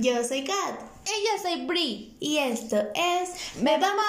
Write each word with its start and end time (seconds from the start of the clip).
Yo 0.00 0.24
soy 0.24 0.44
Kat. 0.44 0.80
Y 1.04 1.26
yo 1.26 1.42
soy 1.42 1.66
Bri. 1.66 2.16
Y 2.20 2.38
esto 2.38 2.78
es 2.94 3.54
Me 3.60 3.76
Vamos 3.76 4.02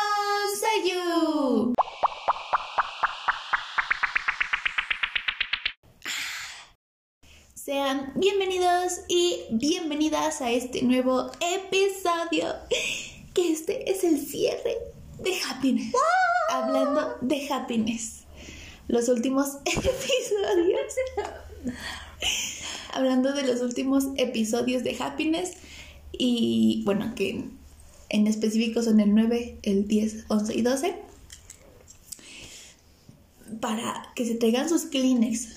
a 0.63 0.87
You. 0.87 1.73
Sean 7.53 8.13
bienvenidos 8.15 9.01
y 9.09 9.41
bienvenidas 9.51 10.39
a 10.39 10.49
este 10.51 10.81
nuevo 10.83 11.29
episodio. 11.41 12.55
Que 13.33 13.51
este 13.51 13.91
es 13.91 14.05
el 14.05 14.25
cierre 14.25 14.77
de 15.19 15.37
Happiness. 15.49 15.93
Hablando 16.51 17.17
de 17.19 17.49
Happiness. 17.51 18.23
Los 18.87 19.09
últimos 19.09 19.57
episodios. 19.65 20.95
Hablando 22.93 23.33
de 23.33 23.43
los 23.43 23.59
últimos 23.59 24.05
episodios 24.15 24.85
de 24.85 24.95
Happiness. 24.97 25.57
Y 26.17 26.81
bueno, 26.85 27.13
que 27.15 27.45
en 28.09 28.27
específico 28.27 28.83
son 28.83 28.99
el 28.99 29.13
9, 29.15 29.57
el 29.63 29.87
10, 29.87 30.25
11 30.27 30.55
y 30.57 30.61
12. 30.61 30.95
Para 33.59 34.11
que 34.15 34.25
se 34.25 34.35
traigan 34.35 34.69
sus 34.69 34.83
Kleenex. 34.83 35.47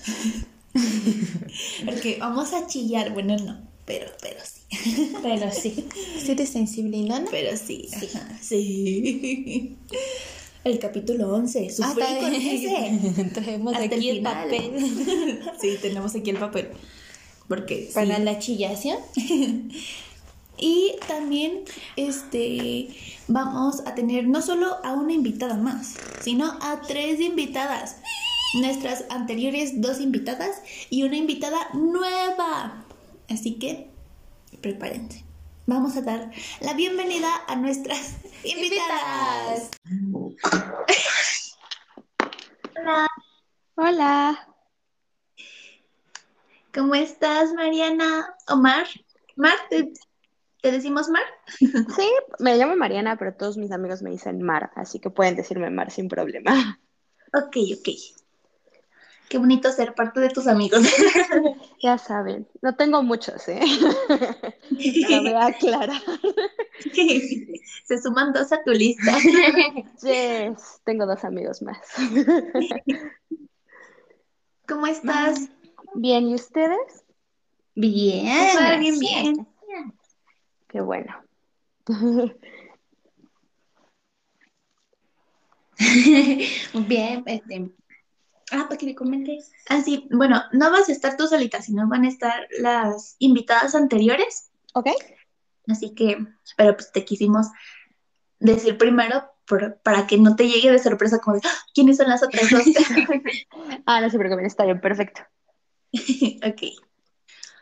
Porque 1.85 2.17
vamos 2.19 2.53
a 2.53 2.67
chillar, 2.67 3.13
bueno, 3.13 3.37
no, 3.37 3.59
pero, 3.85 4.07
pero 4.21 4.39
sí. 4.43 4.61
Pero 5.23 5.51
sí. 5.51 5.85
¿Sí 6.23 6.31
eres 6.31 6.49
sensible, 6.49 7.01
no? 7.03 7.23
Pero 7.31 7.55
sí, 7.55 7.87
sí. 7.97 8.09
Ajá, 8.13 8.37
sí. 8.41 9.75
El 10.63 10.79
capítulo 10.79 11.33
11, 11.33 11.69
sufrí 11.69 12.03
Ah, 12.05 12.17
con 12.19 12.33
ese. 12.33 13.29
Traemos 13.33 13.73
Hasta 13.73 13.85
aquí 13.95 14.09
el, 14.09 14.17
final. 14.17 14.43
papel. 14.43 15.41
Sí, 15.61 15.77
tenemos 15.81 16.15
aquí 16.15 16.29
el 16.31 16.37
papel. 16.37 16.69
Porque 17.47 17.89
Para 17.93 18.17
sí. 18.17 18.23
la 18.23 18.39
chillación. 18.39 18.97
Y 20.57 20.95
también 21.07 21.65
este 21.95 22.89
vamos 23.27 23.81
a 23.85 23.95
tener 23.95 24.27
no 24.27 24.41
solo 24.41 24.77
a 24.83 24.93
una 24.93 25.13
invitada 25.13 25.55
más, 25.55 25.95
sino 26.21 26.57
a 26.61 26.81
tres 26.81 27.19
invitadas. 27.19 27.97
Nuestras 28.61 29.03
anteriores 29.09 29.81
dos 29.81 29.99
invitadas 29.99 30.61
y 30.89 31.03
una 31.03 31.17
invitada 31.17 31.69
nueva. 31.73 32.85
Así 33.29 33.55
que 33.55 33.89
prepárense. 34.61 35.25
Vamos 35.67 35.97
a 35.97 36.01
dar 36.01 36.31
la 36.61 36.73
bienvenida 36.73 37.29
a 37.47 37.55
nuestras 37.55 38.17
invitadas. 38.43 39.71
Hola. 43.75 44.47
¿Cómo 46.73 46.93
estás, 46.93 47.53
Mariana? 47.53 48.35
Omar. 48.47 48.85
Mar, 49.35 49.57
¿te, 50.65 50.71
decimos 50.71 51.09
Mar? 51.09 51.23
Sí, 51.59 52.09
me 52.39 52.57
llamo 52.57 52.75
Mariana, 52.75 53.17
pero 53.17 53.35
todos 53.35 53.55
mis 53.57 53.71
amigos 53.71 54.01
me 54.01 54.09
dicen 54.09 54.41
Mar, 54.41 54.71
así 54.75 54.99
que 54.99 55.11
pueden 55.11 55.35
decirme 55.35 55.69
Mar 55.69 55.91
sin 55.91 56.09
problema. 56.09 56.79
Ok, 57.33 57.57
ok. 57.77 57.89
Qué 59.29 59.37
bonito 59.37 59.71
ser 59.71 59.93
parte 59.93 60.19
de 60.19 60.29
tus 60.29 60.47
amigos. 60.47 60.81
Ya 61.83 61.99
saben, 61.99 62.47
no 62.63 62.75
tengo 62.75 63.03
muchos, 63.03 63.47
¿eh? 63.47 63.61
Lo 65.09 65.21
voy 65.21 65.33
a 65.33 65.47
aclarar. 65.47 66.01
Se 67.85 68.01
suman 68.01 68.33
dos 68.33 68.51
a 68.51 68.63
tu 68.63 68.71
lista. 68.71 69.15
Yes, 70.01 70.81
tengo 70.83 71.05
dos 71.05 71.23
amigos 71.23 71.61
más. 71.61 71.77
¿Cómo 74.67 74.87
estás? 74.87 75.49
Bien, 75.93 76.27
¿y 76.27 76.33
ustedes? 76.33 77.03
Bien. 77.75 78.51
Súper 78.51 78.79
bien, 78.79 78.99
bien. 78.99 79.47
Qué 80.75 80.81
bueno. 80.81 81.15
Bien, 86.73 87.23
este. 87.25 87.71
Ah, 88.51 88.65
para 88.67 88.77
que 88.77 88.85
le 88.87 88.93
comentes. 88.93 89.53
Ah, 89.69 89.79
sí, 89.81 90.05
bueno, 90.11 90.43
no 90.51 90.71
vas 90.71 90.89
a 90.89 90.91
estar 90.91 91.15
tú 91.15 91.27
solita, 91.27 91.61
sino 91.61 91.87
van 91.87 92.03
a 92.03 92.09
estar 92.09 92.45
las 92.59 93.15
invitadas 93.19 93.73
anteriores. 93.73 94.51
¿Ok? 94.73 94.87
Así 95.69 95.95
que, 95.95 96.17
pero 96.57 96.75
pues 96.75 96.91
te 96.91 97.05
quisimos 97.05 97.47
decir 98.39 98.77
primero 98.77 99.31
por- 99.47 99.79
para 99.81 100.05
que 100.07 100.17
no 100.17 100.35
te 100.35 100.49
llegue 100.49 100.71
de 100.71 100.79
sorpresa 100.79 101.19
como 101.19 101.37
de, 101.37 101.41
"Ah, 101.45 101.57
¿quiénes 101.73 101.95
son 101.95 102.09
las 102.09 102.21
otras 102.21 102.49
dos? 102.49 102.63
Ah, 103.85 104.01
no 104.01 104.09
se 104.09 104.17
preocupen, 104.17 104.45
está 104.45 104.65
bien, 104.65 104.81
perfecto. 104.81 105.21
ok, 106.45 106.63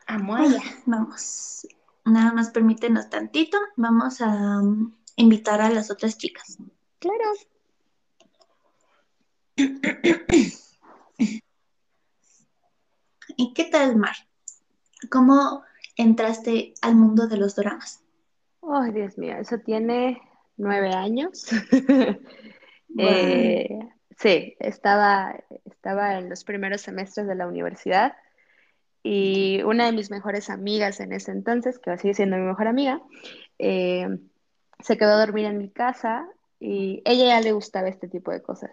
Amo 0.08 0.36
a 0.36 0.46
ella. 0.46 0.62
vamos. 0.88 1.68
Nada 2.06 2.34
más 2.34 2.52
permítenos 2.52 3.10
tantito. 3.10 3.58
Vamos 3.78 4.22
a 4.22 4.60
um, 4.60 4.94
invitar 5.16 5.62
a 5.62 5.70
las 5.70 5.90
otras 5.90 6.18
chicas. 6.18 6.58
Claro. 7.00 7.34
¿Y 13.36 13.54
qué 13.54 13.64
tal, 13.66 13.96
Mar? 13.96 14.16
¿Cómo 15.10 15.64
entraste 15.96 16.74
al 16.82 16.96
mundo 16.96 17.28
de 17.28 17.38
los 17.38 17.56
dramas? 17.56 18.04
Ay, 18.62 18.92
Dios 18.92 19.18
mío, 19.18 19.38
eso 19.38 19.58
tiene 19.60 20.22
nueve 20.58 20.94
años. 20.94 21.48
Eh, 22.96 23.80
sí, 24.20 24.56
estaba, 24.60 25.36
estaba 25.66 26.20
en 26.20 26.30
los 26.30 26.44
primeros 26.44 26.82
semestres 26.82 27.26
de 27.26 27.34
la 27.34 27.48
universidad 27.48 28.14
y 29.04 29.62
una 29.64 29.86
de 29.86 29.92
mis 29.92 30.10
mejores 30.10 30.50
amigas 30.50 31.00
en 31.00 31.12
ese 31.14 31.32
entonces, 31.32 31.78
que 31.80 31.98
sigue 31.98 32.14
siendo 32.14 32.38
mi 32.38 32.44
mejor 32.44 32.68
amiga, 32.68 33.02
eh, 33.60 34.08
se 34.80 34.98
quedó 34.98 35.12
a 35.12 35.26
dormir 35.26 35.46
en 35.46 35.58
mi 35.58 35.70
casa 35.70 36.28
y 36.60 37.02
ella 37.06 37.26
ya 37.26 37.42
le 37.42 37.52
gustaba 37.52 37.90
este 37.90 38.08
tipo 38.08 38.32
de 38.32 38.42
cosas. 38.42 38.72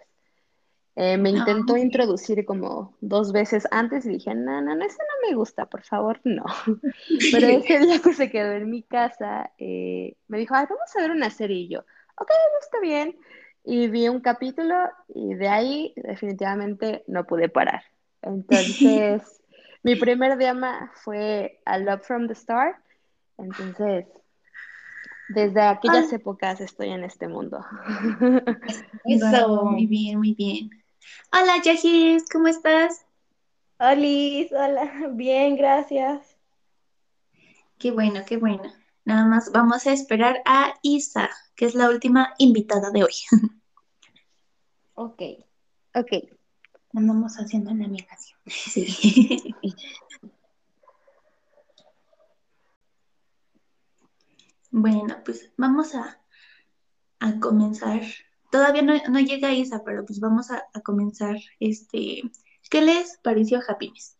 Eh, 0.95 1.17
me 1.17 1.29
intentó 1.29 1.75
Ah. 1.75 1.79
introducir 1.79 2.45
como 2.45 2.97
dos 2.99 3.31
veces 3.31 3.65
antes 3.71 4.05
y 4.05 4.09
dije, 4.09 4.35
no, 4.35 4.61
no, 4.61 4.75
no, 4.75 4.85
eso 4.85 4.97
no 4.99 5.29
me 5.29 5.35
gusta, 5.35 5.65
por 5.65 5.83
favor, 5.83 6.19
no. 6.25 6.43
Pero 7.31 7.47
ese 7.47 7.79
día 7.79 7.99
que 7.99 8.13
se 8.13 8.29
quedó 8.29 8.51
en 8.53 8.69
mi 8.69 8.83
casa, 8.83 9.51
eh, 9.57 10.15
me 10.27 10.37
dijo, 10.37 10.53
ay, 10.55 10.65
vamos 10.69 10.93
a 10.95 11.01
ver 11.01 11.11
una 11.11 11.29
serie 11.29 11.57
y 11.57 11.69
yo, 11.69 11.79
ok, 12.17 12.29
está 12.61 12.79
bien. 12.81 13.15
Y 13.63 13.87
vi 13.87 14.09
un 14.09 14.19
capítulo 14.21 14.75
y 15.07 15.35
de 15.35 15.47
ahí 15.47 15.93
definitivamente 15.95 17.03
no 17.07 17.25
pude 17.25 17.47
parar. 17.47 17.83
Entonces, 18.21 19.40
mi 19.83 19.95
primer 19.95 20.37
drama 20.37 20.91
fue 20.95 21.59
A 21.65 21.77
Love 21.77 22.01
from 22.03 22.27
the 22.27 22.35
Start. 22.35 22.75
Entonces, 23.37 24.05
desde 25.29 25.61
aquellas 25.61 26.11
Ah. 26.11 26.15
épocas 26.15 26.61
estoy 26.61 26.89
en 26.89 27.03
este 27.03 27.27
mundo. 27.27 27.63
Eso. 29.05 29.65
Muy 29.65 29.87
bien, 29.87 30.17
muy 30.19 30.33
bien. 30.33 30.69
Hola, 31.31 31.61
Yajis, 31.63 32.25
¿cómo 32.31 32.47
estás? 32.47 33.05
Olis, 33.79 34.51
hola, 34.51 35.09
bien, 35.13 35.55
gracias. 35.55 36.37
Qué 37.79 37.89
bueno, 37.91 38.21
qué 38.27 38.37
bueno. 38.37 38.71
Nada 39.05 39.25
más 39.25 39.51
vamos 39.51 39.87
a 39.87 39.93
esperar 39.93 40.43
a 40.45 40.75
Isa, 40.83 41.29
que 41.55 41.65
es 41.65 41.73
la 41.73 41.89
última 41.89 42.33
invitada 42.37 42.91
de 42.91 43.03
hoy. 43.03 43.13
Ok. 44.93 45.21
Ok, 45.95 46.11
Andamos 46.93 47.35
haciendo 47.35 47.73
la 47.73 47.87
migración. 47.87 48.39
Sí. 48.45 49.55
Bueno, 54.71 55.17
pues 55.25 55.51
vamos 55.57 55.95
a, 55.95 56.21
a 57.19 57.39
comenzar. 57.39 58.01
Todavía 58.51 58.81
no, 58.81 58.93
no 59.09 59.19
llega 59.19 59.51
Isa, 59.53 59.83
pero 59.83 60.05
pues 60.05 60.19
vamos 60.21 60.49
a, 60.49 60.63
a 60.73 60.81
comenzar. 60.81 61.35
Este, 61.59 62.21
¿qué 62.69 62.81
les 62.81 63.17
pareció 63.17 63.59
Happiness? 63.67 64.17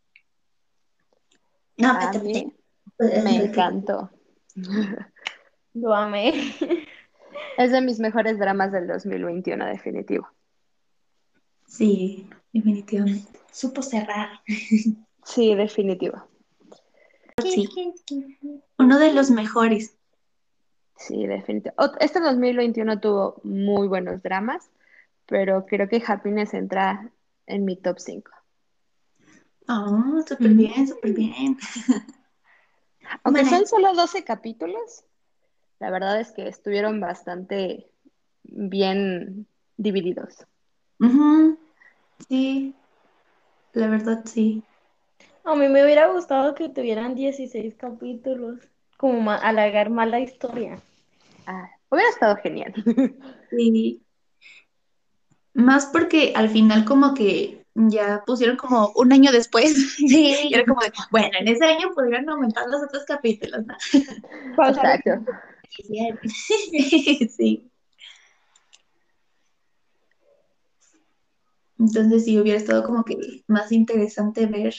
No, 1.78 1.90
a 1.90 2.12
mí 2.12 2.54
me 3.00 3.36
encantó. 3.46 4.12
Lo 5.74 5.96
amé. 5.96 6.34
Es 7.58 7.72
de 7.72 7.82
mis 7.82 8.00
mejores 8.00 8.38
dramas 8.38 8.72
del 8.72 8.88
2021, 8.88 9.66
definitivo. 9.66 10.28
Sí, 11.66 12.30
definitivamente. 12.54 13.40
Supo 13.52 13.82
cerrar. 13.82 14.40
Sí, 15.24 15.56
definitivo. 15.56 16.28
Sí, 17.42 17.68
uno 18.78 19.00
de 19.00 19.14
los 19.14 19.32
mejores. 19.32 19.96
Sí, 20.98 21.26
definitivo. 21.26 21.74
Ot- 21.78 21.98
Este 22.00 22.20
2021 22.20 23.00
tuvo 23.00 23.42
muy 23.44 23.88
buenos 23.88 24.22
dramas, 24.22 24.70
pero 25.26 25.66
creo 25.66 25.88
que 25.90 26.04
Happiness 26.06 26.54
entra 26.54 27.12
en 27.48 27.66
mi 27.66 27.76
top 27.76 28.00
5. 28.00 28.32
Oh, 29.68 30.22
súper 30.28 30.50
bien, 30.50 30.88
súper 30.88 31.14
bien. 31.14 31.58
Aunque 33.24 33.46
son 33.46 33.66
solo 33.66 33.94
12 33.94 34.24
capítulos, 34.24 35.04
la 35.80 35.92
verdad 35.92 36.20
es 36.20 36.32
que 36.32 36.48
estuvieron 36.48 37.00
bastante 37.00 37.92
bien 38.44 39.48
divididos. 39.78 40.46
Ujú, 41.00 41.58
Sí, 42.28 42.76
la 43.74 43.88
verdad 43.88 44.24
sí. 44.26 44.64
A 45.44 45.56
mí 45.56 45.68
me 45.68 45.84
hubiera 45.84 46.08
gustado 46.12 46.54
que 46.56 46.70
tuvieran 46.70 47.16
16 47.16 47.76
capítulos. 47.76 48.60
como 48.98 49.20
ma- 49.20 49.38
alargar 49.38 49.90
más 49.90 50.08
la 50.10 50.20
historia. 50.20 50.80
Ah, 51.48 51.70
hubiera 51.90 52.10
estado 52.10 52.36
genial. 52.38 52.74
Sí. 53.50 54.02
Más 55.54 55.88
porque 55.88 56.32
al 56.36 56.50
final 56.50 56.86
como 56.86 57.14
que 57.14 57.66
ya 57.74 58.24
pusieron 58.26 58.56
como 58.58 58.92
un 58.96 59.12
año 59.12 59.32
después. 59.32 59.74
Y 60.00 60.54
era 60.54 60.66
como 60.66 60.82
de, 60.82 60.92
bueno, 61.12 61.30
en 61.40 61.48
ese 61.48 61.66
año 61.66 61.92
podrían 61.94 62.30
aumentar 62.30 62.68
los 62.70 62.84
otros 62.84 63.04
capítulos, 63.06 63.66
¿no? 63.66 63.76
Exacto. 64.68 65.26
Sí. 67.30 67.71
Entonces 71.82 72.26
sí 72.26 72.40
hubiera 72.40 72.60
estado 72.60 72.84
como 72.84 73.04
que 73.04 73.18
más 73.48 73.72
interesante 73.72 74.46
ver 74.46 74.76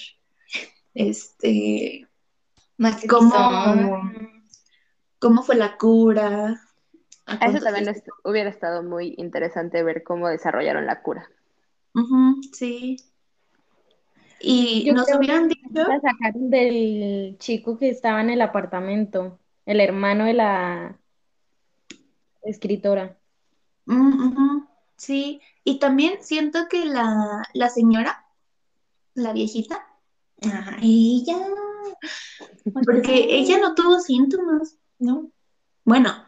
este 0.95 2.07
Más 2.77 3.05
cómo, 3.09 3.33
cómo 5.19 5.43
fue 5.43 5.57
la 5.57 5.77
cura. 5.77 6.61
Eso 7.41 7.59
también 7.59 7.93
hubiera 8.25 8.51
estado 8.51 8.85
muy 8.85 9.15
interesante 9.19 9.83
ver 9.83 10.05
cómo 10.05 10.29
desarrollaron 10.29 10.87
la 10.87 11.03
cura. 11.03 11.29
Sí. 12.53 12.97
Y 14.41 14.85
Yo 14.85 14.95
nos 14.95 15.09
hubieran 15.13 15.49
que 15.49 15.57
dicho, 15.57 15.83
La 15.89 16.01
sacaron 16.01 16.51
del 16.51 17.37
chico 17.39 17.79
que 17.79 17.89
estaba 17.89 18.21
en 18.21 18.31
el 18.31 18.41
apartamento, 18.41 19.41
el 19.67 19.81
hermano 19.81 20.25
de 20.27 20.35
la 20.35 20.99
escritora. 22.43 23.19
Ujú, 23.87 24.69
sí, 24.97 25.41
y 25.65 25.79
también 25.79 26.15
siento 26.23 26.69
que 26.69 26.85
la, 26.85 27.43
la 27.55 27.69
señora, 27.69 28.27
la 29.15 29.33
viejita, 29.33 29.87
Ajá, 30.43 30.77
ella. 30.83 31.39
porque 32.85 33.27
ella 33.39 33.59
no 33.59 33.75
tuvo 33.75 34.01
síntomas, 34.01 34.77
No. 34.99 35.31
bueno, 35.85 36.27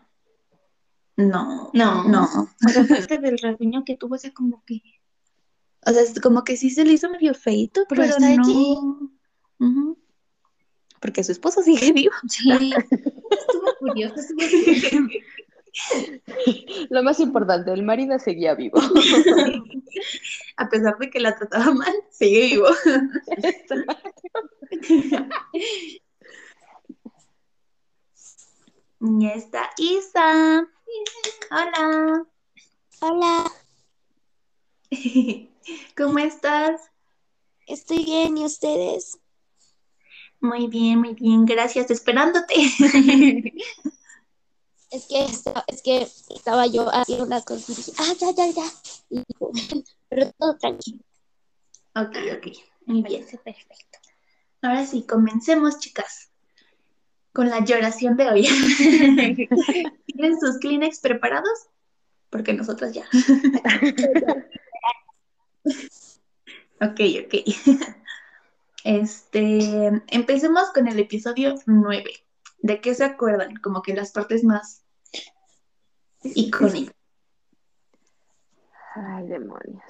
no, 1.16 1.70
No. 1.74 2.04
no, 2.04 2.48
aparte 3.08 3.18
del 3.18 3.38
rasguño 3.38 3.84
que 3.84 3.96
tuvo, 3.96 4.16
ese 4.16 4.32
como 4.32 4.62
que. 4.64 4.80
o 5.86 5.90
sea, 5.92 6.02
es 6.02 6.20
como 6.20 6.44
que 6.44 6.56
sí 6.56 6.70
se 6.70 6.84
le 6.84 6.92
hizo 6.94 7.10
medio 7.10 7.34
feito, 7.34 7.84
Pero 7.88 8.02
pero, 8.02 8.18
no, 8.18 8.26
allí. 8.26 8.76
Porque 11.00 11.22
su 11.22 11.32
esposo 11.32 11.62
sigue 11.62 11.92
vivo, 11.92 12.14
Sí. 12.28 12.72
Estuvo 12.90 13.74
curioso. 13.78 14.14
Estuvo 14.16 14.38
Lo 16.90 17.02
más 17.02 17.20
importante, 17.20 17.72
el 17.72 17.82
marido 17.82 18.18
seguía 18.18 18.54
vivo. 18.54 18.78
a 20.56 20.68
pesar 20.68 20.98
de 20.98 21.10
que 21.10 21.20
la 21.20 21.36
trataba 21.36 21.72
mal, 21.72 21.94
sigue 22.10 22.46
vivo. 22.46 22.68
Ya 29.00 29.32
está 29.34 29.70
Isa. 29.76 30.66
Hola. 31.50 32.26
Hola, 33.00 33.52
¿Cómo 35.96 36.18
estás? 36.18 36.80
estoy 37.66 38.04
bien, 38.04 38.38
¿y 38.38 38.44
ustedes? 38.44 39.18
Muy 40.40 40.68
bien, 40.68 41.00
muy 41.00 41.14
bien, 41.14 41.44
gracias, 41.44 41.90
esperándote. 41.90 42.54
Es 44.94 45.06
que, 45.06 45.24
esta- 45.24 45.64
es 45.66 45.82
que 45.82 46.02
estaba 46.34 46.66
yo 46.66 46.88
haciendo 46.94 47.24
unas 47.24 47.44
cosas 47.44 47.68
y 47.70 47.74
dije, 47.74 47.92
ah, 47.98 48.12
ya, 48.20 48.30
ya, 48.30 48.46
ya. 48.46 48.64
Y 49.10 49.22
pero 50.08 50.30
todo 50.38 50.56
tranquilo. 50.56 50.98
ok, 51.96 52.16
ok, 52.38 52.46
muy 52.86 53.02
bien. 53.02 53.24
Perfecto. 53.24 53.98
Ahora 54.62 54.86
sí, 54.86 55.02
comencemos, 55.02 55.78
chicas, 55.80 56.30
con 57.32 57.50
la 57.50 57.64
lloración 57.64 58.16
de 58.16 58.28
hoy. 58.28 58.42
¿Tienen 60.06 60.38
sus 60.40 60.58
Kleenex 60.58 61.00
preparados? 61.00 61.66
Porque 62.30 62.52
nosotras 62.52 62.92
ya. 62.94 63.04
ok, 66.80 67.00
ok. 67.24 67.34
Este, 68.84 70.02
empecemos 70.08 70.70
con 70.72 70.86
el 70.88 70.98
episodio 71.00 71.54
9. 71.66 72.10
¿De 72.58 72.80
qué 72.80 72.94
se 72.94 73.04
acuerdan? 73.04 73.56
Como 73.56 73.82
que 73.82 73.94
las 73.94 74.12
partes 74.12 74.44
más 74.44 74.83
icónicas. 76.24 76.94
Ay, 78.96 79.26
demonios. 79.26 79.82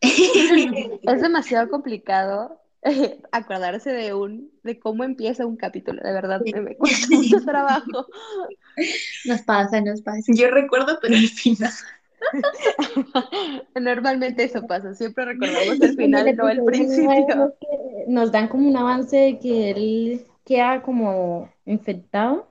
Es 1.02 1.20
demasiado 1.22 1.68
complicado 1.70 2.60
eh, 2.82 3.20
acordarse 3.32 3.90
de 3.90 4.12
un, 4.14 4.50
de 4.62 4.78
cómo 4.78 5.04
empieza 5.04 5.46
un 5.46 5.56
capítulo. 5.56 6.02
De 6.02 6.12
verdad, 6.12 6.40
Sí. 6.44 6.52
me, 6.52 6.60
me 6.60 6.76
cuesta 6.76 7.06
mucho 7.10 7.40
trabajo. 7.44 8.06
Nos 9.24 9.42
pasa, 9.42 9.80
nos 9.80 10.02
pasa. 10.02 10.20
Yo 10.34 10.50
recuerdo, 10.50 10.98
pero 11.00 11.14
el 11.14 11.28
final. 11.28 11.72
Normalmente 13.74 14.44
eso 14.44 14.66
pasa, 14.66 14.94
siempre 14.94 15.24
recordamos 15.26 15.80
el 15.80 15.96
final, 15.96 16.36
no 16.36 16.48
el 16.48 16.64
principio. 16.64 17.54
Nos 18.08 18.32
dan 18.32 18.48
como 18.48 18.68
un 18.68 18.76
avance 18.76 19.16
de 19.16 19.38
que 19.38 19.70
él 19.70 20.26
queda 20.44 20.82
como 20.82 21.50
infectado. 21.66 22.48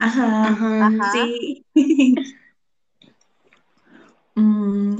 Ajá, 0.00 0.48
Ajá. 0.48 1.12
Sí. 1.12 1.64
Mm, 4.36 4.96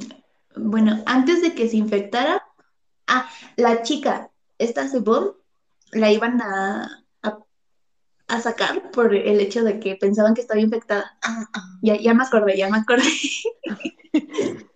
bueno, 0.57 1.03
antes 1.07 1.41
de 1.41 1.55
que 1.55 1.69
se 1.69 1.77
infectara, 1.77 2.45
ah, 3.07 3.31
la 3.57 3.83
chica, 3.83 4.31
esta 4.59 4.87
Sebum, 4.89 5.33
la 5.93 6.11
iban 6.11 6.43
a, 6.43 7.05
a, 7.23 7.39
a 8.29 8.41
sacar 8.41 8.91
por 8.91 9.15
el 9.15 9.41
hecho 9.41 9.65
de 9.65 9.81
que 9.81 9.97
pensaban 9.97 10.35
que 10.35 10.43
estaba 10.43 10.61
infectada. 10.61 11.17
Ah, 11.23 11.49
ah. 11.55 11.79
Ya, 11.81 11.97
ya 11.97 12.13
me 12.13 12.25
acordé, 12.25 12.59
ya 12.59 12.69
me 12.69 12.79
acordé. 12.79 13.05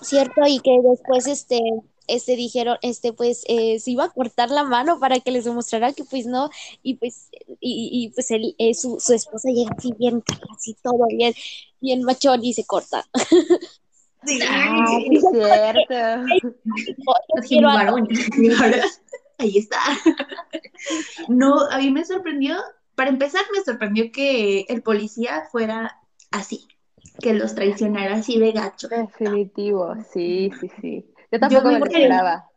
¿Cierto? 0.00 0.40
Y 0.46 0.60
que 0.60 0.78
después, 0.82 1.26
este, 1.26 1.60
este, 2.06 2.36
dijeron, 2.36 2.76
este, 2.82 3.12
pues, 3.12 3.44
eh, 3.48 3.78
se 3.80 3.90
iba 3.92 4.04
a 4.04 4.10
cortar 4.10 4.50
la 4.50 4.64
mano 4.64 4.98
para 5.00 5.20
que 5.20 5.30
les 5.30 5.44
demostrara 5.44 5.92
que, 5.92 6.04
pues, 6.04 6.26
no, 6.26 6.50
y 6.82 6.94
pues, 6.94 7.28
y, 7.60 7.88
y, 7.92 8.10
pues, 8.10 8.30
él, 8.30 8.54
eh, 8.58 8.74
su, 8.74 8.98
su 9.00 9.12
esposa 9.14 9.48
llega 9.50 9.70
así 9.76 9.92
bien, 9.98 10.22
así 10.54 10.76
todo 10.82 11.06
bien, 11.08 11.34
bien 11.80 12.02
machón 12.02 12.44
y 12.44 12.52
se 12.54 12.64
corta. 12.64 13.04
Sí. 14.26 14.38
Ah, 14.48 14.86
sí, 14.88 15.16
es 15.16 15.24
cierto. 15.30 15.94
Varón. 17.66 18.08
Ahí 19.38 19.58
está. 19.58 19.78
No, 21.28 21.60
a 21.70 21.78
mí 21.78 21.90
me 21.90 22.04
sorprendió, 22.04 22.56
para 22.94 23.10
empezar, 23.10 23.42
me 23.52 23.62
sorprendió 23.62 24.10
que 24.12 24.62
el 24.68 24.82
policía 24.82 25.48
fuera 25.50 26.00
así, 26.30 26.66
que 27.20 27.34
los 27.34 27.54
traicionara 27.54 28.16
así 28.16 28.38
de 28.38 28.52
gacho. 28.52 28.88
Definitivo, 28.88 29.94
sí, 30.12 30.50
sí, 30.60 30.70
sí. 30.80 31.13
Yo 31.34 31.40
tampoco 31.40 31.68
me 31.68 31.80
me 31.80 31.86
esperaba. 31.86 32.48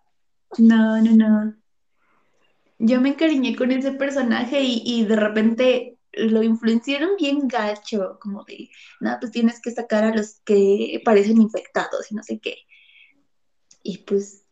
No, 0.59 1.01
no, 1.01 1.11
no. 1.15 1.55
Yo 2.77 3.01
me 3.01 3.09
encariñé 3.09 3.55
con 3.55 3.71
ese 3.71 3.91
personaje 3.93 4.61
y, 4.61 4.83
y 4.85 5.05
de 5.05 5.15
repente 5.15 5.97
lo 6.11 6.43
influenciaron 6.43 7.15
bien 7.17 7.47
gacho, 7.47 8.19
como 8.21 8.43
de, 8.43 8.69
nada, 8.99 9.19
pues 9.19 9.31
tienes 9.31 9.59
que 9.59 9.71
sacar 9.71 10.03
a 10.03 10.15
los 10.15 10.41
que 10.45 11.01
parecen 11.03 11.41
infectados 11.41 12.11
y 12.11 12.15
no 12.15 12.21
sé 12.21 12.39
qué. 12.39 12.57
Y 13.81 13.99
pues 13.99 14.43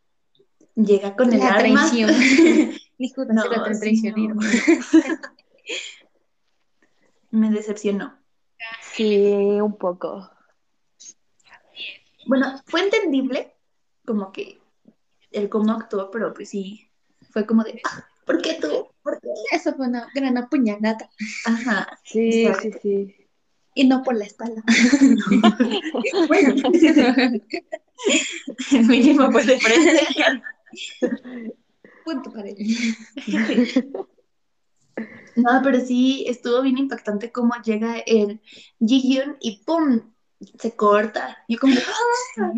llega 0.74 1.14
con 1.14 1.32
el 1.32 1.38
La 1.38 1.54
arma. 1.54 1.88
traición. 1.88 2.10
No, 2.98 3.42
sí, 3.74 3.78
traicionero. 3.78 4.34
no. 4.34 4.40
Me 7.30 7.50
decepcionó. 7.50 8.18
Sí, 8.80 9.34
un 9.60 9.76
poco. 9.76 10.30
Bueno, 12.26 12.58
fue 12.64 12.80
entendible 12.80 13.55
como 14.06 14.32
que 14.32 14.60
el 15.32 15.48
cómo 15.48 15.72
actuó, 15.72 16.10
pero 16.10 16.32
pues 16.32 16.48
sí, 16.50 16.88
fue 17.30 17.44
como 17.46 17.64
de, 17.64 17.80
"Ah, 17.84 18.04
¿por 18.24 18.40
qué 18.40 18.58
tú? 18.60 18.88
¿Por 19.02 19.20
qué? 19.20 19.28
Eso 19.52 19.74
fue 19.74 19.88
una 19.88 20.08
gran 20.14 20.38
apuñalada. 20.38 21.10
Ajá, 21.44 21.98
Sí, 22.04 22.46
Exacto. 22.46 22.78
sí, 22.82 23.06
sí. 23.06 23.16
Y 23.74 23.86
no 23.86 24.02
por 24.02 24.16
la 24.16 24.24
espalda. 24.24 24.62
bueno, 26.28 26.54
mínimo 28.88 29.30
fue 29.30 29.44
de 29.44 29.60
frente. 29.60 30.00
Punto 32.04 32.32
para 32.32 32.48
él. 32.48 32.56
No, 35.36 35.60
pero 35.62 35.80
sí 35.80 36.24
estuvo 36.26 36.62
bien 36.62 36.78
impactante 36.78 37.30
cómo 37.30 37.52
llega 37.62 37.98
el 37.98 38.40
Ji-Hyun 38.80 39.36
y 39.40 39.62
¡pum! 39.64 40.14
Se 40.58 40.76
corta. 40.76 41.38
Yo 41.48 41.58
como, 41.58 41.74
¡ah! 42.40 42.52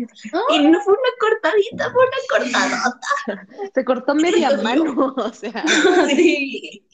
Y 0.49 0.67
no 0.67 0.81
fue 0.81 0.93
una 0.93 1.09
cortadita, 1.19 1.91
fue 1.91 2.03
una 2.05 2.51
cortadota. 2.51 3.71
Se 3.73 3.85
cortó 3.85 4.15
media 4.15 4.51
mano, 4.63 5.13
o 5.15 5.33
sea. 5.33 5.63
Sí. 6.07 6.85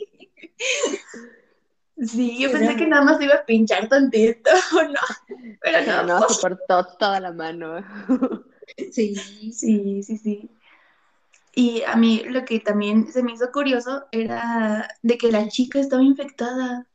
Sí, 1.97 2.37
yo 2.39 2.51
pensé 2.51 2.75
que 2.75 2.87
nada 2.87 3.03
más 3.03 3.21
iba 3.21 3.35
a 3.35 3.45
pinchar 3.45 3.87
tantito, 3.87 4.51
¿no? 4.73 5.37
Pero 5.61 6.03
no. 6.03 6.19
no, 6.19 6.29
se 6.29 6.41
cortó 6.41 6.85
toda 6.99 7.19
la 7.19 7.31
mano. 7.31 7.83
Sí. 8.91 9.15
Sí, 9.15 10.03
sí, 10.03 10.17
sí. 10.17 10.49
Y 11.53 11.83
a 11.83 11.95
mí 11.95 12.23
lo 12.25 12.43
que 12.43 12.59
también 12.59 13.11
se 13.11 13.23
me 13.23 13.31
hizo 13.31 13.49
curioso 13.49 14.05
era 14.11 14.89
de 15.01 15.17
que 15.17 15.31
la 15.31 15.47
chica 15.47 15.79
estaba 15.79 16.03
infectada. 16.03 16.85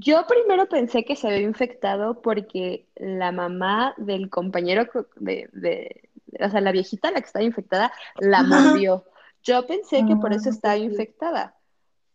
Yo 0.00 0.26
primero 0.26 0.68
pensé 0.68 1.04
que 1.04 1.16
se 1.16 1.26
había 1.28 1.40
infectado 1.40 2.20
porque 2.20 2.86
la 2.96 3.32
mamá 3.32 3.94
del 3.96 4.28
compañero 4.30 4.86
co- 4.90 5.06
de, 5.16 5.48
de- 5.52 6.08
o 6.38 6.50
sea, 6.50 6.60
la 6.60 6.72
viejita, 6.72 7.10
la 7.10 7.20
que 7.20 7.26
estaba 7.26 7.44
infectada, 7.44 7.92
la 8.18 8.42
mordió. 8.42 9.04
Yo 9.42 9.66
pensé 9.66 10.04
que 10.06 10.16
por 10.16 10.32
eso 10.32 10.48
Ah, 10.50 10.52
estaba 10.52 10.76
ok. 10.76 10.82
infectada, 10.82 11.54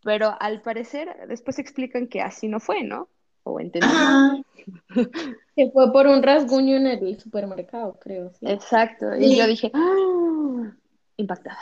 pero 0.04 0.36
al 0.40 0.62
parecer 0.62 1.16
después 1.28 1.58
explican 1.60 2.08
que 2.08 2.22
así 2.22 2.48
no 2.48 2.60
fue, 2.60 2.84
¿no? 2.84 3.08
O 3.44 3.60
entendí. 3.60 3.88
Que 5.56 5.70
fue 5.72 5.92
por 5.92 6.08
un 6.08 6.24
rasguño 6.24 6.78
en 6.78 6.88
el 6.88 7.20
supermercado, 7.20 7.98
creo, 8.00 8.32
sí. 8.34 8.46
Exacto. 8.48 9.16
Y 9.16 9.30
Sí. 9.32 9.38
yo 9.38 9.48
dije, 9.48 9.72
¡ah! 9.74 10.72
impactada. 11.18 11.60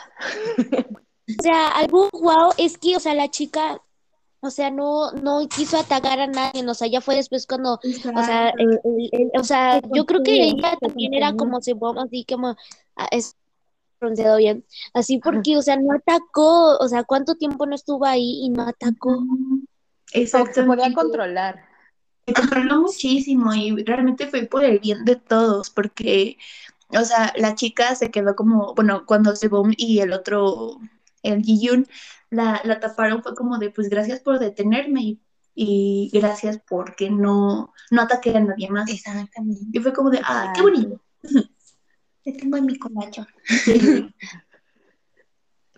O 1.38 1.42
sea, 1.42 1.68
algo 1.68 2.08
guau 2.12 2.50
es 2.58 2.78
que, 2.78 2.96
o 2.96 3.00
sea, 3.00 3.14
la 3.14 3.28
chica, 3.28 3.80
o 4.40 4.50
sea, 4.50 4.70
no, 4.70 5.12
no 5.12 5.46
quiso 5.48 5.78
atacar 5.78 6.20
a 6.20 6.26
nadie, 6.26 6.66
o 6.66 6.74
sea, 6.74 6.88
ya 6.88 7.00
fue 7.00 7.16
después 7.16 7.46
cuando, 7.46 7.74
o 7.74 8.24
sea, 8.24 8.50
el- 8.50 8.80
el- 8.84 9.08
el- 9.12 9.30
o 9.38 9.44
sea, 9.44 9.80
Se 9.80 9.88
yo 9.92 10.06
creo 10.06 10.22
que 10.22 10.42
ella 10.44 10.76
también 10.80 11.14
era 11.14 11.34
como 11.34 11.60
se 11.60 11.74
así 11.98 12.24
como, 12.24 12.56
ah, 12.96 13.08
es 13.10 13.36
pronunciado 13.98 14.38
bien, 14.38 14.64
así 14.94 15.18
porque, 15.18 15.58
o 15.58 15.62
sea, 15.62 15.76
no 15.76 15.92
atacó, 15.92 16.78
o 16.78 16.88
sea, 16.88 17.04
¿cuánto 17.04 17.34
tiempo 17.34 17.66
no 17.66 17.74
estuvo 17.74 18.06
ahí 18.06 18.40
y 18.42 18.48
no 18.48 18.62
atacó? 18.62 19.22
Que 20.10 20.26
se 20.26 20.38
podía 20.64 20.92
controlar. 20.94 21.64
Se 22.26 22.32
controló 22.34 22.80
muchísimo 22.82 23.54
y 23.54 23.84
realmente 23.84 24.26
fue 24.26 24.46
por 24.46 24.64
el 24.64 24.78
bien 24.78 25.04
de 25.04 25.16
todos, 25.16 25.68
porque, 25.68 26.38
o 26.88 27.04
sea, 27.04 27.32
la 27.36 27.54
chica 27.54 27.94
se 27.94 28.10
quedó 28.10 28.34
como, 28.34 28.74
bueno, 28.74 29.04
cuando 29.06 29.36
Sebum 29.36 29.72
y 29.76 30.00
el 30.00 30.12
otro, 30.12 30.80
el 31.22 31.42
Ji-Yoon, 31.42 31.86
la, 32.30 32.60
la 32.64 32.80
taparon, 32.80 33.22
fue 33.22 33.34
como 33.34 33.58
de, 33.58 33.70
pues 33.70 33.88
gracias 33.88 34.20
por 34.20 34.38
detenerme 34.38 35.02
y, 35.02 35.20
y 35.54 36.10
gracias 36.12 36.60
porque 36.68 37.10
no, 37.10 37.72
no 37.90 38.02
ataqué 38.02 38.36
a 38.36 38.40
nadie 38.40 38.70
más. 38.70 38.90
Exactamente. 38.90 39.66
Y 39.72 39.80
fue 39.80 39.92
como 39.92 40.10
de, 40.10 40.20
ah, 40.24 40.52
qué 40.54 40.62
bonito. 40.62 41.00
Te 42.24 42.32
tengo 42.32 42.56
en 42.56 42.66
mi 42.66 42.78
colacho. 42.78 43.26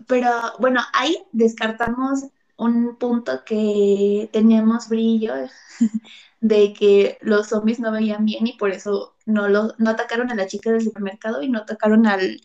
Pero 0.07 0.31
bueno, 0.59 0.81
ahí 0.93 1.17
descartamos 1.33 2.25
un 2.57 2.97
punto 2.97 3.45
que 3.45 4.29
teníamos 4.33 4.89
brillo 4.89 5.35
de 6.41 6.73
que 6.73 7.19
los 7.21 7.49
zombies 7.49 7.81
no 7.81 7.93
veían 7.93 8.25
bien 8.25 8.47
y 8.47 8.57
por 8.57 8.71
eso 8.71 9.17
no, 9.27 9.49
lo, 9.49 9.75
no 9.79 9.91
atacaron 9.91 10.31
a 10.31 10.35
la 10.35 10.47
chica 10.47 10.71
del 10.71 10.83
supermercado 10.83 11.43
y 11.43 11.49
no 11.49 11.61
atacaron 11.61 12.07
al, 12.07 12.41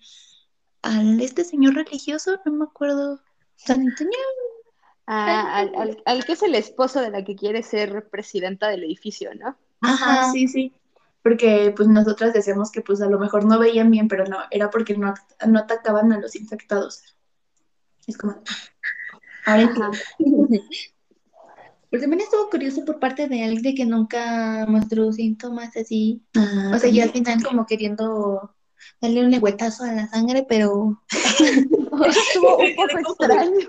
al 0.81 1.21
este 1.21 1.43
señor 1.43 1.75
religioso, 1.75 2.39
no 2.45 2.51
me 2.53 2.65
acuerdo. 2.65 3.19
San 3.55 3.81
Antonio. 3.81 4.17
Ah, 5.07 5.57
al, 5.57 5.75
al- 5.75 6.03
al 6.05 6.25
que 6.25 6.33
es 6.33 6.43
el 6.43 6.55
esposo 6.55 6.99
de 7.01 7.09
la 7.11 7.23
que 7.23 7.35
quiere 7.35 7.63
ser 7.63 8.09
presidenta 8.09 8.67
del 8.67 8.83
edificio, 8.83 9.33
¿no? 9.35 9.57
Ajá, 9.81 10.31
sí, 10.31 10.47
sí. 10.47 10.73
Porque 11.23 11.73
pues 11.75 11.87
nosotras 11.89 12.33
decíamos 12.33 12.71
que 12.71 12.81
pues 12.81 13.01
a 13.01 13.09
lo 13.09 13.19
mejor 13.19 13.45
no 13.45 13.59
veían 13.59 13.91
bien, 13.91 14.07
pero 14.07 14.25
no, 14.25 14.37
era 14.51 14.69
porque 14.69 14.95
no, 14.97 15.13
no 15.47 15.59
atacaban 15.59 16.11
a 16.13 16.19
los 16.19 16.35
infectados. 16.35 17.03
Es 18.07 18.17
como, 18.17 18.41
ahora. 19.45 19.91
Pero 21.89 22.01
también 22.01 22.21
estuvo 22.21 22.49
curioso 22.49 22.83
por 22.85 22.99
parte 22.99 23.27
de 23.27 23.43
alguien 23.43 23.61
de 23.63 23.75
que 23.75 23.85
nunca 23.85 24.65
mostró 24.67 25.11
síntomas 25.11 25.75
así. 25.77 26.21
Ah, 26.35 26.71
O 26.75 26.79
sea, 26.79 26.89
yo 26.89 27.03
al 27.03 27.11
final 27.11 27.41
como 27.43 27.65
queriendo 27.65 28.53
darle 29.01 29.21
un 29.21 29.31
lengüetazo 29.31 29.83
a 29.83 29.91
la 29.93 30.07
sangre, 30.07 30.45
pero 30.47 31.01
Estuvo 31.09 32.57
un 32.57 32.75
poco 32.75 32.97
extraño. 32.99 33.67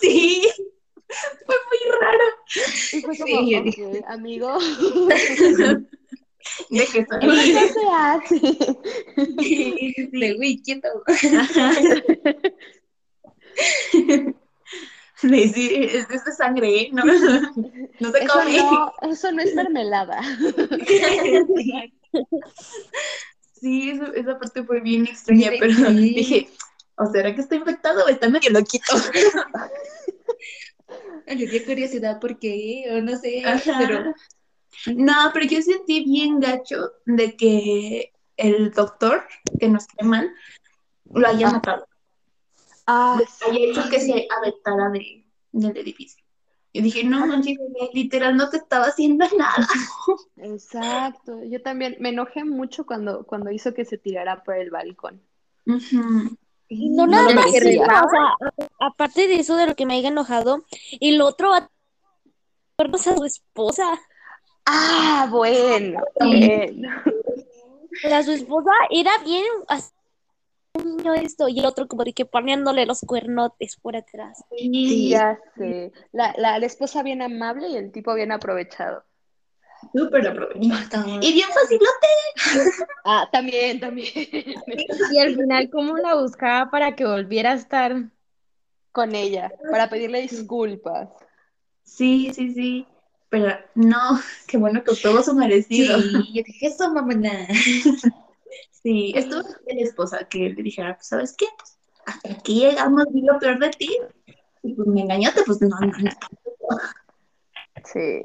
Sí, 0.00 0.46
fue 1.46 1.56
muy 1.68 1.80
raro. 2.00 2.24
Y 2.92 3.00
fue 3.02 3.16
como, 3.18 3.40
Sí, 3.40 3.50
yo 3.50 3.60
ok, 3.60 4.04
amigo, 4.08 4.58
De 6.70 6.86
que 6.86 6.98
eso 6.98 7.18
no 7.22 7.34
se 7.36 7.56
hace. 7.92 8.34
de 10.12 10.34
güey, 10.34 10.60
quieto. 10.60 10.88
De 15.22 15.48
sí, 15.48 15.70
es 15.74 16.08
de 16.08 16.14
esta 16.16 16.32
sangre, 16.32 16.80
¿eh? 16.80 16.88
No, 16.92 17.04
no 17.04 18.10
se 18.10 18.24
Eso 18.24 18.32
come. 18.34 18.56
no, 18.56 18.92
eso 19.10 19.30
no 19.30 19.40
es 19.42 19.54
mermelada. 19.54 20.20
Sí, 23.62 23.90
eso- 23.90 24.12
esa 24.12 24.38
parte 24.38 24.62
fue 24.64 24.80
bien 24.80 25.06
extraña, 25.06 25.50
Sí. 25.52 25.56
pero 25.60 25.72
dije, 25.90 26.48
¿o 26.96 27.06
será 27.06 27.34
que 27.34 27.40
está 27.40 27.54
infectado 27.54 28.04
o 28.04 28.08
está 28.08 28.28
medio 28.28 28.50
loquito? 28.50 28.92
Le 31.26 31.46
dio 31.46 31.64
curiosidad 31.64 32.18
porque, 32.20 32.84
o 32.90 33.00
no 33.00 33.16
sé, 33.16 33.42
Ajá. 33.46 33.78
pero 33.78 34.14
No, 34.96 35.30
pero 35.32 35.46
yo 35.46 35.62
sentí 35.62 36.04
bien 36.04 36.40
gacho 36.40 36.90
de 37.06 37.36
que 37.36 38.12
el 38.36 38.72
doctor, 38.72 39.24
que 39.60 39.68
nos 39.68 39.86
cae 39.86 40.06
mal, 40.06 40.30
lo 41.14 41.28
haya 41.28 41.48
Ah. 41.48 41.52
matado. 41.52 41.88
Ah, 42.86 43.20
haya 43.46 43.58
hecho 43.60 43.88
que 43.88 44.00
se 44.00 44.26
aventara 44.36 44.90
de, 44.90 45.24
del 45.52 45.76
edificio. 45.76 46.21
Yo 46.74 46.82
dije, 46.82 47.04
no 47.04 47.26
manches, 47.26 47.58
güey, 47.58 47.90
literal 47.92 48.36
no 48.36 48.48
te 48.48 48.56
estaba 48.56 48.86
haciendo 48.86 49.26
nada. 49.36 49.68
exacto. 50.36 51.44
Yo 51.44 51.60
también 51.60 51.96
me 52.00 52.08
enojé 52.08 52.44
mucho 52.44 52.86
cuando, 52.86 53.24
cuando 53.24 53.50
hizo 53.50 53.74
que 53.74 53.84
se 53.84 53.98
tirara 53.98 54.42
por 54.42 54.56
el 54.56 54.70
balcón. 54.70 55.20
Y 56.68 56.88
no 56.88 57.06
No 57.06 57.12
nada 57.12 57.34
más 57.34 57.46
o 57.46 57.50
sea, 57.50 58.66
aparte 58.80 59.28
de 59.28 59.34
eso 59.34 59.56
de 59.56 59.66
lo 59.66 59.76
que 59.76 59.84
me 59.84 59.94
haya 59.94 60.08
enojado, 60.08 60.64
el 61.00 61.20
otro 61.20 61.50
va 61.50 61.70
a 62.78 62.98
su 62.98 63.24
esposa. 63.24 64.00
Ah, 64.64 65.28
bueno, 65.30 66.00
bueno. 66.18 66.88
Sea, 68.00 68.22
su 68.22 68.32
esposa 68.32 68.70
era 68.90 69.12
bien 69.18 69.44
así, 69.68 69.92
niño 70.78 71.14
esto, 71.14 71.48
y 71.48 71.58
el 71.58 71.66
otro 71.66 71.88
como 71.88 72.04
de 72.04 72.12
que 72.12 72.24
poniéndole 72.24 72.86
los 72.86 73.00
cuernotes 73.00 73.76
por 73.76 73.96
atrás. 73.96 74.44
Sí, 74.56 75.08
ya 75.08 75.38
sé. 75.56 75.92
La, 76.12 76.34
la, 76.36 76.58
la 76.58 76.66
esposa 76.66 77.02
bien 77.02 77.22
amable 77.22 77.68
y 77.68 77.76
el 77.76 77.92
tipo 77.92 78.14
bien 78.14 78.32
aprovechado. 78.32 79.04
Súper 79.94 80.28
aprovechado. 80.28 81.20
Y 81.20 81.32
bien 81.32 81.48
facilote. 81.48 82.86
Ah, 83.04 83.28
también, 83.32 83.80
también. 83.80 84.08
Y 84.14 85.18
al 85.18 85.34
final, 85.34 85.68
¿cómo 85.70 85.96
la 85.96 86.14
buscaba 86.14 86.70
para 86.70 86.94
que 86.94 87.04
volviera 87.04 87.50
a 87.50 87.54
estar? 87.54 88.10
Con 88.92 89.14
ella, 89.14 89.50
para 89.70 89.88
pedirle 89.88 90.20
disculpas. 90.20 91.08
Sí, 91.82 92.30
sí, 92.32 92.54
sí. 92.54 92.86
Pero 93.28 93.56
no, 93.74 94.20
qué 94.46 94.58
bueno 94.58 94.84
que 94.84 94.92
obtuvo 94.92 95.22
su 95.22 95.34
merecido. 95.34 95.98
Sí, 96.00 96.12
yo 96.34 96.42
dije, 96.44 96.66
eso, 96.66 96.92
mamona. 98.84 99.18
estuvo 99.18 99.42
la 99.66 99.80
esposa 99.80 100.28
que 100.28 100.50
le 100.50 100.62
dijera, 100.62 100.94
pues, 100.96 101.08
¿sabes 101.08 101.34
qué? 101.36 101.46
Pues, 101.56 101.78
hasta 102.06 102.32
aquí 102.32 102.60
llegamos, 102.60 103.04
vi 103.12 103.22
lo 103.22 103.38
peor 103.38 103.58
de 103.58 103.70
ti. 103.70 103.96
Y 104.62 104.74
pues 104.74 104.88
me 104.88 105.00
engañaste, 105.02 105.42
pues 105.44 105.60
no, 105.60 105.68
no, 105.68 105.86
no. 105.98 106.10
Sí. 107.84 108.22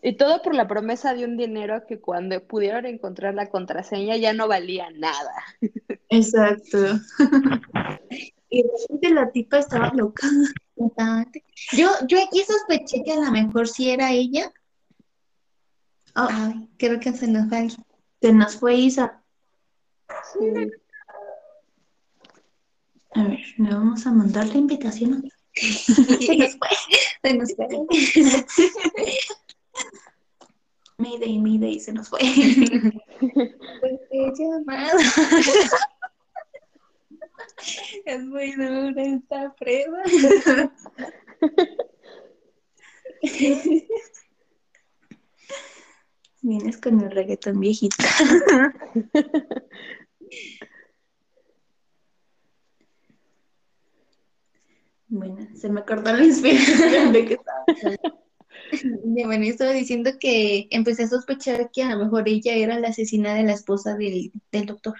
Y 0.00 0.16
todo 0.16 0.40
por 0.42 0.54
la 0.54 0.68
promesa 0.68 1.14
de 1.14 1.24
un 1.24 1.36
dinero 1.36 1.84
que 1.86 2.00
cuando 2.00 2.40
pudieron 2.46 2.86
encontrar 2.86 3.34
la 3.34 3.50
contraseña 3.50 4.16
ya 4.16 4.32
no 4.32 4.48
valía 4.48 4.88
nada. 4.90 5.32
Exacto. 6.08 6.78
Y 8.50 8.62
de 8.62 8.70
repente 8.80 9.10
la 9.10 9.30
tipa 9.30 9.58
estaba 9.58 9.92
loca. 9.94 10.26
Yo, 11.72 11.90
yo 12.06 12.18
aquí 12.22 12.42
sospeché 12.46 13.02
que 13.04 13.12
a 13.12 13.16
lo 13.20 13.30
mejor 13.30 13.68
sí 13.68 13.90
era 13.90 14.10
ella. 14.10 14.50
Oh, 16.16 16.28
Ay, 16.30 16.68
creo 16.78 16.98
que 16.98 17.12
se 17.12 17.28
nos 17.28 17.52
va. 17.52 17.58
alguien. 17.58 17.84
Se 18.20 18.32
nos 18.32 18.56
fue 18.56 18.74
Isa. 18.74 19.22
Sí. 20.32 20.70
A 23.12 23.22
ver, 23.24 23.40
le 23.56 23.70
vamos 23.70 24.06
a 24.06 24.12
mandar 24.12 24.46
la 24.46 24.56
invitación. 24.56 25.30
Se 25.54 26.36
nos 26.36 26.56
fue. 26.56 26.68
Se 27.22 27.34
nos 27.34 27.54
fue. 27.54 27.66
Mayday, 30.98 31.38
Mayday, 31.38 31.78
se 31.78 31.92
nos 31.92 32.08
fue. 32.08 32.18
Pues. 33.20 33.38
Es 38.04 38.20
muy 38.24 38.52
dura 38.52 39.02
esta 39.02 39.54
prueba. 39.54 40.02
Vienes 46.40 46.78
con 46.78 47.00
el 47.00 47.10
reggaetón 47.10 47.60
viejito. 47.60 47.96
Bueno, 55.10 55.48
se 55.54 55.70
me 55.70 55.84
cortó 55.84 56.12
la 56.12 56.22
inspiración 56.22 57.12
de 57.12 57.24
que 57.24 57.34
estaba. 57.34 57.64
Bueno, 59.24 59.44
yo 59.44 59.50
estaba 59.50 59.72
diciendo 59.72 60.10
que 60.20 60.68
empecé 60.70 61.04
a 61.04 61.08
sospechar 61.08 61.70
que 61.72 61.82
a 61.82 61.94
lo 61.94 62.04
mejor 62.04 62.28
ella 62.28 62.52
era 62.52 62.78
la 62.78 62.88
asesina 62.88 63.34
de 63.34 63.44
la 63.44 63.54
esposa 63.54 63.96
del, 63.96 64.30
del 64.52 64.66
doctor. 64.66 64.96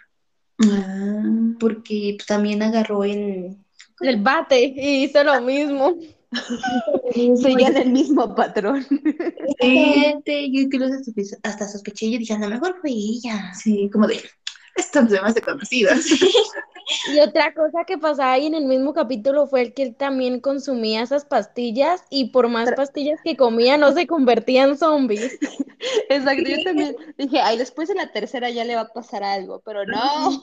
Ah, 0.61 1.23
porque 1.61 2.17
también 2.27 2.63
agarró 2.63 3.05
el... 3.05 3.59
El 4.01 4.23
bate 4.23 4.73
y 4.77 5.05
hizo 5.05 5.23
lo 5.23 5.41
mismo. 5.43 5.95
Seguían 7.43 7.77
el 7.77 7.91
mismo 7.91 8.35
patrón. 8.35 8.87
Gente, 9.61 10.51
yo 10.51 10.61
incluso 10.61 10.95
hasta 11.43 11.69
sospeché, 11.69 12.11
yo 12.11 12.19
dije, 12.19 12.35
a 12.35 12.39
lo 12.39 12.49
mejor 12.49 12.77
fue 12.81 12.91
ella. 12.91 13.53
Sí, 13.55 13.89
como 13.93 14.07
de, 14.07 14.21
están 14.77 15.09
demasiado 15.09 15.53
conocidas. 15.53 16.07
Y 17.15 17.21
otra 17.21 17.53
cosa 17.53 17.85
que 17.85 17.99
pasaba 17.99 18.33
ahí 18.33 18.47
en 18.47 18.55
el 18.55 18.65
mismo 18.65 18.95
capítulo 18.95 19.47
fue 19.47 19.61
el 19.61 19.75
que 19.75 19.83
él 19.83 19.95
también 19.95 20.41
consumía 20.41 21.03
esas 21.03 21.27
pastillas 21.27 22.03
y 22.09 22.31
por 22.31 22.49
más 22.49 22.73
pastillas 22.73 23.21
que 23.23 23.37
comía 23.37 23.77
no 23.77 23.93
se 23.93 24.07
convertía 24.07 24.65
en 24.65 24.79
zombies. 24.79 25.39
Exacto, 26.09 26.49
yo 26.49 26.63
también 26.65 26.97
dije, 27.19 27.41
ay, 27.43 27.59
después 27.59 27.89
de 27.89 27.95
la 27.95 28.11
tercera 28.11 28.49
ya 28.49 28.65
le 28.65 28.75
va 28.75 28.83
a 28.83 28.93
pasar 28.93 29.23
algo, 29.23 29.61
pero 29.67 29.85
no, 29.85 30.41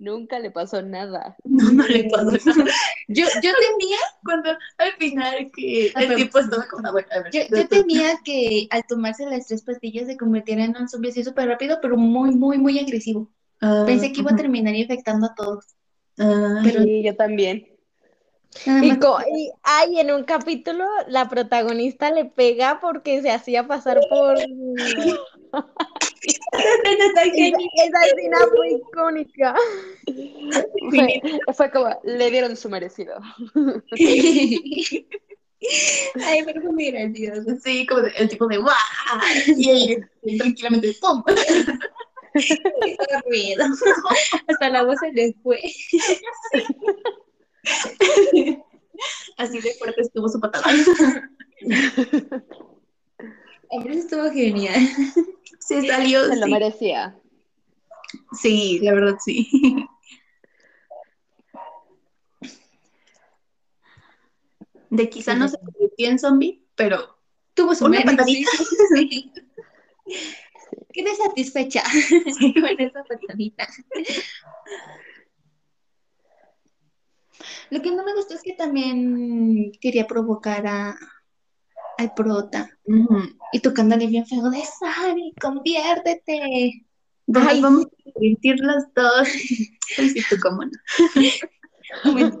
nunca 0.00 0.40
le 0.40 0.50
pasó 0.50 0.82
nada. 0.82 1.36
No, 1.44 1.70
no 1.70 1.86
le 1.86 2.04
pasó 2.10 2.32
nada. 2.32 2.70
Yo, 3.06 3.24
yo 3.42 3.50
temía 3.68 3.98
cuando 4.24 4.50
al 4.78 4.92
final 4.98 5.50
que 5.54 5.86
el 5.86 5.92
pero- 5.94 6.16
tipo 6.16 6.38
estaba 6.40 6.66
como, 6.68 6.88
"Ah, 6.88 6.92
bueno, 6.92 7.08
a 7.12 7.20
ver, 7.22 7.32
Yo, 7.32 7.40
yo 7.56 7.68
temía 7.68 8.18
que 8.24 8.66
al 8.70 8.82
tomarse 8.88 9.26
las 9.26 9.46
tres 9.46 9.62
pastillas 9.62 10.06
se 10.06 10.16
convirtiera 10.16 10.64
en 10.64 10.76
un 10.76 10.88
zombie 10.88 11.10
así 11.10 11.22
súper 11.22 11.46
rápido, 11.48 11.78
pero 11.80 11.96
muy, 11.96 12.30
muy, 12.32 12.58
muy 12.58 12.78
agresivo. 12.78 13.30
Ah, 13.60 13.84
Pensé 13.86 14.10
que 14.12 14.20
iba 14.22 14.32
a 14.32 14.36
terminar 14.36 14.74
infectando 14.74 15.26
a 15.26 15.34
todos. 15.34 15.64
Ah, 16.18 16.60
Pero- 16.64 16.82
Sí, 16.82 17.02
yo 17.04 17.14
también. 17.16 17.66
Y, 18.66 18.90
y 18.90 19.50
ay, 19.62 20.00
en 20.00 20.10
un 20.10 20.24
capítulo 20.24 20.84
la 21.06 21.28
protagonista 21.28 22.10
le 22.10 22.24
pega 22.24 22.80
porque 22.80 23.22
se 23.22 23.30
hacía 23.30 23.66
pasar 23.66 24.00
por... 24.08 24.36
Esa, 26.22 27.22
escena 27.22 28.38
fue 28.54 28.72
icónica. 28.72 29.54
Fue, 30.90 31.22
fue 31.54 31.70
como, 31.70 31.88
le 32.04 32.30
dieron 32.30 32.56
su 32.56 32.68
merecido. 32.68 33.18
Ay, 36.24 36.42
pero 36.44 36.62
fue 36.62 36.72
muy 36.72 36.90
gracioso. 36.90 37.56
Sí, 37.62 37.86
como 37.86 38.02
el 38.02 38.28
tipo 38.28 38.46
de 38.46 38.58
¡guau! 38.58 38.74
Y 39.56 39.70
ahí 39.70 39.96
tranquilamente 40.38 40.96
¡pum! 41.00 41.22
Hasta 44.48 44.70
la 44.70 44.82
voz 44.84 44.98
se 45.00 45.12
le 45.12 45.34
fue. 45.42 45.60
Así 49.36 49.60
de 49.60 49.74
fuerte 49.74 50.02
estuvo 50.02 50.28
su 50.28 50.40
patada. 50.40 50.66
Hombre, 53.68 53.98
estuvo 53.98 54.30
genial. 54.30 54.88
Se 55.58 55.86
salió, 55.86 56.26
Se 56.26 56.36
lo 56.36 56.46
merecía. 56.48 57.16
Sí, 58.32 58.80
la 58.82 58.94
verdad 58.94 59.16
sí. 59.24 59.48
De 64.90 65.08
quizá 65.08 65.34
no 65.36 65.46
se 65.46 65.58
convirtió 65.58 66.08
en 66.08 66.18
zombie, 66.18 66.64
pero 66.74 67.20
Tuvo 67.54 67.74
su 67.74 67.84
una 67.84 68.02
patadita. 68.02 68.50
Sí. 68.94 69.32
Quedé 70.92 71.14
satisfecha 71.14 71.84
con 71.84 72.80
esa 72.80 73.04
patadita. 73.04 73.68
Lo 77.70 77.82
que 77.82 77.90
no 77.90 78.04
me 78.04 78.14
gustó 78.14 78.34
es 78.34 78.42
que 78.42 78.52
también 78.54 79.72
quería 79.80 80.06
provocar 80.06 80.66
a, 80.66 80.96
al 81.98 82.14
prota. 82.14 82.70
Ujú. 82.84 83.18
Y 83.52 83.60
tocándole 83.60 84.06
bien 84.06 84.26
feo 84.26 84.50
de 84.50 84.62
Sari, 84.62 85.34
conviértete. 85.40 86.84
Ay, 87.34 87.60
vamos 87.60 87.86
a 87.86 88.12
convertir 88.12 88.58
las 88.60 88.92
dos. 88.94 89.28
Ay, 89.98 90.08
sí, 90.10 90.22
tú 90.28 90.36
cómo 90.42 90.64
no. 90.64 90.70
Bueno, 92.04 92.40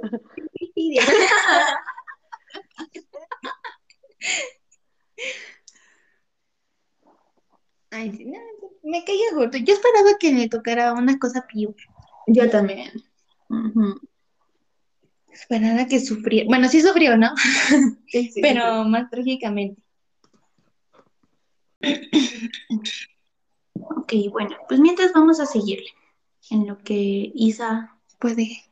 Ay, 7.90 8.10
no, 8.24 8.38
me 8.84 9.04
caía 9.04 9.34
gordo. 9.34 9.58
Yo 9.58 9.74
esperaba 9.74 10.16
que 10.18 10.32
le 10.32 10.48
tocara 10.48 10.92
una 10.92 11.18
cosa 11.18 11.44
peor. 11.52 11.74
Yo 12.28 12.48
también. 12.48 12.92
Ujú. 15.40 15.54
Esperaba 15.54 15.86
que 15.86 16.00
sufriera. 16.00 16.46
Bueno, 16.48 16.68
sí 16.68 16.80
sufrió, 16.80 17.16
¿no? 17.16 17.32
Sí, 18.08 18.28
sí, 18.28 18.40
Pero 18.42 18.84
más 18.84 19.08
trágicamente. 19.08 19.80
Ok, 23.72 24.12
bueno, 24.30 24.56
pues 24.68 24.80
mientras 24.80 25.12
vamos 25.12 25.38
a 25.38 25.46
seguirle. 25.46 25.86
En 26.50 26.66
lo 26.66 26.78
que 26.78 27.30
Isa 27.34 27.96
Puede 28.18 28.64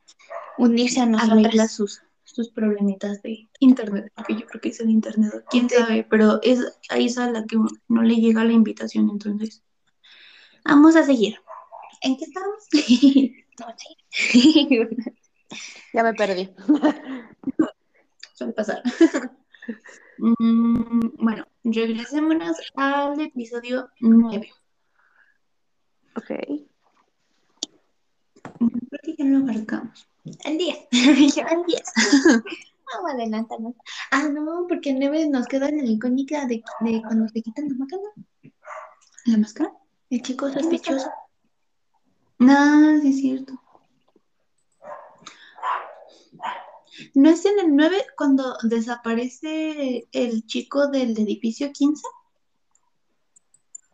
unirse 0.59 1.01
a 1.01 1.05
arregla 1.05 1.33
nosotras. 1.33 1.73
sus, 1.73 2.03
sus 2.25 2.51
problemitas 2.51 3.23
de 3.23 3.49
internet, 3.61 4.13
porque 4.15 4.35
yo 4.35 4.47
creo 4.47 4.61
que 4.61 4.69
es 4.71 4.81
el 4.81 4.91
internet, 4.91 5.33
quién 5.51 5.71
sabe, 5.71 6.05
pero 6.05 6.41
es 6.43 6.61
a 6.91 6.99
Isa 6.99 7.31
la 7.31 7.45
que 7.47 7.57
no 7.89 8.03
le 8.03 8.17
llega 8.17 8.45
la 8.45 8.53
invitación, 8.53 9.09
entonces 9.09 9.63
vamos 10.65 10.97
a 10.97 11.05
seguir. 11.05 11.39
¿En 12.03 12.17
qué 12.17 12.25
estamos? 12.25 12.65
no 13.61 13.67
sé. 13.79 13.97
Ya 15.93 16.03
me 16.03 16.15
perdí. 16.15 16.51
Suele 18.35 18.53
pasar. 18.53 18.83
Mm, 20.19 21.11
bueno, 21.19 21.47
regresémonos 21.63 22.57
al 22.75 23.21
episodio 23.21 23.89
9. 24.01 24.51
Ok. 26.17 26.27
Creo 28.59 29.01
que 29.05 29.15
ya 29.17 29.25
lo 29.27 29.39
abarcamos. 29.39 30.09
El 30.45 30.59
10. 30.59 30.89
Ya, 31.37 31.47
el 31.47 31.65
10. 31.67 31.83
Vamos 32.95 33.11
a 33.11 33.15
adelantarnos. 33.15 33.75
Ah, 34.11 34.29
no, 34.29 34.67
porque 34.69 34.91
el 34.91 34.99
9 34.99 35.29
nos 35.29 35.47
queda 35.47 35.71
la 35.71 35.85
icónica 35.85 36.47
de, 36.47 36.63
de 36.81 37.03
cuando 37.03 37.29
se 37.29 37.43
quitan 37.43 37.69
la 37.69 37.75
máscara. 37.77 38.03
¿La 39.27 39.39
máscara? 39.39 39.73
El 40.11 40.23
chico 40.23 40.51
sospechoso. 40.51 41.11
No, 42.39 43.01
sí 43.01 43.11
es 43.11 43.21
cierto. 43.21 43.61
¿No 47.15 47.31
es 47.31 47.45
en 47.45 47.59
el 47.59 47.77
9 47.77 47.97
cuando 48.17 48.57
desaparece 48.63 50.09
el 50.13 50.47
chico 50.47 50.89
del 50.89 51.19
edificio 51.19 51.73
15? 51.73 52.03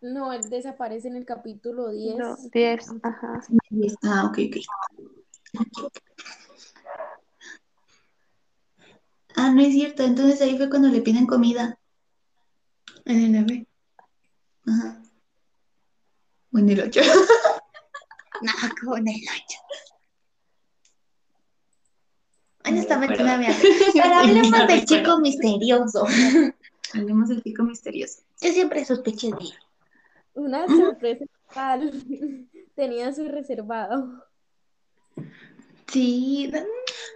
No, 0.03 0.33
él 0.33 0.49
desaparece 0.51 1.09
en 1.09 1.17
el 1.17 1.25
capítulo 1.25 1.91
10. 1.91 2.17
No, 2.17 2.37
10. 2.53 2.93
Ajá. 3.03 3.43
Ah, 4.03 4.27
ok, 4.27 4.39
ok. 4.49 4.57
Ah, 9.37 9.51
no 9.51 9.63
es 9.63 9.73
cierto. 9.73 10.03
Entonces 10.03 10.41
ahí 10.43 10.57
fue 10.57 10.69
cuando 10.69 10.89
le 10.89 11.01
piden 11.01 11.27
comida. 11.27 11.79
En 13.07 13.25
el 13.25 13.33
9. 13.33 13.67
Ajá. 14.67 15.03
O 16.53 16.59
en 16.59 16.69
el 16.69 16.81
8. 16.81 17.01
No, 18.43 18.51
como 18.81 18.97
en 18.99 19.09
el 19.09 19.15
8. 19.15 19.59
Metiendo 22.65 23.33
a 23.33 23.37
mi 23.37 23.47
Pero 23.93 24.15
hablemos 24.15 24.67
del 24.67 24.85
chico 24.85 25.19
misterioso. 25.19 26.07
Hablemos 26.95 27.29
del 27.29 27.43
chico 27.43 27.63
misterioso. 27.63 28.23
Yo 28.41 28.53
siempre 28.53 28.85
sospeché 28.85 29.29
de 29.29 29.45
él. 29.45 29.55
Una 30.35 30.67
sorpresa 30.67 31.25
total. 31.49 31.93
Tenía 32.75 33.13
su 33.13 33.29
reservado. 33.29 34.25
Sí, 35.87 36.51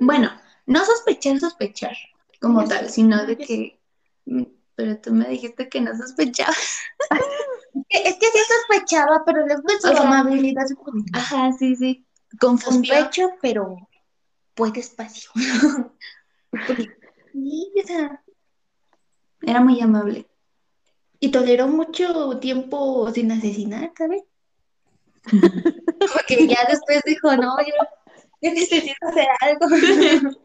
Bueno, 0.00 0.30
no 0.66 0.84
sospechar, 0.84 1.40
sospechar 1.40 1.96
como 2.40 2.64
tal, 2.68 2.88
sino 2.90 3.26
de 3.26 3.36
que... 3.36 3.80
mm, 4.26 4.42
Pero 4.76 4.98
tú 4.98 5.12
me 5.12 5.28
dijiste 5.28 5.68
que 5.68 5.80
no 5.80 5.96
sospechabas. 5.96 6.78
es 7.88 8.14
que 8.14 8.26
sí 8.26 8.38
sospechaba, 8.68 9.24
pero 9.24 9.46
luego 9.46 9.62
su 9.80 9.88
O 9.88 9.92
sea, 9.92 10.02
amabilidad. 10.02 10.66
Ajá, 11.14 11.52
sí, 11.58 11.74
sí. 11.74 12.06
Confundió. 12.38 12.94
Sospecho, 12.94 13.30
pero 13.40 13.87
pues 14.58 14.72
despacio. 14.74 15.30
Porque, 16.50 16.88
sí, 17.32 17.72
o 17.82 17.86
sea, 17.86 18.22
Era 19.42 19.60
muy 19.60 19.80
amable. 19.80 20.26
y 21.20 21.30
toleró 21.30 21.68
mucho 21.68 22.38
tiempo 22.40 23.10
sin 23.12 23.30
asesinar, 23.32 23.92
¿sabes? 23.96 24.22
Porque 26.12 26.46
ya 26.48 26.58
después 26.68 27.02
dijo, 27.04 27.36
no, 27.36 27.56
yo, 27.60 27.74
yo 28.42 28.52
necesito 28.52 29.06
hacer 29.08 29.28
algo. 29.40 29.66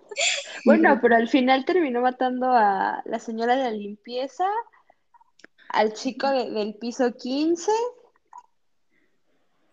Bueno, 0.66 1.00
pero 1.02 1.16
al 1.16 1.28
final 1.28 1.66
terminó 1.66 2.00
matando 2.02 2.46
a 2.52 3.02
la 3.06 3.18
señora 3.18 3.56
de 3.56 3.64
la 3.64 3.72
limpieza, 3.72 4.46
al 5.70 5.94
chico 5.94 6.30
de- 6.30 6.52
del 6.52 6.76
piso 6.76 7.12
15 7.16 7.72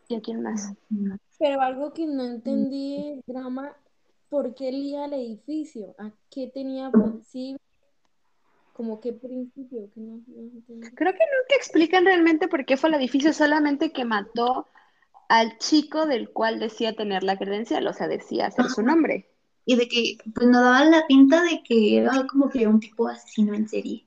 y 0.08 0.16
a 0.16 0.20
quién 0.22 0.42
más. 0.42 0.72
Pero 1.38 1.60
algo 1.60 1.92
que 1.92 2.06
no 2.06 2.24
entendí 2.24 2.96
el 3.12 3.22
drama, 3.26 3.76
¿por 4.30 4.54
qué 4.54 4.70
iba 4.70 5.04
al 5.04 5.12
edificio? 5.12 5.94
¿A 5.98 6.10
qué 6.30 6.46
tenía 6.46 6.90
principio? 6.90 7.58
Como 8.72 9.00
qué 9.00 9.12
principio, 9.12 9.90
que 9.92 10.00
no, 10.00 10.22
no. 10.26 10.88
Creo 10.94 11.12
que 11.12 11.18
nunca 11.18 11.56
explican 11.56 12.06
realmente 12.06 12.48
por 12.48 12.64
qué 12.64 12.78
fue 12.78 12.88
al 12.88 12.94
edificio, 12.94 13.34
solamente 13.34 13.92
que 13.92 14.06
mató 14.06 14.68
al 15.28 15.58
chico 15.58 16.06
del 16.06 16.30
cual 16.30 16.58
decía 16.58 16.96
tener 16.96 17.22
la 17.22 17.36
credencial, 17.36 17.86
o 17.86 17.92
sea, 17.92 18.08
decía 18.08 18.50
ser 18.50 18.66
su 18.66 18.82
nombre. 18.82 19.28
Y 19.66 19.76
de 19.76 19.86
que, 19.88 20.16
pues 20.34 20.46
nos 20.46 20.62
daban 20.62 20.90
la 20.90 21.06
pinta 21.06 21.42
de 21.42 21.62
que 21.62 21.98
era 21.98 22.26
como 22.26 22.48
que 22.48 22.66
un 22.66 22.80
tipo 22.80 23.06
asesino 23.06 23.54
en 23.54 23.68
serie. 23.68 24.06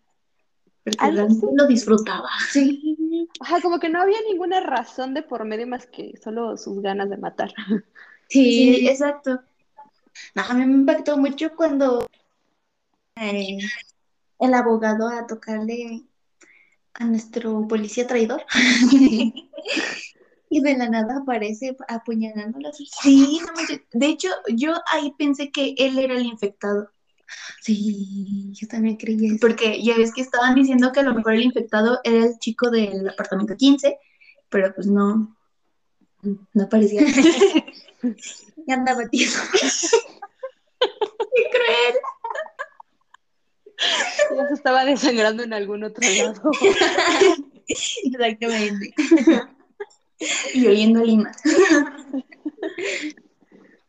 Porque 0.83 0.97
Algo 0.99 1.17
realmente 1.17 1.45
así. 1.45 1.55
lo 1.55 1.67
disfrutaba. 1.67 2.29
Sí. 2.49 3.29
Ajá, 3.39 3.62
como 3.62 3.79
que 3.79 3.89
no 3.89 4.01
había 4.01 4.17
ninguna 4.29 4.59
razón 4.59 5.13
de 5.13 5.21
por 5.21 5.45
medio 5.45 5.67
más 5.67 5.86
que 5.86 6.17
solo 6.21 6.57
sus 6.57 6.81
ganas 6.81 7.09
de 7.09 7.17
matar. 7.17 7.53
Sí, 8.27 8.88
exacto. 8.89 9.41
No, 10.36 10.43
a 10.43 10.54
mí 10.54 10.65
me 10.65 10.73
impactó 10.73 11.17
mucho 11.17 11.56
cuando 11.56 12.08
el, 13.15 13.60
el 14.39 14.54
abogado 14.54 15.08
a 15.08 15.28
tocarle 15.28 16.04
a 16.93 17.06
nuestro 17.06 17.67
policía 17.67 18.08
traidor. 18.08 18.43
Y 20.54 20.62
de 20.62 20.78
la 20.78 20.88
nada 20.88 21.17
aparece 21.17 21.76
apuñalándolo. 21.88 22.71
Sí. 22.73 23.41
De 23.91 24.06
hecho, 24.06 24.30
yo 24.54 24.76
ahí 24.91 25.12
pensé 25.17 25.49
que 25.49 25.73
él 25.80 25.97
era 25.97 26.13
el 26.13 26.28
infectado. 26.28 26.91
Sí, 27.60 28.52
yo 28.52 28.67
también 28.67 28.97
creía 28.97 29.30
eso. 29.30 29.38
Porque 29.41 29.82
ya 29.82 29.97
ves 29.97 30.13
que 30.13 30.21
estaban 30.21 30.54
diciendo 30.54 30.91
que 30.91 30.99
a 30.99 31.04
lo 31.04 31.15
mejor 31.15 31.34
el 31.34 31.41
infectado 31.41 31.99
era 32.04 32.26
el 32.26 32.38
chico 32.38 32.69
del 32.69 33.10
apartamento 33.10 33.56
15, 33.58 33.97
pero 34.49 34.76
pues 34.76 34.86
no, 34.86 35.36
no 36.21 36.69
parecía. 36.69 37.02
Ya 38.67 38.76
andaba 38.76 39.08
tieso. 39.10 39.39
Qué 40.80 41.43
cruel. 41.52 41.95
Ya 44.36 44.47
se 44.47 44.54
estaba 44.54 44.86
desangrando 44.86 45.43
en 45.43 45.54
algún 45.54 45.84
otro 45.84 46.08
lado. 46.10 46.52
Exactamente. 47.67 48.93
Y 50.54 50.67
oliendo 50.67 51.04
lima. 51.04 51.32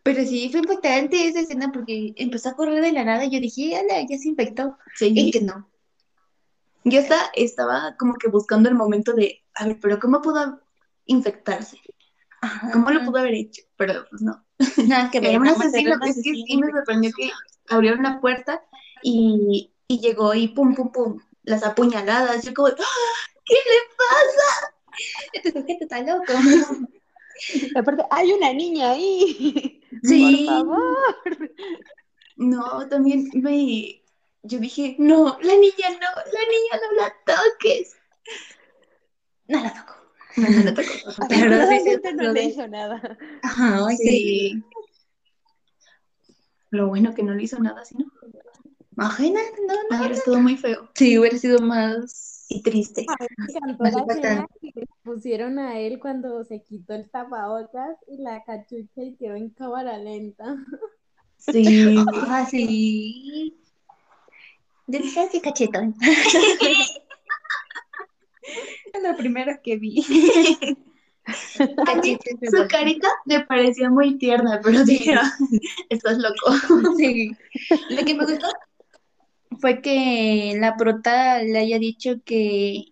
Pero 0.02 0.22
sí, 0.24 0.48
fue 0.50 0.60
impactante 0.60 1.28
esa 1.28 1.40
escena 1.40 1.72
porque 1.72 2.12
empezó 2.16 2.50
a 2.50 2.56
correr 2.56 2.82
de 2.82 2.92
la 2.92 3.04
nada 3.04 3.24
y 3.24 3.30
yo 3.30 3.40
dije, 3.40 3.76
ala, 3.76 4.06
ya 4.08 4.18
se 4.18 4.28
infectó. 4.28 4.76
Y 5.00 5.30
que 5.30 5.40
no. 5.40 5.70
Yo 6.84 7.00
estaba, 7.00 7.30
estaba 7.34 7.96
como 7.98 8.14
que 8.14 8.28
buscando 8.28 8.68
el 8.68 8.74
momento 8.74 9.14
de, 9.14 9.42
a 9.54 9.66
ver, 9.66 9.78
pero 9.80 9.98
¿cómo 9.98 10.20
pudo 10.20 10.60
infectarse? 11.06 11.78
¿Cómo 12.72 12.90
lo 12.90 13.04
pudo 13.04 13.18
haber 13.18 13.34
hecho? 13.34 13.62
Pero 13.76 14.04
pues 14.10 14.20
no. 14.20 14.43
Nada 14.88 15.10
que 15.10 15.20
ver. 15.20 15.30
Era 15.30 15.40
un 15.40 15.48
asesino, 15.48 15.94
es 16.04 16.16
que 16.16 16.22
sí 16.22 16.56
me 16.56 16.70
sorprendió 16.70 17.10
que 17.16 17.30
abrieron 17.68 18.02
la 18.02 18.20
puerta 18.20 18.62
y, 19.02 19.72
y 19.88 20.00
llegó 20.00 20.34
y 20.34 20.48
pum, 20.48 20.74
pum, 20.74 20.92
pum, 20.92 21.20
las 21.42 21.64
apuñaladas. 21.64 22.44
Yo 22.44 22.54
como, 22.54 22.68
¡Ah! 22.68 23.28
¿qué 23.44 23.54
le 23.54 23.80
pasa? 23.96 24.74
Este 25.32 25.52
sujeto 25.52 25.84
está 25.84 26.00
loco. 26.00 26.24
Aparte, 27.76 28.04
hay 28.10 28.32
una 28.32 28.52
niña 28.52 28.92
ahí. 28.92 29.80
Sí. 30.02 30.44
Por 30.48 30.66
favor. 30.66 31.50
No, 32.36 32.88
también 32.88 33.30
me, 33.32 34.02
yo 34.42 34.58
dije, 34.58 34.96
no, 34.98 35.38
la 35.40 35.54
niña 35.54 35.88
no, 35.88 36.08
la 36.16 36.40
niña 36.50 36.80
no 36.82 37.00
la 37.00 37.14
toques. 37.24 37.96
No 39.46 39.62
la 39.62 39.72
toco. 39.72 40.03
No. 40.36 40.46
Pero 41.28 41.50
no 41.50 42.32
le 42.32 42.44
hizo 42.44 42.66
nada. 42.68 43.18
Ajá, 43.42 43.88
sí. 43.96 44.62
Lo 46.70 46.88
bueno 46.88 47.14
que 47.14 47.22
no 47.22 47.34
le 47.34 47.44
hizo 47.44 47.58
nada, 47.60 47.84
¿sí 47.84 47.94
no? 47.96 48.06
Ajena, 48.96 49.40
no, 49.66 49.74
no. 49.90 49.98
Hubiera 49.98 50.14
estado 50.14 50.40
muy 50.40 50.56
feo. 50.56 50.88
Sí, 50.94 51.18
hubiera 51.18 51.38
sido 51.38 51.60
más 51.60 52.46
y 52.48 52.62
triste. 52.62 53.06
Más 53.78 53.94
que 54.60 54.86
pusieron 55.02 55.58
a 55.58 55.78
él 55.78 55.98
cuando 55.98 56.44
se 56.44 56.62
quitó 56.62 56.94
el 56.94 57.10
tapabocas 57.10 57.96
y 58.08 58.18
la 58.18 58.42
cachucha 58.44 59.02
y 59.02 59.16
quedó 59.16 59.34
en 59.34 59.50
cámara 59.50 59.98
lenta. 59.98 60.56
Sí. 61.38 61.96
Ah, 62.26 62.46
sí. 62.48 63.54
Delicioso 64.86 65.36
y 65.36 65.40
cachetón. 65.40 65.94
Es 68.92 69.02
lo 69.02 69.16
primero 69.16 69.52
que 69.62 69.76
vi. 69.76 70.02
Su 72.50 72.68
carita 72.68 73.08
me 73.24 73.44
parecía 73.44 73.88
muy 73.90 74.18
tierna, 74.18 74.60
pero 74.62 74.84
dije, 74.84 75.14
"Ah, 75.14 75.30
estás 75.88 76.18
loco. 76.18 76.34
Sí. 76.98 77.30
Lo 77.90 78.04
que 78.04 78.14
me 78.14 78.24
gustó 78.26 78.46
fue 79.60 79.80
que 79.80 80.54
la 80.58 80.76
prota 80.76 81.42
le 81.42 81.58
haya 81.58 81.78
dicho 81.78 82.16
que, 82.24 82.84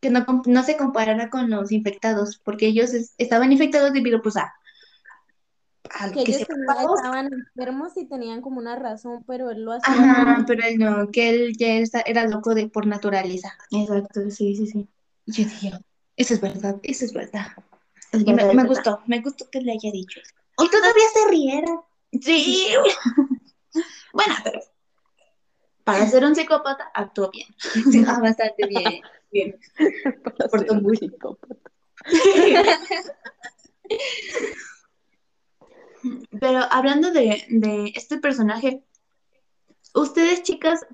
que 0.00 0.10
no, 0.10 0.24
no 0.46 0.62
se 0.62 0.76
comparara 0.76 1.30
con 1.30 1.50
los 1.50 1.72
infectados, 1.72 2.40
porque 2.44 2.66
ellos 2.66 2.92
es- 2.94 3.14
estaban 3.18 3.52
infectados 3.52 3.92
debido 3.92 4.22
pues 4.22 4.36
a, 4.36 4.52
a 5.90 6.08
Que 6.12 6.14
que 6.14 6.20
ellos 6.22 6.36
se 6.36 6.42
estaban 6.42 7.32
enfermos 7.32 7.96
y 7.96 8.06
tenían 8.06 8.42
como 8.42 8.58
una 8.58 8.76
razón, 8.76 9.24
pero 9.26 9.50
él 9.50 9.64
lo 9.64 9.72
hacía. 9.72 9.92
Ajá, 9.94 10.44
pero 10.46 10.62
él 10.64 10.78
no, 10.78 11.10
que 11.10 11.30
él 11.30 11.56
ya 11.56 11.74
era 12.06 12.26
loco 12.26 12.54
de 12.54 12.68
por 12.68 12.86
naturaleza. 12.86 13.52
Exacto, 13.72 14.30
sí, 14.30 14.54
sí, 14.54 14.66
sí. 14.66 14.88
Y 15.26 15.32
yo 15.32 15.44
dije, 15.44 15.72
eso 16.16 16.34
es 16.34 16.40
verdad, 16.40 16.76
eso 16.82 17.04
es 17.04 17.12
verdad. 17.12 17.46
Es 18.12 18.22
Y 18.22 18.32
me, 18.32 18.44
verdad. 18.44 18.66
gustó, 18.66 19.00
me 19.06 19.20
gustó 19.20 19.48
que 19.50 19.60
le 19.60 19.72
haya 19.72 19.90
dicho. 19.92 20.20
Y 20.58 20.68
todavía 20.68 21.04
se 21.12 21.28
riera. 21.30 21.82
Sí. 22.20 22.68
bueno, 24.12 24.34
pero 24.44 24.60
para 25.84 26.06
ser 26.08 26.24
un 26.24 26.34
psicópata 26.34 26.90
actuó 26.94 27.30
bien. 27.30 27.46
Ah, 28.06 28.20
bastante 28.20 28.66
bien. 28.66 29.00
bien. 29.30 29.58
Para 30.24 30.48
Por 30.48 30.60
ser 30.60 30.68
tu 30.68 30.74
un 30.74 30.82
muy- 30.82 30.96
psicópata. 30.96 31.54
Pero 36.40 36.60
hablando 36.70 37.10
de, 37.10 37.44
de 37.50 37.92
este 37.94 38.18
personaje, 38.18 38.82
ustedes 39.94 40.42
chicas, 40.42 40.86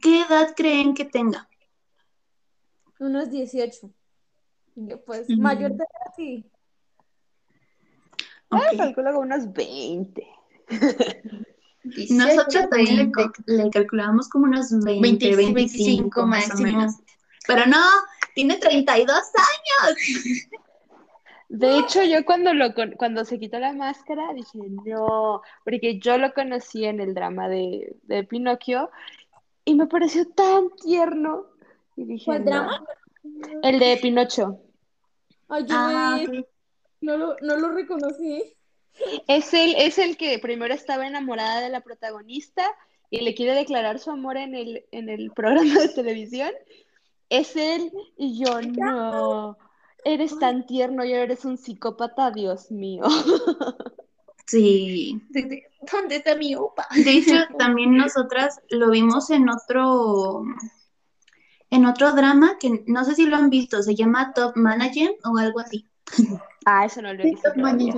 ¿qué 0.00 0.22
edad 0.22 0.54
creen 0.56 0.94
que 0.94 1.04
tenga? 1.04 1.48
Unos 2.98 3.30
18. 3.30 3.90
Y 4.76 4.94
Pues 5.06 5.28
Ujú. 5.30 5.40
mayor 5.40 5.70
de 5.70 5.76
edad, 5.76 6.12
sí. 6.16 6.44
Ah, 8.50 8.56
Ok. 8.72 8.78
calculo 8.78 9.10
como 9.12 9.20
unos 9.22 9.52
20. 9.52 10.26
Nosotros 12.10 12.68
también 12.70 12.96
le, 12.96 13.02
20. 13.04 13.12
cal- 13.12 13.32
le 13.46 13.70
calculábamos 13.70 14.28
como 14.28 14.44
unos 14.46 14.70
20, 14.70 15.00
20, 15.00 15.28
25, 15.28 15.54
25 15.54 16.26
más 16.26 16.44
o 16.44 16.48
máximo. 16.54 16.62
menos. 16.78 16.94
Pero 17.46 17.66
no, 17.66 17.78
tiene 18.34 18.56
32 18.56 19.10
años. 19.16 19.96
De 21.50 21.78
hecho, 21.78 22.02
yo 22.04 22.26
cuando 22.26 22.52
lo 22.52 22.74
con- 22.74 22.92
cuando 22.92 23.24
se 23.24 23.38
quitó 23.38 23.58
la 23.58 23.72
máscara 23.72 24.34
dije, 24.34 24.58
no, 24.84 25.40
porque 25.64 25.98
yo 25.98 26.18
lo 26.18 26.34
conocí 26.34 26.84
en 26.84 27.00
el 27.00 27.14
drama 27.14 27.48
de, 27.48 27.96
de 28.02 28.22
Pinocchio 28.24 28.90
y 29.64 29.74
me 29.74 29.86
pareció 29.86 30.28
tan 30.28 30.68
tierno. 30.76 31.46
Y 31.98 32.04
dije, 32.04 32.24
¿Cuál 32.26 32.44
no. 32.44 32.50
drama? 32.50 32.84
El 33.62 33.78
de 33.80 33.98
Pinocho. 34.00 34.60
Ay, 35.48 35.64
yo 35.66 35.74
Ah, 35.76 36.16
me- 36.16 36.38
ok. 36.38 36.46
no, 37.00 37.16
lo, 37.16 37.36
no 37.42 37.56
lo 37.56 37.70
reconocí. 37.72 38.54
Es 39.26 39.52
el, 39.52 39.74
es 39.76 39.98
el 39.98 40.16
que 40.16 40.38
primero 40.38 40.72
estaba 40.72 41.08
enamorada 41.08 41.60
de 41.60 41.70
la 41.70 41.80
protagonista 41.80 42.64
y 43.10 43.22
le 43.22 43.34
quiere 43.34 43.54
declarar 43.54 43.98
su 43.98 44.10
amor 44.12 44.36
en 44.36 44.54
el, 44.54 44.84
en 44.92 45.08
el 45.08 45.32
programa 45.32 45.74
de 45.80 45.88
televisión. 45.88 46.50
Es 47.30 47.56
él 47.56 47.90
y 48.16 48.44
yo, 48.44 48.60
no, 48.62 49.58
eres 50.04 50.38
tan 50.38 50.66
tierno 50.66 51.04
y 51.04 51.10
ahora 51.12 51.24
eres 51.24 51.44
un 51.44 51.58
psicópata, 51.58 52.30
Dios 52.30 52.70
mío. 52.70 53.02
Sí. 54.46 55.20
¿Dónde 55.92 56.16
está 56.16 56.34
mi 56.34 56.54
opa? 56.54 56.86
De 57.04 57.10
hecho, 57.10 57.34
también 57.58 57.94
nosotras 57.94 58.58
lo 58.70 58.90
vimos 58.90 59.28
en 59.28 59.46
otro, 59.50 60.42
en 61.70 61.84
otro 61.86 62.12
drama 62.12 62.56
que 62.58 62.82
no 62.86 63.04
sé 63.04 63.14
si 63.14 63.26
lo 63.26 63.36
han 63.36 63.50
visto, 63.50 63.82
se 63.82 63.94
llama 63.94 64.32
Top 64.34 64.56
Manager 64.56 65.10
o 65.24 65.36
algo 65.38 65.60
así. 65.60 65.86
Ah, 66.64 66.84
eso 66.86 67.02
no 67.02 67.12
lo 67.12 67.22
he 67.22 67.30
visto 67.30 67.52
todavía. 67.54 67.94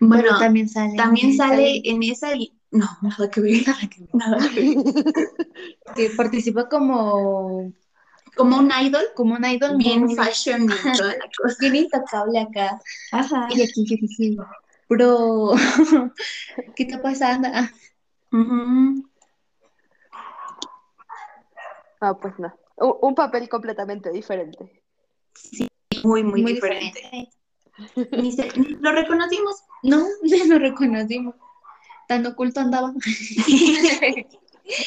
Bueno, 0.00 0.22
Pero 0.22 0.38
también 0.38 0.68
sale. 0.68 0.96
también 0.96 1.36
sale 1.36 1.80
en 1.84 2.02
esa 2.02 2.34
y 2.34 2.52
no, 2.70 2.86
nada 3.02 3.30
que 3.30 3.40
ver, 3.40 3.62
nada 4.12 4.38
que 4.48 4.60
ver. 4.62 4.76
Que 5.96 6.10
participa 6.10 6.68
como, 6.68 7.72
Como 8.36 8.58
un 8.58 8.70
idol, 8.82 9.02
como 9.16 9.34
un 9.34 9.44
idol 9.44 9.76
bien 9.76 10.04
muy- 10.04 10.14
fashion 10.14 10.64
y 10.64 10.66
toda 10.96 11.14
la 11.14 11.28
cosa. 11.36 11.56
bien 11.60 11.76
intocable 11.76 12.38
acá. 12.40 12.80
Ajá. 13.12 13.48
Y 13.50 13.62
aquí 13.62 13.84
yo 13.84 13.96
dije, 14.00 14.36
bro, 14.88 15.54
¿qué 16.76 16.84
está 16.84 17.02
pasando? 17.02 17.48
Ujú. 18.32 19.04
Ah, 22.00 22.16
pues 22.18 22.34
no. 22.38 22.54
Un, 22.76 22.94
un 23.02 23.14
papel 23.14 23.48
completamente 23.48 24.10
diferente. 24.10 24.82
Muy, 26.04 26.22
muy, 26.22 26.42
Muy 26.42 26.52
diferente. 26.54 27.30
Ni 28.12 28.32
se- 28.32 28.50
ni 28.58 28.70
lo 28.80 28.92
reconocimos. 28.92 29.62
No, 29.82 30.04
ya 30.24 30.44
lo 30.46 30.58
reconocimos. 30.58 31.34
Tan 32.08 32.26
oculto 32.26 32.60
andaba. 32.60 32.92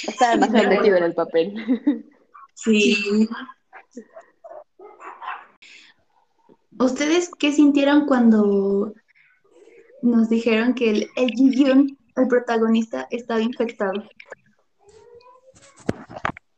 Está 0.08 0.32
demasiado 0.36 0.70
metido 0.70 0.98
en 0.98 1.04
el 1.04 1.14
papel. 1.14 2.06
Sí. 2.54 3.28
¿Ustedes 6.80 7.30
qué 7.38 7.52
sintieron 7.52 8.06
cuando 8.08 8.94
nos 10.02 10.30
dijeron 10.30 10.74
que 10.74 10.90
el, 10.90 11.10
el 11.16 11.96
el 12.16 12.28
protagonista, 12.28 13.08
estaba 13.12 13.42
infectado? 13.42 14.04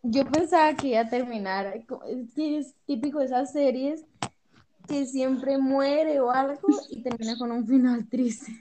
Yo 0.03 0.25
pensaba 0.25 0.73
que 0.75 0.89
iba 0.89 0.99
a 0.99 1.09
terminar, 1.09 1.85
co- 1.87 2.03
es 2.03 2.33
que 2.33 2.57
es 2.59 2.75
típico 2.85 3.19
de 3.19 3.25
esas 3.25 3.51
series 3.53 4.05
que 4.87 5.05
siempre 5.05 5.57
muere 5.57 6.19
o 6.19 6.29
algo 6.29 6.59
y 6.89 7.01
termina 7.03 7.37
con 7.37 7.51
un 7.51 7.65
final 7.65 8.07
triste. 8.09 8.51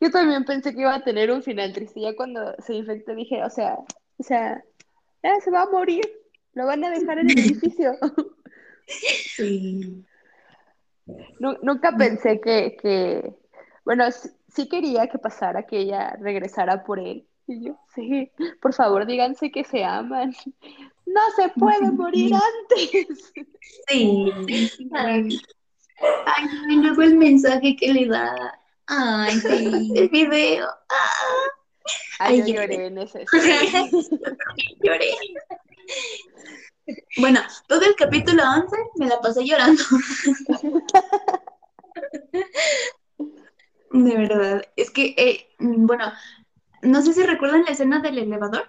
Yo 0.00 0.10
también 0.10 0.44
pensé 0.44 0.72
que 0.74 0.82
iba 0.82 0.94
a 0.94 1.02
tener 1.04 1.30
un 1.30 1.42
final 1.42 1.72
triste. 1.72 2.00
Ya 2.00 2.14
cuando 2.14 2.54
se 2.64 2.74
infectó 2.74 3.14
dije, 3.14 3.42
o 3.42 3.50
sea, 3.50 3.76
o 4.18 4.22
sea, 4.22 4.62
ya 5.22 5.40
se 5.40 5.50
va 5.50 5.62
a 5.62 5.70
morir. 5.70 6.02
Lo 6.54 6.66
van 6.66 6.84
a 6.84 6.90
dejar 6.90 7.18
en 7.18 7.30
el 7.30 7.38
edificio. 7.40 7.92
Sí. 8.86 10.04
Nu- 11.40 11.58
Nunca 11.62 11.96
pensé 11.96 12.40
que, 12.40 12.76
que, 12.80 13.34
bueno, 13.84 14.04
sí, 14.58 14.68
quería 14.68 15.06
que 15.06 15.18
pasara, 15.18 15.66
que 15.66 15.78
ella 15.78 16.16
regresara 16.20 16.84
por 16.84 16.98
él. 16.98 17.26
Y 17.46 17.66
yo, 17.66 17.78
sí, 17.94 18.30
por 18.60 18.74
favor, 18.74 19.06
díganse 19.06 19.50
que 19.50 19.64
se 19.64 19.84
aman. 19.84 20.34
No 21.06 21.20
se 21.36 21.48
puede 21.50 21.90
morir 21.92 22.34
antes. 22.34 23.32
Sí. 23.88 24.32
Ay, 26.26 26.44
y 26.68 26.76
luego 26.76 27.02
el 27.02 27.16
mensaje 27.16 27.76
que 27.76 27.92
le 27.92 28.06
da. 28.06 28.60
Ay, 28.86 29.38
sí. 29.38 29.92
El 29.94 30.08
video. 30.08 30.66
Ah, 30.66 31.44
Ay, 32.18 32.40
Ay, 32.40 32.52
yo 32.52 32.60
lloré 32.60 32.86
en 32.86 32.98
ese 32.98 33.24
lloré. 34.82 35.10
Bueno, 37.18 37.40
todo 37.68 37.82
el 37.82 37.94
capítulo 37.94 38.42
11 38.42 38.76
me 38.96 39.06
la 39.06 39.20
pasé 39.20 39.44
llorando. 39.44 39.82
De 43.90 44.16
verdad. 44.16 44.62
Es 44.76 44.90
que, 44.90 45.14
eh, 45.16 45.48
mm, 45.58 45.86
bueno, 45.86 46.12
no 46.82 47.02
sé 47.02 47.12
si 47.12 47.22
recuerdan 47.22 47.64
la 47.64 47.72
escena 47.72 48.00
del 48.00 48.18
elevador. 48.18 48.68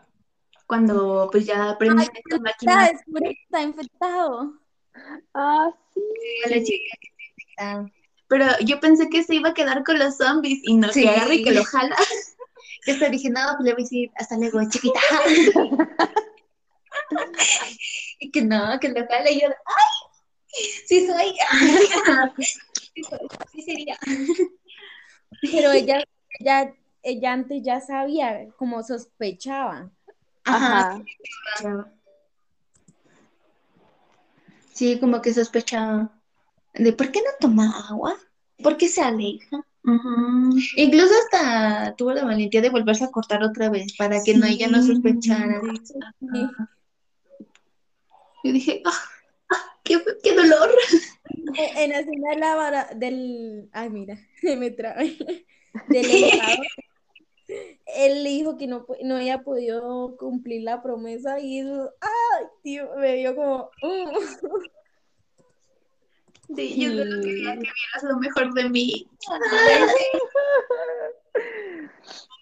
Cuando 0.68 1.30
pues 1.32 1.46
ya 1.48 1.76
prenden 1.80 2.02
esta 2.02 2.20
Está, 2.20 2.40
máquina 2.40 2.90
descubre 2.92 3.34
que 3.34 3.42
está 3.44 3.62
infectado. 3.64 4.54
Ah, 5.34 5.70
sí. 5.94 6.02
a 6.46 6.50
la 6.50 6.64
chica 6.64 6.98
que 7.02 7.08
está 7.08 7.24
infectada. 7.32 7.92
Pero 8.28 8.46
yo 8.64 8.80
pensé 8.80 9.10
que 9.10 9.24
se 9.24 9.36
iba 9.36 9.50
a 9.50 9.54
quedar 9.56 9.84
con 9.84 9.98
los 9.98 10.18
zombies 10.18 10.60
y 10.64 10.76
no 10.76 10.92
Sí. 10.94 11.02
que 11.04 11.10
agarre 11.10 11.36
y 11.36 11.44
que 11.44 11.52
lo 11.52 11.64
jala. 11.64 11.96
Yo 12.86 12.94
hasta 12.94 13.10
dije, 13.10 13.30
no, 13.30 13.42
pues 13.58 13.66
le 13.66 13.74
voy 13.74 13.82
a 13.82 13.84
decir 13.84 14.12
hasta 14.16 14.38
luego, 14.38 14.60
chiquita. 14.70 15.00
y 18.20 18.32
que 18.32 18.42
no, 18.42 18.80
que 18.80 18.90
lo 18.90 19.06
jale. 19.08 19.32
Y 19.34 19.42
yo, 19.42 19.48
¡ay! 19.48 20.10
Sí 20.86 21.08
soy. 21.08 21.36
sí, 22.96 23.04
soy, 23.04 23.20
sí 23.52 23.62
sería. 23.64 23.98
Pero 25.42 25.72
ella, 25.72 26.04
ella, 26.40 26.74
ella 27.04 27.34
antes 27.34 27.64
ya 27.64 27.82
sabía, 27.82 28.48
como 28.58 28.84
sospechaba. 28.84 29.92
Ajá. 30.44 31.04
Sí, 34.74 35.00
como 35.00 35.22
que 35.22 35.34
sospechaba 35.34 36.10
de 36.74 36.94
por 36.94 37.12
qué 37.12 37.20
no 37.20 37.32
toma 37.40 37.88
agua, 37.90 38.16
por 38.64 38.78
qué 38.78 38.88
se 38.88 39.02
aleja. 39.02 39.66
Incluso 40.76 41.14
hasta 41.24 41.96
tuvo 41.96 42.14
la 42.14 42.24
valentía 42.24 42.62
de 42.62 42.70
volverse 42.70 43.04
a 43.04 43.12
cortar 43.12 43.44
otra 43.44 43.70
vez 43.70 43.96
para 43.98 44.24
que 44.24 44.36
no 44.36 44.46
ella 44.46 44.68
no 44.68 44.82
sospechara. 44.84 45.62
Sí. 46.20 46.48
Yo 48.44 48.54
dije, 48.54 48.82
ah, 48.86 49.04
ah, 49.50 49.78
qué, 49.84 50.02
qué 50.24 50.36
dolor. 50.36 50.70
En 51.76 51.90
la 51.92 52.00
escena 52.00 52.30
de 52.32 52.36
la 52.38 52.56
vara- 52.56 52.90
del, 52.96 53.70
ay 53.72 53.90
mira, 53.90 54.18
me 54.58 54.72
trae, 54.72 55.18
del 55.90 56.06
elevador, 56.06 56.66
él 57.96 58.24
le 58.24 58.30
dijo 58.30 58.58
que 58.58 58.68
no, 58.68 58.86
no 59.04 59.16
había 59.16 59.42
podido 59.44 60.16
cumplir 60.18 60.64
la 60.64 60.82
promesa 60.84 61.40
y 61.40 61.60
eso, 61.60 61.92
ay, 62.02 62.46
tío, 62.64 62.90
me 62.98 63.16
dio 63.16 63.36
como, 63.36 63.70
uh. 63.84 64.20
Sí, 66.56 66.82
yo 66.82 66.90
solo 66.90 67.22
quería 67.22 67.54
que 67.54 67.60
vieras 67.60 68.04
lo 68.04 68.18
mejor 68.18 68.54
de 68.56 68.70
mí. 68.70 69.08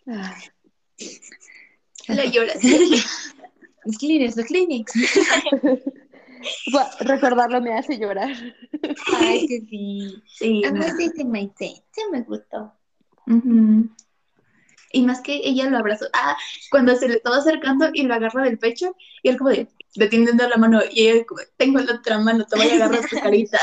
La 2.08 2.26
lloras. 2.26 2.58
Los 3.84 3.98
Kleenex, 3.98 4.38
los 4.38 4.46
Kleenex. 4.46 4.94
Recordarlo 7.00 7.62
me 7.62 7.78
hace 7.78 7.98
llorar. 7.98 8.32
Ay, 9.14 9.48
que 9.48 9.62
sí. 9.62 10.24
Sí, 10.28 10.64
A 10.66 10.70
sí 10.70 11.26
me, 11.26 11.52
sí, 11.58 11.84
sí 11.92 12.02
me 12.12 12.22
gustó. 12.22 12.74
Y 14.92 15.02
más 15.06 15.22
que 15.22 15.42
ella 15.44 15.70
lo 15.70 15.78
abrazó. 15.78 16.06
Ah, 16.14 16.38
cuando 16.72 16.96
se 16.96 17.08
le 17.08 17.16
estaba 17.16 17.38
acercando 17.38 17.90
y 17.94 18.04
lo 18.04 18.14
agarra 18.14 18.44
del 18.44 18.58
pecho, 18.58 18.96
y 19.22 19.30
él 19.30 19.38
como 19.38 19.50
de, 19.50 19.68
deteniendo 19.96 20.48
la 20.48 20.58
mano, 20.58 20.80
y 20.92 21.08
ella 21.08 21.26
como, 21.26 21.42
tengo 21.58 21.80
la 21.80 21.96
otra 21.96 22.20
mano, 22.20 22.46
te 22.46 22.56
voy 22.56 22.68
a 22.70 22.74
agarrar 22.76 23.08
tu 23.08 23.18
carita. 23.18 23.60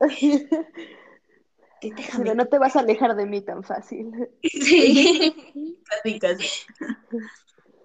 Déjame. 1.82 2.34
no 2.34 2.46
te 2.46 2.58
vas 2.58 2.74
a 2.74 2.80
alejar 2.80 3.14
de 3.14 3.26
mí 3.26 3.42
tan 3.42 3.62
fácil. 3.62 4.10
Sí, 4.42 5.34
casi, 5.84 6.18
casi. 6.18 6.48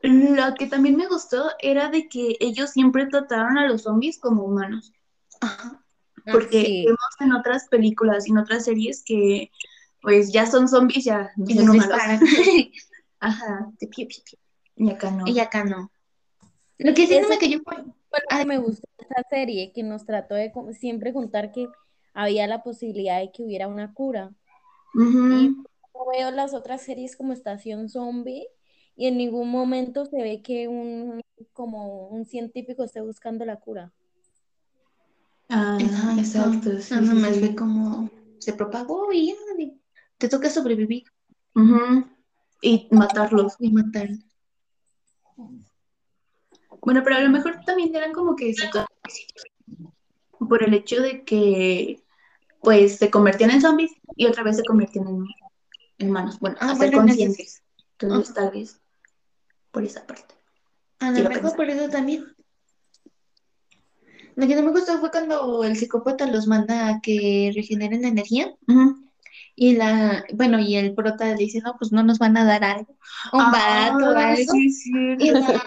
Lo 0.03 0.55
que 0.55 0.67
también 0.67 0.95
me 0.95 1.07
gustó 1.07 1.51
era 1.59 1.89
de 1.89 2.07
que 2.09 2.35
ellos 2.39 2.71
siempre 2.71 3.05
trataron 3.05 3.57
a 3.57 3.67
los 3.67 3.83
zombies 3.83 4.19
como 4.19 4.43
humanos. 4.43 4.91
Ajá. 5.41 5.83
Porque 6.31 6.63
Sí. 6.65 6.85
vemos 6.85 6.99
en 7.19 7.33
otras 7.33 7.67
películas 7.67 8.27
y 8.27 8.31
en 8.31 8.37
otras 8.37 8.65
series 8.65 9.03
que 9.03 9.51
pues 10.01 10.31
ya 10.31 10.45
son 10.47 10.67
zombies, 10.67 11.03
ya 11.05 11.31
no 11.37 11.45
Y 11.47 11.53
son 11.55 11.69
humanos. 11.69 11.91
Ajá, 13.19 13.71
De 13.79 13.87
pie, 13.87 14.07
pie, 14.07 14.23
pie. 14.25 14.39
y 14.75 14.89
acá 14.89 15.11
no. 15.11 15.27
Y 15.27 15.39
acá 15.39 15.63
no. 15.63 15.91
Lo 16.79 16.93
que 16.95 17.05
sí 17.05 17.19
no 17.19 17.29
me 17.29 17.37
cayó 17.37 17.59
fue 17.63 18.45
me 18.45 18.57
gustó 18.57 18.87
de 18.97 19.03
esta 19.03 19.23
serie, 19.29 19.71
que 19.73 19.83
nos 19.83 20.05
trató 20.05 20.33
de 20.35 20.51
siempre 20.77 21.13
contar 21.13 21.51
que 21.51 21.67
había 22.13 22.47
la 22.47 22.63
posibilidad 22.63 23.19
de 23.19 23.31
que 23.31 23.43
hubiera 23.43 23.67
una 23.67 23.93
cura. 23.93 24.31
Ujú. 24.95 25.33
Y 25.33 25.55
como 25.91 26.09
veo 26.09 26.31
las 26.31 26.53
otras 26.55 26.81
series 26.81 27.15
como 27.15 27.31
Estación 27.33 27.87
Zombie, 27.87 28.47
y 28.95 29.07
en 29.07 29.17
ningún 29.17 29.49
momento 29.49 30.05
se 30.05 30.21
ve 30.21 30.41
que 30.41 30.67
un, 30.67 31.21
como 31.53 32.07
un 32.07 32.25
científico 32.25 32.83
esté 32.83 33.01
buscando 33.01 33.45
la 33.45 33.57
cura. 33.57 33.91
Ah, 35.49 35.77
exacto. 36.17 36.79
sí, 36.79 36.93
Nada 36.93 37.33
sí, 37.33 37.55
como 37.55 38.09
se 38.39 38.53
propagó 38.53 39.11
y 39.11 39.27
ya 39.27 39.35
te 40.17 40.29
toca 40.29 40.49
sobrevivir 40.49 41.03
Ujú. 41.55 42.05
Y 42.61 42.87
matarlos. 42.91 43.55
y 43.59 43.71
matar. 43.71 44.09
Bueno, 46.81 47.01
pero 47.03 47.15
a 47.15 47.21
lo 47.21 47.29
mejor 47.29 47.59
también 47.65 47.95
eran 47.95 48.13
como 48.13 48.35
que 48.35 48.53
por 50.39 50.63
el 50.63 50.73
hecho 50.73 51.01
de 51.01 51.23
que 51.23 52.03
pues 52.61 52.97
se 52.97 53.09
convertían 53.09 53.51
en 53.51 53.61
zombies 53.61 53.91
y 54.15 54.25
otra 54.27 54.43
vez 54.43 54.57
se 54.57 54.63
convertían 54.63 55.07
en, 55.99 56.07
humanos. 56.07 56.39
Bueno, 56.39 56.57
Ah, 56.59 56.71
a 56.71 56.75
ser 56.75 56.91
bueno, 56.91 57.07
conscientes. 57.07 57.60
Entonces 58.01 58.33
tal 58.33 58.51
vez 58.51 58.79
por 59.71 59.83
esa 59.83 60.05
parte. 60.05 60.35
A 60.99 61.11
lo 61.11 61.29
mejor 61.29 61.55
por 61.55 61.69
eso 61.69 61.89
también. 61.89 62.25
Lo 64.35 64.47
que 64.47 64.55
no 64.55 64.63
me 64.63 64.71
gustó 64.71 64.97
fue 64.99 65.11
cuando 65.11 65.63
el 65.63 65.75
psicópata 65.75 66.25
los 66.27 66.47
manda 66.47 66.87
a 66.87 67.01
que 67.01 67.51
regeneren 67.53 68.05
energía 68.05 68.53
y 69.55 69.75
la, 69.75 70.25
bueno, 70.33 70.59
y 70.59 70.75
el 70.75 70.93
prota 70.95 71.25
le 71.25 71.35
dice, 71.35 71.59
no, 71.61 71.75
pues 71.77 71.91
no 71.91 72.03
nos 72.03 72.17
van 72.17 72.37
a 72.37 72.45
dar 72.45 72.63
algo, 72.63 72.97
un 73.33 73.41
Ah, 73.41 73.91
vato 73.91 74.05
o 74.09 74.17
algo. 74.17 74.53
sí. 74.53 74.69
Y 75.19 75.31
la, 75.31 75.63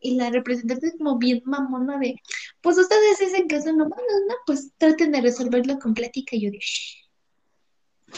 y 0.00 0.14
la 0.16 0.30
representante 0.30 0.86
es 0.86 0.94
como 0.96 1.18
bien 1.18 1.42
mamona 1.44 1.98
de, 1.98 2.20
pues 2.60 2.78
ustedes 2.78 3.18
dicen 3.18 3.48
que 3.48 3.60
son 3.60 3.74
humanos, 3.74 3.98
¿no? 4.28 4.34
Pues 4.46 4.72
traten 4.78 5.12
de 5.12 5.20
resolverlo 5.20 5.78
con 5.78 5.94
plática. 5.94 6.36
Y 6.36 6.42
yo 6.42 6.50
de, 6.50 6.60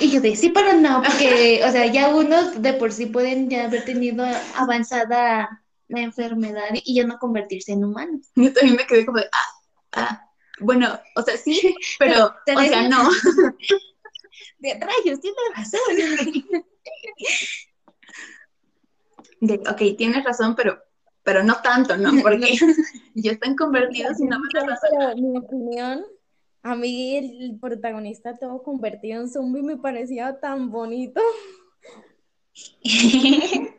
y 0.01 0.11
yo 0.11 0.21
de, 0.21 0.37
sí, 0.37 0.51
pero 0.51 0.75
no, 0.75 1.03
porque, 1.03 1.63
o 1.65 1.71
sea, 1.71 1.87
ya 1.87 2.15
unos 2.15 2.61
de 2.61 2.75
por 2.75 2.93
sí 2.93 3.07
pueden 3.07 3.49
ya 3.49 3.65
haber 3.65 3.85
tenido 3.85 4.27
avanzada 4.55 5.63
la 5.89 6.01
enfermedad 6.01 6.69
y 6.73 6.95
ya 6.95 7.05
no 7.05 7.19
convertirse 7.19 7.73
en 7.73 7.85
humanos. 7.85 8.31
Yo 8.35 8.53
también 8.53 8.77
me 8.77 8.87
quedé 8.87 9.07
como 9.07 9.19
de, 9.19 9.29
ah, 9.33 9.53
ah. 9.93 10.23
Bueno, 10.59 10.99
o 11.15 11.23
sea, 11.23 11.37
sí, 11.37 11.75
pero, 11.99 12.27
o 12.27 12.61
sea, 12.63 12.89
no. 12.89 13.11
De 14.59 14.73
rayos, 14.73 15.21
tiene 15.21 15.37
razón. 15.55 15.81
De, 19.41 19.55
ok, 19.69 19.97
tienes 19.99 20.25
razón, 20.25 20.57
pero, 20.57 20.83
pero 21.23 21.45
no 21.45 21.57
tanto, 21.57 21.97
¿no? 21.99 22.11
Porque 22.23 22.57
ya 23.15 23.33
están 23.33 23.55
convertidos 23.55 24.19
y 24.19 24.25
no 24.25 24.39
pasar. 24.51 24.79
Pero 24.91 25.17
mi 25.17 25.37
opinión, 25.37 26.07
a 26.66 26.74
mí 26.74 27.16
el 27.16 27.59
protagonista 27.61 28.37
todo 28.37 28.61
convertido 28.62 29.20
en 29.20 29.29
zombie 29.29 29.62
me 29.62 29.76
parecía 29.76 30.40
tan 30.40 30.70
bonito. 30.70 31.20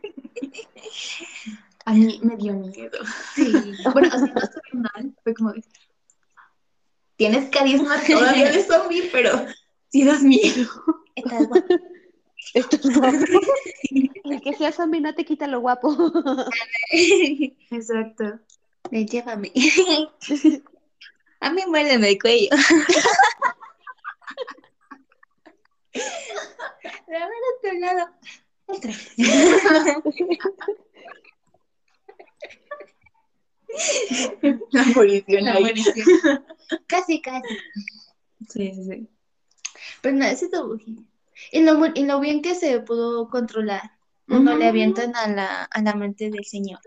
A 1.85 1.93
mí 1.93 2.19
me 2.21 2.37
dio 2.37 2.53
miedo. 2.53 2.97
Sí. 3.35 3.51
Bueno, 3.93 4.09
sea, 4.09 4.19
no 4.19 4.41
estuvo 4.41 4.61
mal, 4.73 5.15
fue 5.23 5.33
como 5.33 5.51
de, 5.51 5.63
tienes 7.17 7.49
carisma 7.49 8.01
todavía 8.07 8.51
de 8.51 8.63
zombie, 8.63 9.09
pero 9.11 9.31
sí 9.89 10.05
das 10.05 10.21
miedo. 10.21 10.69
Estás 11.15 11.47
guapo. 11.47 11.75
Esto 12.53 12.75
es 12.77 12.97
guapo. 12.97 13.17
El 14.23 14.41
que 14.41 14.53
sea 14.53 14.71
zombie 14.71 15.01
no 15.01 15.13
te 15.13 15.25
quita 15.25 15.47
lo 15.47 15.59
guapo. 15.59 15.93
Exacto. 16.91 18.39
Ven, 18.91 19.07
llévame. 19.07 19.51
A 21.39 21.51
mí 21.51 21.61
muérdeme 21.67 22.09
el 22.09 22.19
cuello. 22.19 22.49
Dame 27.07 27.25
al 27.25 27.31
otro 27.57 27.73
lado. 27.79 28.09
La 34.71 34.81
abolición 34.81 35.45
La 35.45 35.53
abolición. 35.53 36.07
Casi, 36.87 37.21
casi. 37.21 37.47
Sí, 38.49 38.71
sí, 38.73 38.83
sí. 38.83 39.09
Pues 40.01 40.13
nada, 40.13 40.31
ese. 40.31 40.49
Y 41.51 41.61
lo, 41.61 41.85
y 41.93 42.05
lo 42.05 42.19
bien 42.19 42.41
que 42.41 42.55
se 42.55 42.79
pudo 42.81 43.29
controlar. 43.29 43.91
Cuando 44.27 44.51
Ujú. 44.51 44.59
le 44.59 44.67
avientan 44.67 45.15
a 45.15 45.27
la, 45.27 45.63
a 45.63 45.81
la 45.81 45.93
mente 45.93 46.29
del 46.29 46.43
señor. 46.43 46.79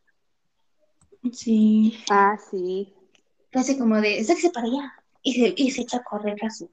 Sí. 1.32 2.02
Ah, 2.10 2.36
sí. 2.50 2.94
Casi 3.50 3.76
como 3.78 4.00
de, 4.00 4.22
sáquese 4.24 4.50
para 4.50 4.66
allá. 4.66 4.94
Y 5.22 5.34
se, 5.34 5.54
y 5.56 5.70
se 5.70 5.82
echa 5.82 5.98
a 5.98 6.04
correr 6.04 6.36
a 6.44 6.50
su. 6.50 6.70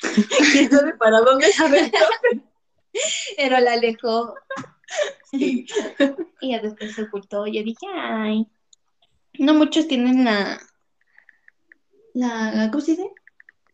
¿Quién 0.52 0.70
sabe 0.70 0.94
para 0.96 1.20
dónde 1.20 1.46
aventó? 1.58 1.98
Pero 3.36 3.60
la 3.60 3.72
alejó. 3.72 4.34
Sí. 5.30 5.66
Y 6.40 6.50
ya 6.50 6.60
después 6.60 6.94
se 6.94 7.04
ocultó. 7.04 7.46
Yo 7.46 7.62
dije, 7.62 7.86
ay. 7.94 8.46
No 9.38 9.54
muchos 9.54 9.88
tienen 9.88 10.24
la. 10.24 10.60
La. 12.12 12.68
¿Cómo 12.70 12.84
se 12.84 12.90
dice? 12.92 13.10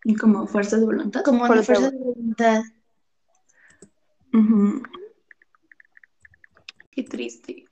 Y 0.05 0.15
como 0.15 0.47
fuerza 0.47 0.77
de 0.77 0.85
voluntad. 0.85 1.23
Como 1.25 1.47
la 1.47 1.63
Fuerza 1.63 1.91
de 1.91 1.99
voluntad. 1.99 2.63
Ujú. 4.33 4.83
Qué 6.93 7.03
triste. 7.03 7.67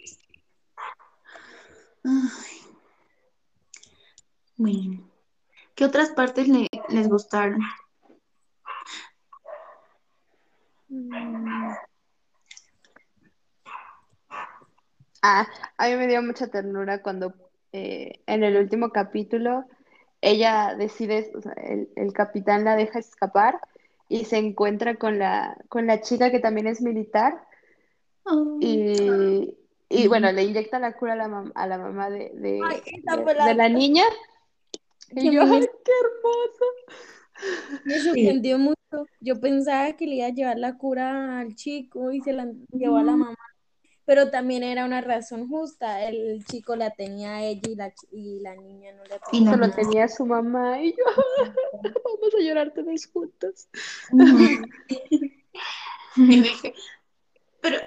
Ay. 2.04 2.59
Bueno. 4.60 5.00
¿Qué 5.74 5.86
otras 5.86 6.10
partes 6.10 6.46
le- 6.48 6.68
les 6.90 7.08
gustaron? 7.08 7.60
Mm. 10.90 11.72
Ah, 15.22 15.46
a 15.78 15.88
mí 15.88 15.96
me 15.96 16.06
dio 16.08 16.22
mucha 16.22 16.48
ternura 16.48 17.00
cuando 17.00 17.32
eh, 17.72 18.20
en 18.26 18.44
el 18.44 18.58
último 18.58 18.90
capítulo 18.90 19.64
ella 20.20 20.74
decide, 20.76 21.32
o 21.34 21.40
sea, 21.40 21.52
el, 21.52 21.88
el 21.96 22.12
capitán 22.12 22.64
la 22.64 22.76
deja 22.76 22.98
escapar 22.98 23.58
y 24.10 24.26
se 24.26 24.36
encuentra 24.36 24.96
con 24.96 25.18
la, 25.18 25.56
con 25.70 25.86
la 25.86 26.02
chica 26.02 26.30
que 26.30 26.40
también 26.40 26.66
es 26.66 26.82
militar 26.82 27.46
y, 28.60 29.56
y 29.88 30.06
bueno, 30.06 30.30
le 30.32 30.42
inyecta 30.44 30.78
la 30.78 30.92
cura 30.92 31.14
a 31.14 31.16
la, 31.16 31.28
mam- 31.28 31.52
a 31.54 31.66
la 31.66 31.78
mamá 31.78 32.10
de, 32.10 32.30
de, 32.34 32.60
Ay, 32.62 32.82
esa 33.02 33.16
de- 33.16 33.22
fue 33.22 33.34
la- 33.34 33.46
de 33.46 33.54
la 33.54 33.70
niña. 33.70 34.04
Y 35.16 35.30
yo, 35.32 35.42
¡ay, 35.42 35.60
qué 35.84 35.92
hermoso! 36.00 36.64
Me 37.84 37.98
sorprendió 38.00 38.58
mucho. 38.58 38.76
Yo 39.20 39.40
pensaba 39.40 39.92
que 39.96 40.06
le 40.06 40.16
iba 40.16 40.26
a 40.26 40.30
llevar 40.30 40.58
la 40.58 40.76
cura 40.76 41.38
al 41.40 41.54
chico 41.54 42.12
y 42.12 42.20
se 42.20 42.32
la 42.32 42.46
llevó 42.72 42.96
a 42.98 43.02
la 43.04 43.12
mamá. 43.12 43.36
Pero 44.04 44.30
también 44.30 44.62
era 44.64 44.84
una 44.84 45.00
razón 45.00 45.48
justa. 45.48 46.02
El 46.08 46.44
chico 46.44 46.74
la 46.74 46.90
tenía 46.90 47.36
a 47.36 47.42
ella 47.44 47.62
y 47.70 47.74
la, 47.76 47.92
y 48.10 48.40
la 48.40 48.56
niña 48.56 48.92
no 48.92 49.04
la 49.04 49.20
Y 49.32 49.44
tenía. 49.44 49.50
la 49.56 49.56
Solo 49.56 49.70
tenía 49.74 50.04
a 50.04 50.08
su 50.08 50.26
mamá 50.26 50.82
y 50.82 50.90
yo, 50.92 51.04
vamos 52.04 52.34
a 52.38 52.42
llorar 52.42 52.72
todos 52.74 53.06
juntos. 53.06 53.68
Y 56.16 56.40
dije, 56.40 56.74
pero, 57.60 57.78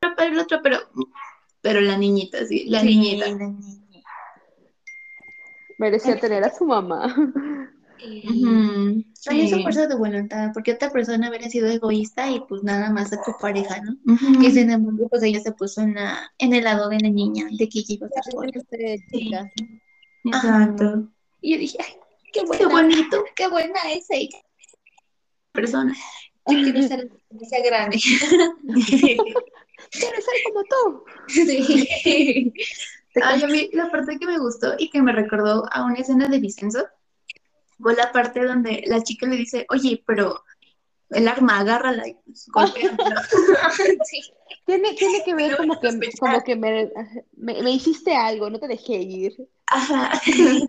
pero, 0.00 0.14
pero 0.16 0.32
el 0.32 0.38
otro, 0.38 0.60
pero, 0.62 0.78
pero 1.60 1.80
la 1.80 1.96
niñita, 1.96 2.44
sí, 2.46 2.66
la 2.68 2.80
Sí, 2.80 2.86
niñita. 2.86 3.28
la 3.28 3.34
niña. 3.34 3.87
Merecía 5.78 6.18
tener 6.20 6.44
a 6.44 6.54
su 6.54 6.66
mamá. 6.66 7.14
También 9.24 9.48
sí. 9.48 9.54
su 9.54 9.62
fuerza 9.62 9.86
de 9.88 9.96
voluntad, 9.96 10.50
porque 10.54 10.72
otra 10.72 10.90
persona 10.90 11.28
hubiera 11.28 11.48
sido 11.48 11.66
egoísta 11.68 12.30
y 12.30 12.40
pues 12.40 12.62
nada 12.62 12.90
más 12.90 13.12
a 13.12 13.20
tu 13.22 13.32
pareja, 13.40 13.80
¿no? 13.80 13.96
Ujú. 14.12 14.42
Y 14.42 14.52
sin 14.52 14.70
embargo, 14.70 15.08
pues 15.08 15.22
ella 15.24 15.40
se 15.40 15.52
puso 15.52 15.80
en, 15.80 15.94
la, 15.94 16.32
en 16.38 16.54
el 16.54 16.64
lado 16.64 16.88
de 16.88 17.00
la 17.00 17.08
niña, 17.08 17.48
de 17.50 17.68
que 17.68 17.82
iba 17.88 18.06
a 18.06 18.22
sola. 18.30 18.52
Exacto. 20.24 21.08
Y 21.40 21.52
yo 21.54 21.58
dije, 21.58 21.78
ay, 21.80 21.94
qué 22.32 22.40
Qué 22.40 22.46
buena, 22.46 22.68
bonito 22.68 23.24
qué 23.34 23.48
buena 23.48 23.80
es 23.92 24.06
ella. 24.10 24.38
persona. 25.52 25.94
Yo 26.46 26.62
quiero 26.62 26.82
ser 26.82 27.10
esa 27.40 27.58
grande. 27.64 27.98
Quiero 29.90 30.16
ser 30.16 30.42
como 30.44 30.64
tú. 30.64 31.04
Sí. 31.28 32.52
Ay, 33.22 33.42
a 33.42 33.46
mí 33.46 33.70
la 33.72 33.90
parte 33.90 34.18
que 34.18 34.26
me 34.26 34.38
gustó 34.38 34.74
y 34.78 34.90
que 34.90 35.02
me 35.02 35.12
recordó 35.12 35.64
a 35.72 35.84
una 35.84 35.94
escena 35.94 36.28
de 36.28 36.38
Vicenzo 36.38 36.86
fue 37.80 37.94
la 37.94 38.12
parte 38.12 38.44
donde 38.44 38.82
la 38.86 39.02
chica 39.02 39.26
le 39.26 39.36
dice, 39.36 39.66
oye, 39.70 40.02
pero 40.06 40.42
el 41.10 41.28
arma, 41.28 41.60
agárrala 41.60 42.08
y 42.08 42.14
pues, 42.24 42.48
golpéamela". 42.48 43.22
Sí. 44.04 44.20
Tiene, 44.66 44.92
tiene 44.94 45.24
que 45.24 45.34
ver 45.34 45.56
como 45.56 45.80
que, 45.80 45.90
sospechar. 45.90 46.18
como 46.18 46.44
que 46.44 46.56
me, 46.56 46.90
me, 47.36 47.62
me 47.62 47.70
hiciste 47.70 48.14
algo, 48.14 48.50
no 48.50 48.58
te 48.58 48.68
dejé 48.68 48.96
ir. 48.96 49.36
Ajá. 49.66 50.20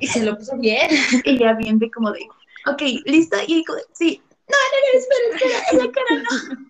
Y 0.00 0.06
se 0.06 0.24
lo 0.24 0.36
puso 0.36 0.56
bien. 0.56 0.90
Y 1.24 1.38
ya 1.38 1.52
bien 1.52 1.78
de 1.78 1.90
como 1.90 2.10
de, 2.10 2.20
ok, 2.66 2.82
lista, 3.04 3.44
y 3.46 3.62
sí, 3.92 4.20
no, 4.48 4.56
no, 4.72 4.76
no, 4.82 4.98
espera, 4.98 5.24
espera, 5.34 5.58
esa 5.70 5.86
cara 5.92 6.14
no. 6.22 6.62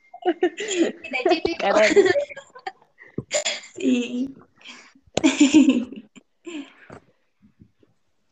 Y. 3.78 4.34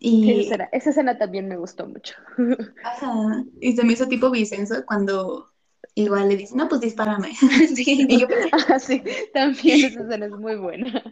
Sí. 0.00 0.16
Esa 0.22 0.32
y, 0.32 0.40
escena, 0.40 0.68
esa 0.72 0.90
escena 0.90 1.18
también 1.18 1.46
me 1.46 1.58
gustó 1.58 1.86
mucho. 1.86 2.14
ajá, 2.84 3.44
y 3.60 3.76
se 3.76 3.84
me 3.84 3.92
hizo 3.92 4.08
tipo 4.08 4.30
Vicenzo 4.30 4.82
cuando 4.86 5.50
igual 5.94 6.30
le 6.30 6.36
dice, 6.36 6.56
no, 6.56 6.68
pues 6.68 6.80
dispárame. 6.80 7.34
Sí. 7.74 8.06
Y 8.08 8.20
yo 8.20 8.26
pensé, 8.26 8.50
Ah, 8.52 8.78
sí, 8.78 9.02
también 9.34 9.84
esa 9.84 10.00
escena 10.00 10.26
es 10.26 10.32
muy 10.32 10.56
buena. 10.56 11.02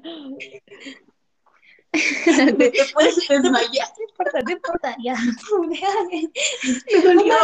te 1.93 2.73
puedes 2.95 3.29
desmayar. 3.29 3.89
No 3.99 4.05
importa, 4.09 4.41
no 4.45 4.51
importa, 4.51 4.97
ya. 5.05 5.17
Dolió. 7.05 7.35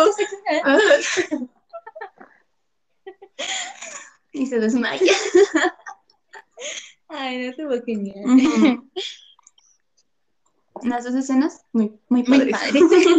Y 4.32 4.46
se 4.46 4.58
desmaya. 4.58 5.12
Ay, 7.08 7.38
no 7.38 7.44
estuvo 7.50 7.84
genial. 7.84 8.24
Ujú. 8.24 8.90
Las 10.82 11.04
dos 11.04 11.14
escenas, 11.14 11.64
muy, 11.72 11.98
muy 12.08 12.24
Muy 12.24 12.38
padres. 12.38 12.52
padre. 12.52 12.80
Muy 12.82 13.14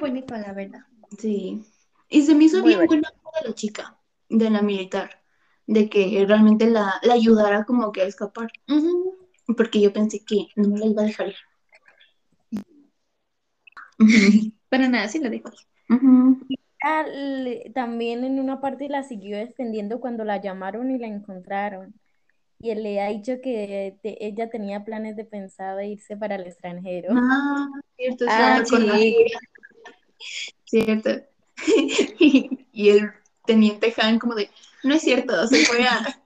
bonito, 0.00 0.36
la 0.36 0.52
verdad. 0.52 0.80
Sí. 1.18 1.64
Y 2.08 2.22
se 2.22 2.34
me 2.34 2.44
hizo 2.44 2.60
Muy 2.60 2.74
bien 2.74 2.86
buena 2.86 3.12
de 3.42 3.48
la 3.48 3.54
chica, 3.54 3.98
de 4.28 4.50
la 4.50 4.62
militar, 4.62 5.22
de 5.66 5.88
que 5.88 6.24
realmente 6.26 6.68
la, 6.68 7.00
la 7.02 7.14
ayudara 7.14 7.64
como 7.64 7.92
que 7.92 8.02
a 8.02 8.06
escapar. 8.06 8.50
Porque 9.56 9.80
yo 9.80 9.92
pensé 9.92 10.24
que 10.24 10.48
no 10.56 10.68
me 10.68 10.78
la 10.78 10.86
iba 10.86 11.02
a 11.02 11.06
dejar 11.06 11.28
ir. 11.28 11.36
Para 14.68 14.88
nada, 14.88 15.08
sí 15.08 15.18
lo 15.18 15.30
dejo. 15.30 15.50
Ujú. 15.88 16.46
Ah, 16.82 17.04
le- 17.06 17.70
También 17.74 18.24
en 18.24 18.38
una 18.38 18.60
parte 18.60 18.88
la 18.88 19.02
siguió 19.02 19.36
defendiendo 19.36 20.00
cuando 20.00 20.24
la 20.24 20.40
llamaron 20.40 20.90
y 20.90 20.98
la 20.98 21.06
encontraron. 21.06 21.94
Y 22.60 22.70
él 22.70 22.82
le 22.82 23.00
ha 23.00 23.08
dicho 23.08 23.40
que 23.42 23.96
te- 24.02 24.24
ella 24.26 24.50
tenía 24.50 24.84
planes 24.84 25.16
de 25.16 25.24
pensado 25.24 25.80
irse 25.80 26.16
para 26.16 26.34
el 26.36 26.46
extranjero. 26.46 27.14
Ah, 27.16 27.68
cierto, 27.96 28.24
Ah, 28.28 28.54
cierto, 28.56 28.70
con 28.76 28.86
la 28.86 28.98
sí. 28.98 29.14
feria. 29.14 29.38
Cierto. 30.64 31.10
y 32.72 32.88
el 32.90 33.10
teniente 33.46 33.92
Han 34.00 34.18
como 34.18 34.34
de, 34.34 34.50
no 34.84 34.94
es 34.94 35.02
cierto, 35.02 35.46
se 35.46 35.64
fue 35.66 35.82
a- 35.84 36.20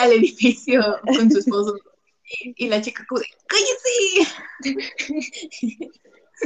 al 0.00 0.12
edificio 0.12 0.80
con 1.04 1.30
su 1.30 1.38
esposo. 1.38 1.76
Y, 2.24 2.64
y 2.64 2.68
la 2.68 2.80
chica 2.80 3.04
como 3.08 3.20
de, 3.20 3.26
¡cállese! 3.46 4.32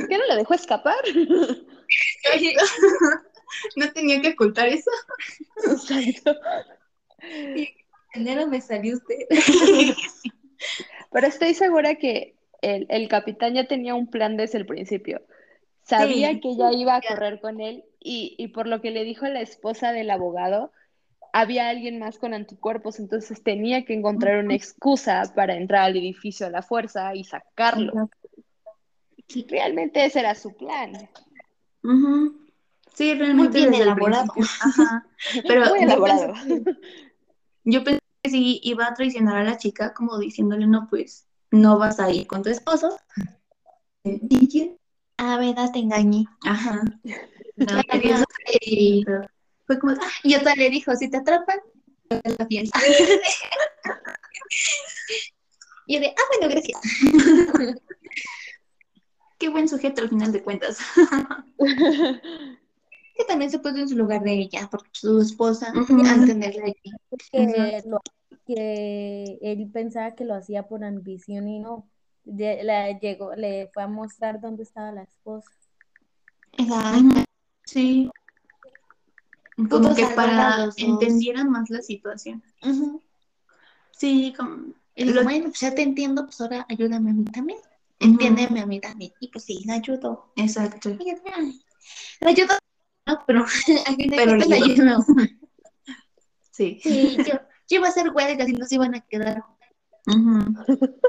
¿Qué 0.09 0.19
no 0.19 0.27
la 0.27 0.37
dejó 0.37 0.55
escapar? 0.55 0.97
no 3.77 3.91
tenía 3.93 4.21
que 4.21 4.31
ocultar 4.31 4.69
eso. 4.69 4.91
Exacto. 5.65 6.35
Enero 8.13 8.47
me 8.47 8.61
salió 8.61 8.97
usted. 8.97 9.27
Pero 11.13 11.27
estoy 11.27 11.55
segura 11.55 11.95
que 11.97 12.35
el, 12.63 12.87
el 12.89 13.09
capitán 13.09 13.55
ya 13.55 13.67
tenía 13.67 13.95
un 13.95 14.09
plan 14.11 14.37
desde 14.37 14.59
el 14.59 14.67
principio. 14.67 15.23
Sabía 15.83 16.31
Sí. 16.33 16.41
que 16.41 16.49
ella 16.51 16.73
iba 16.73 16.97
a 16.97 17.01
correr 17.01 17.41
con 17.41 17.61
él 17.61 17.85
y, 18.01 18.35
y 18.39 18.49
por 18.49 18.67
lo 18.67 18.81
que 18.81 18.91
le 18.91 19.05
dijo 19.05 19.27
la 19.27 19.41
esposa 19.41 19.93
del 19.93 20.11
abogado, 20.11 20.73
había 21.33 21.69
alguien 21.69 21.99
más 21.99 22.19
con 22.19 22.35
anticuerpos, 22.35 22.99
entonces 22.99 23.43
tenía 23.43 23.85
que 23.85 23.93
encontrar 23.95 24.43
una 24.43 24.55
excusa 24.55 25.23
para 25.35 25.55
entrar 25.55 25.83
al 25.83 25.97
edificio 25.97 26.47
a 26.47 26.51
la 26.51 26.63
fuerza 26.63 27.15
y 27.15 27.25
sacarlo. 27.25 28.11
Realmente 29.49 30.05
ese 30.05 30.21
era 30.21 30.35
su 30.35 30.57
plan. 30.57 30.93
Ujú. 31.83 32.46
Sí, 32.97 33.13
realmente 33.15 33.59
bien 33.59 33.71
desde 33.71 33.83
el 33.85 33.89
elaborado. 33.91 34.33
Ajá. 34.61 35.07
Pero 35.47 35.67
Muy 35.67 35.81
yo 35.87 36.03
pensé 36.03 36.33
que- 36.49 36.77
Yo 37.65 37.85
pensé 37.85 38.01
que 38.23 38.31
sí 38.31 38.61
iba 38.63 38.87
a 38.87 38.95
traicionar 38.95 39.37
a 39.37 39.45
la 39.45 39.59
chica, 39.59 39.93
como 39.93 40.19
diciéndole, 40.19 40.67
no, 40.67 40.87
pues, 40.89 41.27
no 41.51 41.79
vas 41.79 42.01
a 42.01 42.11
ir 42.11 42.27
con 42.27 42.43
tu 42.43 42.49
esposo. 42.49 42.97
Y 44.05 44.49
yo, 44.49 44.77
Ah, 45.19 45.39
verdad, 45.39 45.73
te 45.73 45.79
engañé. 45.79 46.27
Ajá. 46.45 46.83
No, 47.59 47.81
y 48.61 49.03
fue 49.67 49.79
como, 49.79 49.95
ah, 49.95 50.11
y 50.23 50.35
otra 50.35 50.55
le 50.55 50.69
dijo, 50.69 50.95
si 50.95 51.09
te 51.09 51.17
atrapan, 51.17 51.59
la 52.11 52.47
fiesta. 52.47 52.79
y 55.87 55.95
yo 55.95 56.01
de, 56.01 56.09
ah, 56.09 56.23
bueno, 56.39 56.55
gracias. 56.55 56.79
Qué 59.39 59.49
buen 59.49 59.69
sujeto 59.69 60.03
al 60.03 60.11
final 60.11 60.33
de 60.33 60.43
cuentas. 60.43 60.77
Que 63.17 63.25
también 63.25 63.51
se 63.51 63.59
puso 63.59 63.77
en 63.77 63.89
su 63.89 63.97
lugar 63.97 64.23
de 64.23 64.33
ella, 64.35 64.69
porque 64.71 64.91
su 64.93 65.21
esposa, 65.21 65.73
Ujú. 65.75 66.03
al 66.07 66.27
tenerla 66.27 66.65
allí. 66.65 66.93
que, 67.33 67.83
lo- 67.87 68.03
que 68.47 69.39
él 69.41 69.71
pensaba 69.73 70.15
que 70.15 70.25
lo 70.25 70.35
hacía 70.35 70.69
por 70.69 70.85
ambición 70.85 71.49
y 71.49 71.59
no. 71.61 71.89
De- 72.25 72.63
la 72.65 72.99
llegó, 72.99 73.35
le 73.35 73.69
fue 73.73 73.83
a 73.85 73.87
mostrar 73.89 74.41
dónde 74.41 74.65
estaba 74.65 74.93
la 74.93 75.05
esposa. 75.05 75.51
Exacto. 76.53 77.23
Sí. 77.65 78.11
Como 79.71 79.95
que 79.95 80.07
para 80.15 80.69
entendieran 80.77 81.51
más 81.51 81.71
la 81.71 81.81
situación. 81.81 82.43
Sí, 83.93 84.35
como... 84.37 84.75
Lo- 84.97 85.25
bueno, 85.25 85.45
pues 85.47 85.61
ya 85.61 85.75
te 85.75 85.83
entiendo, 85.83 86.25
pues 86.27 86.41
ahora 86.41 86.67
ayúdame 86.69 87.11
a 87.11 87.15
mí 87.15 87.25
también. 87.25 87.59
Entiéndeme 87.99 88.61
a 88.61 88.67
mí 88.67 88.81
también. 88.81 89.13
Y 89.21 89.29
pues 89.29 89.45
sí, 89.45 89.63
la 89.65 89.75
ayudó. 89.75 90.33
Exacto. 90.37 90.91
La 92.21 92.29
ayudó, 92.31 92.55
no, 92.55 92.59
pero 93.27 93.47
fin 93.67 93.77
de 94.11 94.17
Pero 94.17 94.33
ayudó. 94.33 94.65
ayudó. 94.65 95.05
Sí. 96.51 96.81
Sí, 96.83 97.17
yo, 97.19 97.35
yo 97.69 97.77
iba 97.79 97.87
a 97.87 97.91
hacer 97.91 98.11
huelgas 98.11 98.49
y 98.49 98.53
no 98.55 98.67
se 98.67 98.75
iban 98.77 98.95
a 98.95 99.01
quedar. 99.01 99.43
Ujú. 100.07 100.55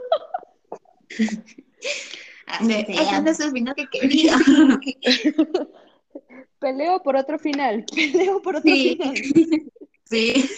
Así 2.48 2.68
De, 2.68 2.86
se 2.86 2.94
"Ese 2.94 3.22
no 3.22 3.30
es 3.32 3.40
el 3.40 3.52
final 3.52 3.76
que 3.76 3.88
quería. 3.88 4.38
Peleo 6.60 7.04
por 7.04 7.16
otro 7.16 7.38
final, 7.38 7.86
peleo 7.94 8.42
por 8.42 8.56
otro 8.56 8.74
Sí. 8.74 8.98
final. 9.00 9.14
Sí. 10.10 10.50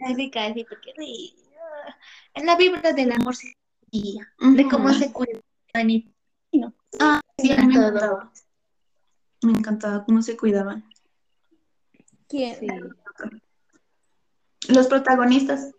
Casi, 0.00 0.30
casi, 0.30 0.64
porque 0.64 0.92
sí, 0.98 1.36
ah, 1.60 1.96
es 2.34 2.44
la 2.44 2.56
vibra 2.56 2.92
del 2.92 3.12
amor 3.12 3.36
sí, 3.36 3.54
de 3.92 4.64
cómo 4.68 4.92
se 4.94 5.12
cuidan 5.12 5.90
y 5.90 6.10
Ah, 6.98 7.20
sí, 7.38 7.52
a 7.52 7.68
Todo. 7.72 8.32
Me 9.44 9.52
encantaba 9.52 10.04
cómo 10.04 10.22
se 10.22 10.36
cuidaban. 10.36 10.84
¿Quién? 12.28 12.56
Sí. 12.56 12.66
Los 14.68 14.86
protagonistas. 14.88 15.72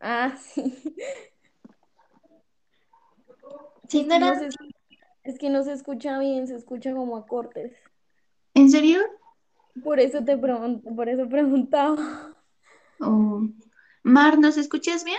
Ah, 0.00 0.34
sí. 0.40 0.74
Sí, 3.88 4.04
no 4.04 4.18
No 4.18 4.26
era 4.26 4.38
se- 4.38 4.48
es 5.24 5.38
que 5.38 5.50
no 5.50 5.62
se 5.62 5.72
escucha 5.72 6.18
bien, 6.18 6.46
se 6.48 6.56
escucha 6.56 6.92
como 6.94 7.16
a 7.16 7.26
cortes. 7.26 7.72
¿En 8.54 8.70
serio? 8.70 9.00
Por 9.84 10.00
eso 10.00 10.24
te 10.24 10.36
pregun- 10.38 10.82
por 10.96 11.08
eso 11.08 11.28
preguntaba. 11.28 12.36
Oh. 13.00 13.42
Mar, 14.02 14.38
¿nos 14.38 14.56
escuchas 14.56 15.04
bien? 15.04 15.18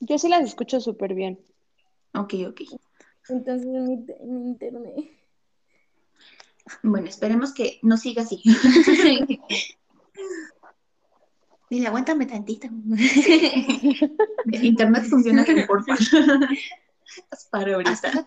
Yo 0.00 0.18
sí 0.18 0.28
las 0.28 0.44
escucho 0.44 0.80
súper 0.80 1.14
bien. 1.14 1.40
Ok, 2.14 2.34
ok. 2.48 2.60
Entonces 3.28 3.66
mi, 3.66 3.96
mi 3.96 4.48
internet. 4.50 4.94
Bueno, 6.82 7.08
esperemos 7.08 7.54
que 7.54 7.78
no 7.82 7.96
siga 7.96 8.22
así. 8.22 8.42
Dile, 11.70 11.86
aguántame 11.86 12.26
tantito. 12.26 12.66
Internet 14.62 15.04
funciona 15.08 15.44
bien, 15.44 15.64
por 15.66 15.84
favor. 15.84 16.00
Para 17.50 17.74
ahorita. 17.74 18.26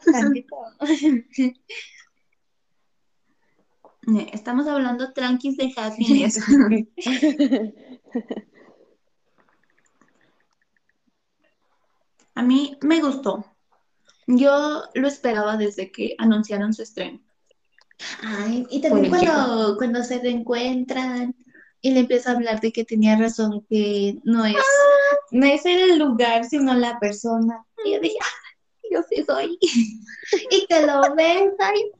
Estamos 4.33 4.67
hablando 4.67 5.13
tranquis 5.13 5.57
de 5.57 5.73
happiness. 5.75 6.39
A 12.36 12.43
mí 12.43 12.77
me 12.81 12.99
gustó. 12.99 13.45
Yo 14.27 14.83
lo 14.93 15.07
esperaba 15.07 15.55
desde 15.55 15.91
que 15.91 16.15
anunciaron 16.17 16.73
su 16.73 16.81
estreno. 16.81 17.21
Ay, 18.23 18.65
y 18.69 18.81
también 18.81 19.09
cuando, 19.09 19.75
cuando 19.77 20.03
se 20.03 20.19
reencuentran 20.19 21.35
y 21.81 21.91
le 21.91 22.01
empieza 22.01 22.31
a 22.31 22.35
hablar 22.35 22.59
de 22.61 22.71
que 22.71 22.83
tenía 22.83 23.15
razón, 23.17 23.65
que 23.69 24.17
no 24.23 24.45
es, 24.45 24.55
no 25.31 25.45
es 25.45 25.65
el 25.65 25.99
lugar, 25.99 26.45
sino 26.45 26.73
la 26.73 26.99
persona. 26.99 27.63
Y 27.85 27.93
yo 27.93 27.99
dije, 27.99 28.17
"Ah, 28.21 28.55
yo 28.91 29.01
sí 29.09 29.23
soy. 29.25 29.57
y 30.51 30.65
que 30.67 30.81
lo 30.85 31.01
besa, 31.15 31.75
y 31.75 31.91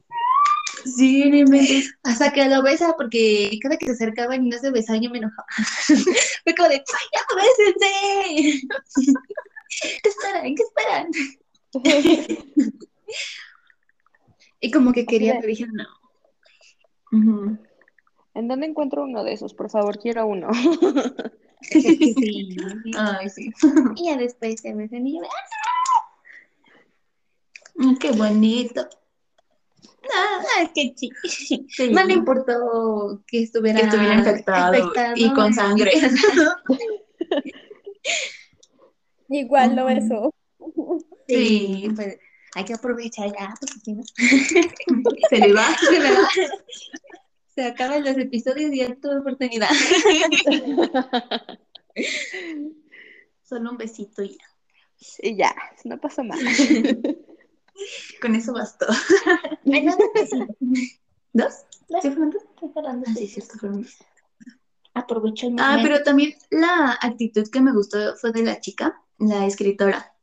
Sí, 0.96 1.28
no 1.30 1.36
inventes. 1.36 1.92
hasta 2.04 2.32
que 2.32 2.48
lo 2.48 2.62
besa, 2.62 2.94
porque 2.96 3.58
cada 3.62 3.76
que 3.76 3.86
se 3.86 3.92
acercaban 3.92 4.46
y 4.46 4.50
no 4.50 4.58
se 4.58 4.70
besaban, 4.70 5.02
yo 5.02 5.10
me 5.10 5.18
enojaba. 5.18 5.46
Fue 6.44 6.54
como 6.54 6.68
de, 6.68 6.76
¡ay, 6.76 7.06
ya 7.12 7.22
bésense! 7.36 8.62
¿Qué 10.02 10.08
esperan? 10.08 10.54
¿Qué 10.54 10.62
esperan? 10.62 11.10
Y 14.60 14.70
como 14.70 14.92
que 14.92 15.06
quería, 15.06 15.36
pero 15.36 15.48
dije, 15.48 15.66
no. 15.66 15.86
¿En 18.34 18.48
dónde 18.48 18.66
encuentro 18.66 19.04
uno 19.04 19.24
de 19.24 19.32
esos? 19.32 19.54
Por 19.54 19.70
favor, 19.70 19.98
quiero 19.98 20.26
uno. 20.26 20.48
Sí. 21.62 22.54
Ay, 22.98 23.30
sí. 23.30 23.50
Y 23.96 24.04
ya 24.04 24.18
después 24.18 24.60
se 24.60 24.74
besan 24.74 25.06
y 25.06 25.18
yo, 25.18 25.22
Mm, 27.76 27.96
Qué 27.96 28.10
bonito. 28.12 28.86
¡ah, 30.14 30.70
qué 30.74 30.94
chido! 30.94 31.16
Sí. 31.24 31.66
No 31.92 32.04
le 32.04 32.14
importó 32.14 33.22
que 33.26 33.42
estuviera, 33.42 33.80
Que 33.80 33.86
estuviera 33.86 34.14
infectado, 34.14 34.92
y 35.14 35.32
con 35.32 35.52
sangre. 35.52 35.92
Igual 39.28 39.76
lo 39.76 39.86
besó. 39.86 40.34
Sí, 41.26 41.88
pues 41.94 42.18
hay 42.56 42.64
que 42.64 42.72
aprovechar 42.72 43.30
ya, 43.38 43.54
porque 43.60 43.78
si 43.84 43.92
no, 43.92 44.02
Se 45.28 45.36
le 45.36 45.52
va. 45.52 45.76
se 45.76 46.00
me 46.00 46.10
va. 46.10 46.28
Se 47.54 47.64
acaban 47.64 48.02
los 48.02 48.16
episodios 48.16 48.72
y 48.72 48.78
ya 48.78 48.94
tuve 48.94 49.18
oportunidad. 49.18 49.68
Solo 53.42 53.70
un 53.70 53.76
besito 53.76 54.22
y 54.22 54.30
ya. 54.30 54.44
Y 55.18 55.36
ya, 55.36 55.54
no 55.84 56.00
pasa 56.00 56.22
más. 56.22 56.38
Con 58.22 58.34
eso 58.34 58.54
bastó. 58.54 58.86
Ay, 59.70 59.84
no, 59.84 59.94
no, 59.94 60.26
sí. 60.26 60.98
¿Dos? 61.34 61.66
¿Sí 62.00 62.10
fueron 62.10 62.30
dos? 62.30 62.42
Ah, 62.74 63.02
sí, 63.14 63.26
cierto, 63.26 63.58
fueron 63.58 63.82
dos. 63.82 63.98
Aprovecho 64.94 65.48
el 65.48 65.56
Ah, 65.58 65.78
pero 65.82 66.02
también 66.02 66.34
la 66.48 66.98
actitud 67.02 67.46
que 67.50 67.60
me 67.60 67.74
gustó 67.74 68.16
fue 68.16 68.32
de 68.32 68.44
la 68.44 68.60
chica, 68.60 69.02
la 69.18 69.44
escritora, 69.44 70.14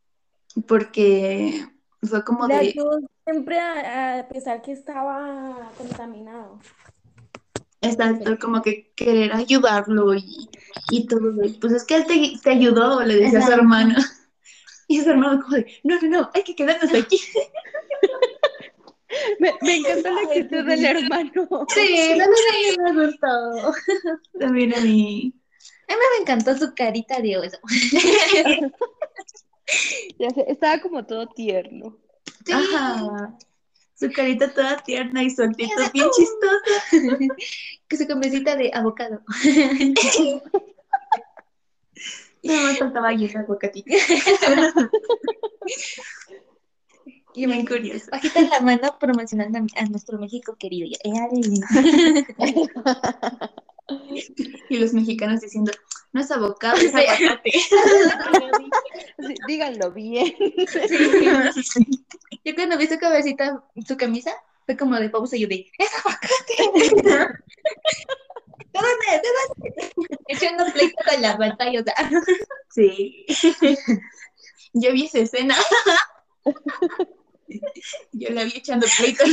porque 0.67 1.67
fue 2.07 2.23
como 2.23 2.47
Le 2.47 2.55
de, 2.55 2.59
ayudó 2.59 2.99
siempre 3.25 3.59
a, 3.59 4.19
a 4.19 4.27
pesar 4.29 4.61
que 4.61 4.71
estaba 4.71 5.73
contaminado. 5.77 6.59
exacto, 7.81 8.37
como 8.39 8.61
que 8.61 8.91
querer 8.95 9.33
ayudarlo 9.33 10.13
y, 10.15 10.49
y 10.89 11.07
todo. 11.07 11.33
Pues 11.61 11.73
es 11.73 11.83
que 11.85 11.95
él 11.97 12.05
te, 12.07 12.39
te 12.41 12.49
ayudó, 12.51 13.03
le 13.03 13.15
decía 13.17 13.39
a 13.39 13.41
su 13.43 13.51
hermano. 13.51 13.95
Y 14.87 15.01
su 15.01 15.09
hermano 15.11 15.41
como 15.41 15.55
de, 15.57 15.79
no, 15.83 15.99
no, 16.01 16.09
no, 16.09 16.31
hay 16.33 16.43
que 16.43 16.55
quedarnos 16.55 16.93
aquí. 16.95 17.19
Me, 19.39 19.53
me 19.61 19.75
encantó 19.77 20.09
la 20.11 20.21
actitud 20.21 20.65
del 20.65 20.85
hermano. 20.85 21.47
Sí, 21.69 22.15
no, 22.17 22.93
me 22.93 23.05
gustó. 23.05 23.27
También 24.39 24.73
a 24.75 24.81
mí. 24.81 25.33
A 25.87 25.93
mí 25.93 25.99
me 26.17 26.21
encantó 26.23 26.57
su 26.57 26.73
carita 26.73 27.21
de 27.21 27.37
oso. 27.37 27.57
Ya 30.19 30.29
sé, 30.29 30.45
estaba 30.47 30.79
como 30.79 31.05
todo 31.05 31.27
tierno. 31.27 31.97
Ajá. 32.51 33.37
Su 33.95 34.11
carita 34.11 34.53
toda 34.53 34.77
tierna 34.77 35.23
y 35.23 35.29
su 35.29 35.43
actitud 35.43 35.91
bien 35.93 36.07
chistosa. 36.11 36.83
Que 37.87 37.97
su 37.97 38.07
cabecita 38.07 38.55
de 38.55 38.71
abocado. 38.73 39.21
Nada 42.43 42.63
más 42.63 42.79
faltaba 42.79 43.09
allí 43.09 43.25
el 43.25 43.37
aguacatito. 43.37 43.93
Y 47.35 47.47
Bien 47.47 47.65
curioso. 47.65 48.11
Bajita 48.11 48.41
la 48.41 48.59
mano 48.59 48.97
promocionando 48.99 49.57
a, 49.57 49.81
a 49.81 49.85
nuestro 49.85 50.19
México 50.19 50.55
querido. 50.57 50.87
Y 54.69 54.77
los 54.77 54.93
mexicanos 54.93 55.41
diciendo, 55.41 55.71
no 56.11 56.21
es 56.21 56.31
abocado, 56.31 56.77
es 56.77 56.93
aguacate. 56.93 57.51
Sí, 59.25 59.35
díganlo 59.47 59.91
bien. 59.91 60.35
Yo 62.43 62.55
cuando 62.55 62.77
vi 62.77 62.87
su 62.87 62.97
cabecita, 62.97 63.63
su 63.87 63.95
camisa, 63.95 64.33
fue 64.65 64.75
como 64.75 64.95
de 64.97 65.09
pausa 65.09 65.37
y 65.37 65.41
yo 65.41 65.47
de, 65.47 65.71
¡es 65.77 65.89
aguacate! 65.99 67.33
Echando 70.27 70.65
pleito 70.73 70.95
con 71.07 71.21
la 71.21 71.37
pantalla, 71.37 71.79
o 71.79 71.83
sea. 71.83 71.93
Sí. 72.69 73.25
Yo 74.73 74.91
vi 74.91 75.05
esa 75.05 75.19
escena. 75.19 75.55
Yo 78.11 78.29
la 78.31 78.43
vi 78.43 78.53
echando 78.55 78.87
pleito 78.97 79.23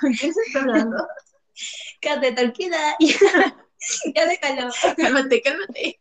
¿con 0.00 0.12
quién 0.14 0.32
se 0.32 0.40
está 0.46 0.60
hablando? 0.60 1.06
Quédate 2.00 2.32
tranquila. 2.32 2.96
Ya 4.14 4.26
déjalo. 4.26 4.72
Cálmate, 4.96 5.40
cálmate. 5.40 6.00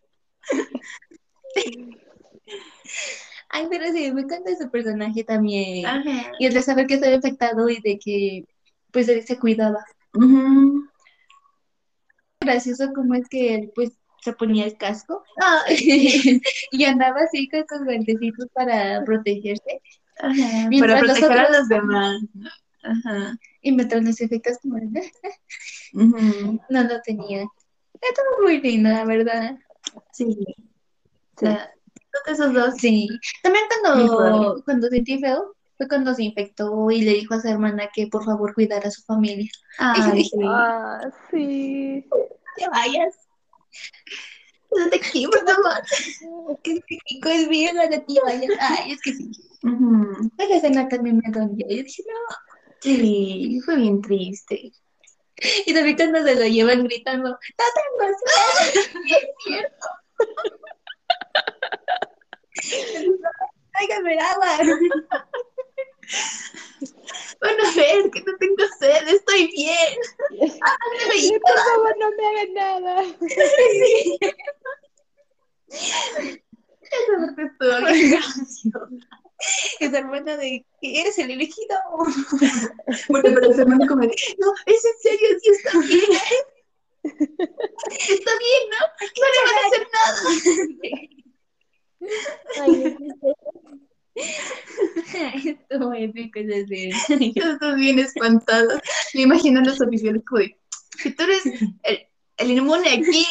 Ay, 3.50 3.68
pero 3.70 3.86
sí, 3.92 4.12
me 4.12 4.22
encanta 4.22 4.52
ese 4.52 4.68
personaje 4.68 5.24
también. 5.24 5.86
Ajá. 5.86 6.32
Y 6.40 6.48
el 6.48 6.54
de 6.54 6.62
saber 6.62 6.88
que 6.88 6.96
estaba 6.96 7.14
infectado 7.14 7.70
y 7.70 7.80
de 7.80 8.00
que, 8.00 8.46
pues, 8.92 9.08
él 9.10 9.24
se 9.24 9.40
cuidaba. 9.40 9.86
Gracioso 12.42 12.92
como 12.94 13.16
es 13.16 13.28
que 13.30 13.56
él, 13.56 13.72
pues, 13.76 13.92
se 14.22 14.34
ponía 14.34 14.66
el 14.66 14.78
casco 14.78 15.24
y 15.70 16.86
andaba 16.86 17.22
así 17.22 17.48
con 17.48 17.64
sus 17.70 17.86
guantecitos 17.86 18.48
para 18.54 19.04
protegerse. 19.06 19.82
Ajá. 20.20 20.70
Para 20.80 21.00
proteger 21.00 21.32
a 21.32 21.52
los 21.52 21.70
demás. 21.70 22.22
¿No? 22.84 22.90
Ajá. 22.92 23.38
Y 23.62 23.72
mientras 23.72 24.04
los 24.04 24.20
efectos 24.22 24.58
como, 24.62 24.78
de, 24.78 25.12
Ujú. 25.94 26.60
no 26.70 26.84
lo 26.84 27.02
tenía. 27.02 27.46
Estaba 28.02 28.28
muy 28.44 28.62
lindo, 28.62 28.90
la 28.90 29.06
verdad. 29.06 29.58
Sí. 30.14 30.38
Sí. 31.38 31.46
La- 31.46 31.72
que 32.26 32.32
esos 32.32 32.54
dos. 32.54 32.76
Sí. 32.80 33.08
También 33.44 33.66
cuando, 33.84 34.62
cuando 34.66 34.88
sentí 34.90 35.20
feo, 35.20 35.56
fue 35.78 35.88
cuando 35.88 36.14
se 36.16 36.24
infectó 36.24 36.90
y 36.90 37.02
le 37.02 37.12
dijo 37.14 37.36
a 37.36 37.42
su 37.42 37.48
hermana 37.48 37.90
que 37.94 38.08
por 38.08 38.26
favor 38.26 38.54
cuidara 38.56 38.88
a 38.88 38.92
su 38.92 39.04
familia. 39.04 39.50
Ay, 39.78 40.24
sí. 40.24 40.40
Ah, 40.46 41.00
sí. 41.30 42.06
te 42.56 42.70
vayas. 42.70 43.16
No 44.76 44.90
te 44.90 45.00
quiero, 45.12 45.32
favor. 45.32 46.58
Que 46.64 46.74
México 46.90 47.30
es 47.30 47.48
bien, 47.48 47.76
no 47.76 47.88
te 47.88 48.04
vayas. 48.24 48.52
Ay, 48.60 48.94
es 48.94 49.02
que 49.02 49.14
sí. 49.14 49.32
Ujú. 49.64 50.32
Esa 50.38 50.56
escena 50.56 50.88
también 50.88 51.22
me 51.24 51.32
dolió. 51.32 51.68
Yo 51.70 51.84
dije, 51.84 52.04
no. 52.08 52.36
Sí, 52.82 53.60
fue 53.66 53.76
bien 53.78 54.02
triste. 54.02 54.72
Y 55.66 55.74
también 55.74 55.96
cuando 55.96 56.24
se 56.24 56.36
lo 56.36 56.46
llevan 56.46 56.84
gritando, 56.86 57.30
no 57.30 57.38
tengo 57.38 58.10
sed. 58.26 58.82
Es 59.08 59.26
cierto. 59.44 59.88
Tráigame 63.72 64.20
agua. 64.20 64.58
Van 67.40 67.62
a 67.62 67.72
ver 67.76 68.10
que 68.10 68.22
no 68.22 68.36
tengo 68.38 68.66
sed, 68.80 69.08
estoy 69.08 69.46
bien. 69.48 70.00
Sí, 71.12 71.38
por 71.40 71.56
favor, 71.56 71.96
no 72.00 72.10
me 72.12 72.28
hagan 72.28 72.54
nada. 72.54 73.04
Esa 76.90 77.18
parte 77.20 77.44
estuvo 77.44 77.76
graciosa. 79.38 79.40
Esa 79.80 80.00
hermana 80.00 80.38
de 80.38 80.66
que 80.82 81.02
eres 81.02 81.18
el 81.18 81.32
elegido. 81.32 81.78
Porque 83.08 83.32
pero 83.32 83.54
su 83.54 83.62
hermano 83.62 83.88
como 83.88 84.02
de, 84.02 84.14
no, 84.40 84.54
es 84.66 84.86
en 84.86 85.00
serio, 85.02 85.30
sí 85.42 85.50
está 85.52 85.80
bien. 85.80 86.12
Está 87.04 88.32
bien, 88.40 88.70
¿no? 88.72 88.78
No 89.18 89.28
le 89.34 89.40
van 89.46 89.58
a 89.58 89.68
hacer 89.68 89.84
nada. 89.94 90.20
Ay, 92.62 92.98
es 95.70 95.94
épico 95.94 96.40
ese 96.40 96.90
escena. 96.90 97.58
Todos 97.60 97.76
bien 97.76 98.00
espantados. 98.00 98.82
Me 99.14 99.22
imagino 99.22 99.60
a 99.60 99.64
los 99.64 99.80
oficiales 99.80 100.24
como 100.28 100.42
de, 100.42 100.58
tú 101.12 101.24
eres 101.24 101.46
el, 101.84 102.08
el 102.38 102.52
inmune 102.52 102.90
aquí. 102.90 103.28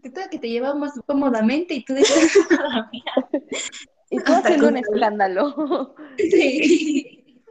Te 0.00 0.30
que 0.30 0.38
te 0.38 0.48
llevamos 0.48 0.92
cómodamente 1.06 1.74
y 1.74 1.84
tú 1.84 1.94
dices 1.94 2.32
Y 4.10 4.18
tú 4.18 4.32
haciendo 4.32 4.68
un 4.68 4.76
escándalo. 4.76 5.94
sí. 6.18 7.42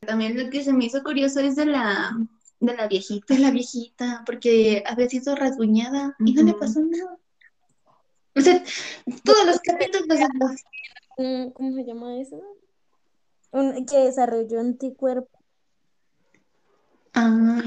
También 0.00 0.42
lo 0.42 0.50
que 0.50 0.62
se 0.62 0.72
me 0.72 0.84
hizo 0.84 1.02
curioso 1.02 1.40
es 1.40 1.56
de 1.56 1.66
la, 1.66 2.16
de 2.60 2.74
la 2.74 2.86
viejita. 2.86 3.34
de 3.34 3.40
la 3.40 3.50
viejita, 3.50 4.22
porque 4.24 4.84
había 4.86 5.08
sido 5.08 5.34
rasguñada 5.34 6.14
y 6.24 6.32
no 6.32 6.42
le 6.42 6.54
pasó 6.54 6.80
nada. 6.80 7.18
O 8.36 8.40
sea, 8.40 8.62
todos 9.24 9.46
los 9.46 9.60
capítulos 9.60 10.06
un- 11.16 11.50
¿Cómo 11.52 11.74
se 11.74 11.84
llama 11.84 12.20
eso? 12.20 12.40
Un, 13.50 13.86
que 13.86 13.96
desarrolló 13.98 14.60
anticuerpos. 14.60 15.35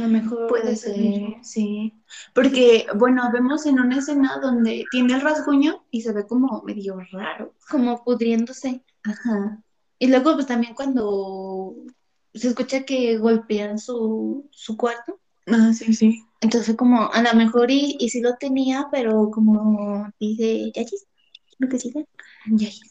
Mejor 0.10 0.47
Puede 0.47 0.76
ser, 0.76 1.36
sí. 1.41 1.93
Porque, 2.34 2.88
bueno, 2.95 3.30
vemos 3.32 3.66
en 3.66 3.80
una 3.80 3.97
escena 3.97 4.39
donde 4.41 4.86
tiene 4.91 5.14
el 5.14 5.22
rasguño 5.22 5.86
y 5.91 6.01
se 6.01 6.12
ve 6.12 6.26
como 6.26 6.62
medio 6.64 6.99
raro. 7.12 7.53
como 7.70 8.03
pudriéndose. 8.03 8.84
Ajá. 9.03 9.64
Y 9.97 10.07
luego, 10.07 10.34
pues 10.34 10.47
también 10.47 10.74
cuando 10.74 11.76
se 12.34 12.49
escucha 12.49 12.84
que 12.86 13.18
golpean 13.18 13.80
su, 13.80 14.49
su 14.51 14.78
cuarto. 14.78 15.20
Ah, 15.47 15.72
sí, 15.74 15.93
sí. 15.93 16.24
Entonces 16.41 16.76
como, 16.76 17.12
a 17.12 17.22
lo 17.22 17.34
mejor 17.34 17.70
y, 17.70 17.97
y 17.99 18.10
sí 18.10 18.22
lo 18.22 18.36
tenía, 18.36 18.88
pero 18.91 19.30
como 19.30 20.12
dice 20.20 20.72
Yachis, 20.74 21.05
lo 21.57 21.68
que 21.68 21.80
sigue, 21.80 22.07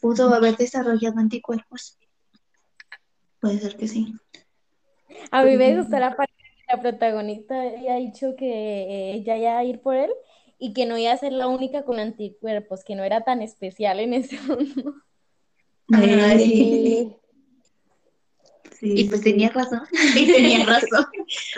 pudo 0.01 0.33
haber 0.33 0.55
desarrollado 0.55 1.19
anticuerpos. 1.19 1.97
Puede 3.39 3.59
ser 3.59 3.75
que 3.75 3.87
sí. 3.87 4.13
A 5.31 5.43
mí 5.43 5.57
me 5.57 5.77
gustó 5.77 5.97
la 5.97 6.15
parte 6.15 6.33
la 6.69 6.79
protagonista 6.81 7.61
había 7.61 7.95
dicho 7.95 8.35
que 8.37 8.45
eh, 8.47 9.13
ella 9.13 9.37
iba 9.37 9.57
a 9.57 9.63
ir 9.63 9.81
por 9.81 9.95
él 9.95 10.11
y 10.59 10.73
que 10.73 10.85
no 10.85 10.97
iba 10.97 11.11
a 11.11 11.17
ser 11.17 11.33
la 11.33 11.47
única 11.47 11.83
con 11.83 11.99
anticuerpos, 11.99 12.83
que 12.83 12.95
no 12.95 13.03
era 13.03 13.21
tan 13.21 13.41
especial 13.41 13.99
en 13.99 14.13
ese 14.13 14.39
mundo. 14.47 14.95
Ah, 15.91 16.35
sí. 16.37 17.11
Y 18.81 19.03
pues 19.05 19.21
sí. 19.21 19.31
tenía 19.31 19.49
razón. 19.49 19.81
Y 20.15 20.31
tenía 20.31 20.65
razón. 20.65 21.05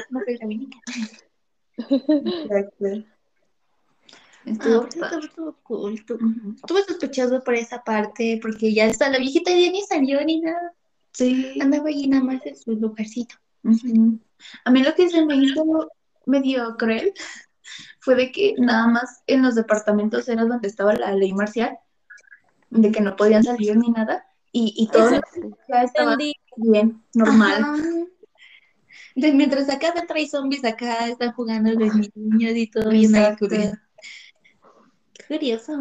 No 0.10 0.22
soy 0.26 0.38
la 0.38 0.46
única. 0.46 0.78
Exacto. 1.78 2.86
Estuvo 4.46 4.88
Ah, 5.04 5.20
estuvo, 5.22 5.56
cool. 5.64 5.94
Estuvo, 5.96 6.18
Ujú. 6.26 6.56
estuvo 6.56 6.80
sospechoso 6.80 7.44
por 7.44 7.54
esa 7.54 7.84
parte, 7.84 8.40
porque 8.42 8.74
ya 8.74 8.86
está 8.86 9.10
la 9.10 9.20
viejita 9.20 9.52
ya 9.52 9.72
ni 9.72 9.82
salió 9.84 10.24
ni 10.24 10.40
nada. 10.42 10.74
Sí. 11.12 11.60
Andaba 11.60 11.90
ahí 11.90 12.08
nada 12.08 12.24
más 12.24 12.46
en 12.46 12.56
su 12.56 12.72
lugarcito. 12.72 13.36
A 14.66 14.72
mí 14.72 14.84
lo 14.84 14.96
que 14.96 15.10
se 15.10 15.26
me 15.26 15.36
hizo 15.36 15.90
medio 16.26 16.76
cruel 16.78 17.14
fue 18.00 18.16
de 18.16 18.32
que 18.32 18.56
nada 18.58 18.88
más 18.88 19.24
en 19.28 19.42
los 19.44 19.56
departamentos 19.56 20.28
era 20.28 20.46
donde 20.46 20.68
estaba 20.68 20.94
la 20.94 21.14
ley 21.14 21.34
marcial, 21.34 21.78
de 22.70 22.92
que 22.92 23.02
no 23.02 23.16
podían 23.16 23.44
salir 23.44 23.76
ni 23.78 23.90
nada, 23.90 24.26
y, 24.52 24.74
y 24.78 24.88
todo 24.88 25.22
ya 25.70 25.84
estaba 25.84 26.18
bien, 26.58 27.04
normal. 27.14 27.54
Ajá. 27.64 27.78
De 29.16 29.34
mientras 29.34 29.70
acá 29.70 29.92
dentro 29.94 30.16
hay 30.16 30.28
zombies, 30.28 30.64
acá 30.64 31.08
están 31.08 31.34
jugando 31.34 31.72
los 31.72 31.94
niños 32.16 32.56
y 32.56 32.68
todo 32.68 32.90
bien 32.90 33.12
curioso. 33.38 33.78
Curioso. 35.28 35.74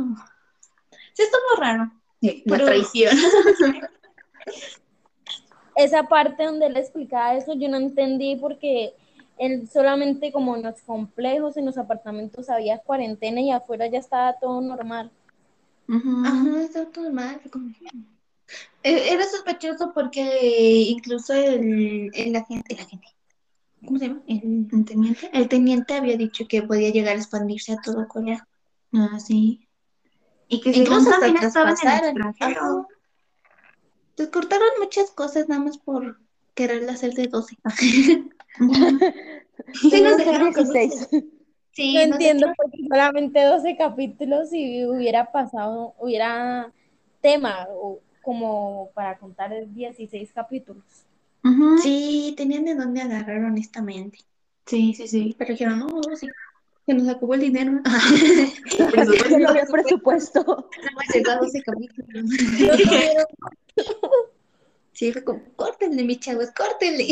Sí, 1.14 1.22
estuvo 1.22 1.60
raro. 1.60 1.92
Sí, 2.20 2.42
La 2.46 2.56
Pero- 2.56 2.66
traición. 2.66 3.16
Esa 5.84 6.04
parte 6.04 6.44
donde 6.44 6.66
él 6.66 6.76
explicaba 6.76 7.34
eso, 7.34 7.54
yo 7.54 7.68
no 7.68 7.76
entendí 7.76 8.36
porque 8.36 8.92
él 9.38 9.68
solamente 9.68 10.32
como 10.32 10.56
en 10.56 10.62
los 10.62 10.80
complejos, 10.82 11.56
en 11.56 11.64
los 11.66 11.78
apartamentos 11.78 12.50
había 12.50 12.78
cuarentena 12.78 13.40
y 13.40 13.50
afuera 13.50 13.86
ya 13.86 13.98
estaba 13.98 14.34
todo 14.38 14.60
normal. 14.60 15.10
Ujú. 15.88 16.22
Ajá, 16.24 16.60
está 16.62 16.84
todo 16.86 17.10
mal. 17.12 17.40
fue 17.40 17.50
como- 17.50 17.70
Eh, 18.82 19.12
Era 19.12 19.24
sospechoso 19.24 19.92
porque 19.94 20.22
incluso 20.88 21.32
el, 21.34 22.10
el 22.14 22.36
agente, 22.36 22.74
el 22.74 22.80
agente, 22.80 23.08
¿cómo 23.84 23.98
se 23.98 24.08
llama? 24.08 24.22
El, 24.26 24.68
¿Un 24.72 24.84
teniente? 24.84 25.30
el 25.32 25.48
teniente 25.48 25.94
había 25.94 26.16
dicho 26.16 26.46
que 26.48 26.62
podía 26.62 26.90
llegar 26.90 27.14
a 27.16 27.18
expandirse 27.18 27.72
a 27.72 27.80
toda 27.80 28.08
Corea. 28.08 28.46
Ah, 28.92 29.18
sí. 29.20 29.66
Y 30.48 30.60
que 30.60 30.70
Incluso 30.70 31.10
hasta 31.10 31.20
también 31.26 31.44
estaba 31.44 31.70
en 31.70 31.88
el 31.88 32.22
extranjero. 32.26 32.88
Ajá. 34.18 34.18
Les 34.18 34.28
cortaron 34.28 34.68
muchas 34.80 35.10
cosas 35.10 35.48
nada 35.48 35.62
más 35.64 35.78
por 35.78 36.20
querer 36.54 36.88
hacer 36.90 37.14
de 37.14 37.26
12. 37.28 37.56
Ujú. 38.60 39.04
Sí, 39.72 39.90
Tenía 39.90 40.10
no 40.10 40.16
que 40.16 40.24
sé, 40.24 40.26
ser 40.26 40.38
16. 40.38 41.08
Sí, 41.72 41.98
No 42.08 42.16
entiendo 42.18 42.48
porque 42.56 42.78
solamente 42.88 43.42
12 43.44 43.76
capítulos 43.76 44.52
y 44.52 44.84
hubiera 44.86 45.32
pasado, 45.32 45.94
hubiera 45.98 46.72
tema 47.22 47.66
o 47.70 48.00
como 48.22 48.90
para 48.94 49.18
contar 49.18 49.52
16 49.68 50.32
capítulos. 50.32 50.84
Sí, 51.74 52.34
tenían 52.36 52.64
de 52.64 52.74
dónde 52.76 53.00
agarrar, 53.02 53.44
honestamente. 53.44 54.18
sí, 54.66 54.94
sí, 54.94 55.08
sí. 55.08 55.34
Pero 55.38 55.52
dijeron, 55.52 55.78
no, 55.80 55.88
sí, 56.16 56.28
que 56.90 57.02
nos 57.02 57.08
acabó 57.08 57.34
el 57.34 57.40
dinero. 57.40 57.80
Que 58.70 59.38
no 59.38 59.48
había 59.48 59.64
presupuesto. 59.70 60.42
No 60.44 60.88
hemos 60.90 61.14
llegado 61.14 61.44
ese 61.44 61.62
capítulo. 61.62 62.06
Sí, 64.92 65.12
fue 65.12 65.24
como, 65.24 65.40
córtenle, 65.56 66.04
mis 66.04 66.20
chavos, 66.20 66.50
córtenle. 66.50 67.06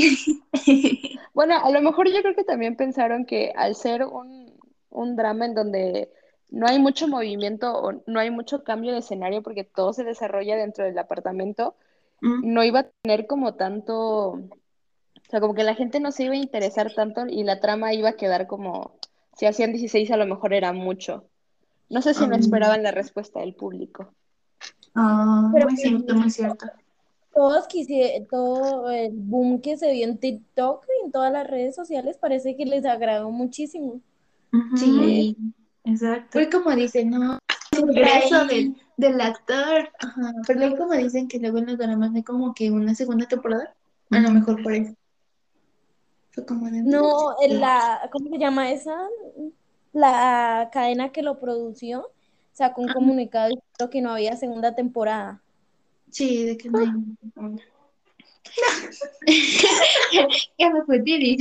Bueno, 1.33 1.57
a 1.57 1.70
lo 1.70 1.81
mejor 1.81 2.07
yo 2.12 2.20
creo 2.20 2.35
que 2.35 2.45
también 2.45 2.76
pensaron 2.76 3.24
que 3.24 3.51
al 3.57 3.74
ser 3.76 4.05
un, 4.05 4.53
un 4.91 5.16
drama 5.16 5.47
en 5.47 5.55
donde 5.55 6.11
no 6.51 6.66
hay 6.66 6.79
mucho 6.79 7.09
movimiento 7.09 7.72
o 7.72 7.93
no 8.07 8.20
hay 8.20 8.31
mucho 8.31 8.62
cambio 8.62 8.93
de 8.93 8.99
escenario 8.99 9.43
porque 9.43 9.64
todo 9.64 9.95
se 9.95 10.05
desarrolla 10.05 10.57
dentro 10.57 10.85
del 10.85 10.99
apartamento, 10.99 11.76
Mm. 12.20 12.53
no 12.53 12.64
iba 12.64 12.81
a 12.81 12.91
tener 13.03 13.26
como 13.26 13.55
tanto, 13.55 14.31
o 14.31 14.49
sea, 15.31 15.41
como 15.41 15.55
que 15.55 15.62
la 15.62 15.74
gente 15.74 16.01
no 16.01 16.11
se 16.11 16.24
iba 16.24 16.35
a 16.35 16.39
interesar 16.39 16.93
tanto 16.95 17.26
y 17.29 17.45
la 17.45 17.61
trama 17.61 17.95
iba 17.95 18.11
a 18.11 18.16
quedar 18.16 18.47
como, 18.47 18.99
si 19.39 19.47
hacían 19.47 19.72
16 19.72 20.11
a 20.11 20.16
lo 20.16 20.26
mejor 20.26 20.53
era 20.53 20.72
mucho. 20.72 21.24
No 21.89 22.03
sé 22.03 22.12
si 22.12 22.26
no 22.26 22.34
Ah. 22.34 22.39
esperaban 22.39 22.82
la 22.82 22.91
respuesta 22.91 23.41
del 23.41 23.55
público. 23.55 24.12
Ah, 24.95 25.51
Pero 25.55 25.68
muy 25.68 25.76
cierto, 25.76 26.14
muy 26.14 26.30
cierto. 26.30 26.66
Todos 27.32 27.68
quisieron, 27.68 28.26
todo 28.26 28.91
el 28.91 29.12
boom 29.14 29.61
que 29.61 29.76
se 29.76 29.93
vio 29.93 30.05
en 30.07 30.18
TikTok 30.18 30.84
y 31.01 31.05
en 31.07 31.12
todas 31.12 31.32
las 31.32 31.47
redes 31.47 31.76
sociales 31.76 32.18
parece 32.18 32.57
que 32.57 32.66
les 32.66 32.84
agradó 32.84 33.30
muchísimo. 33.30 34.01
Sí, 34.76 35.36
Exacto. 35.84 36.30
fue 36.32 36.51
como 36.51 36.74
dicen, 36.74 37.11
no. 37.11 37.39
El 37.70 37.95
regreso 37.95 38.45
del, 38.47 38.74
del 38.97 39.20
actor. 39.20 39.89
Ajá, 40.01 40.32
pero 40.47 40.59
luego 40.59 40.76
como 40.78 40.95
dicen 40.95 41.28
que 41.28 41.39
luego 41.39 41.59
en 41.59 41.66
los 41.66 41.78
dramas 41.78 42.12
hay 42.14 42.24
como 42.24 42.55
que 42.55 42.70
una 42.72 42.95
segunda 42.95 43.26
temporada, 43.26 43.72
a 44.11 44.18
lo 44.18 44.30
mejor 44.30 44.61
por 44.62 44.72
eso. 44.74 44.95
Fue 46.39 46.47
como 46.47 46.70
de... 46.70 46.82
No, 46.82 47.34
en 47.43 47.61
la, 47.61 48.09
¿cómo 48.12 48.30
se 48.30 48.39
llama 48.39 48.70
esa? 48.70 49.09
La 49.93 50.70
cadena 50.72 51.11
que 51.11 51.22
lo 51.22 51.41
produció 51.41 52.12
sacó 52.53 52.82
un 52.82 52.93
comunicado 52.93 53.49
diciendo 53.49 53.91
que 53.91 54.01
no 54.01 54.12
había 54.12 54.36
segunda 54.36 54.76
temporada. 54.76 55.43
Sí, 56.12 56.45
de 56.45 56.57
que 56.57 56.70
no 56.70 56.78
hay 56.78 56.91
una. 57.34 57.59
ya 60.59 60.70
me 60.70 60.84
fue 60.84 61.01
Didi. 61.01 61.39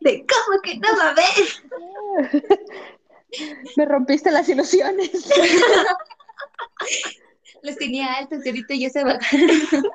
De 0.00 0.26
cómo 0.26 0.62
que 0.62 0.78
no 0.78 0.88
va 0.96 1.10
a 1.10 1.14
ver. 1.14 1.26
Me 3.76 3.84
rompiste 3.84 4.30
las 4.30 4.48
ilusiones. 4.48 5.10
Los 7.66 7.76
tenía 7.78 8.12
altos 8.14 8.46
y 8.46 8.48
ahorita 8.48 8.74
ya 8.76 8.90
se 8.90 9.02
bajaron. 9.02 9.50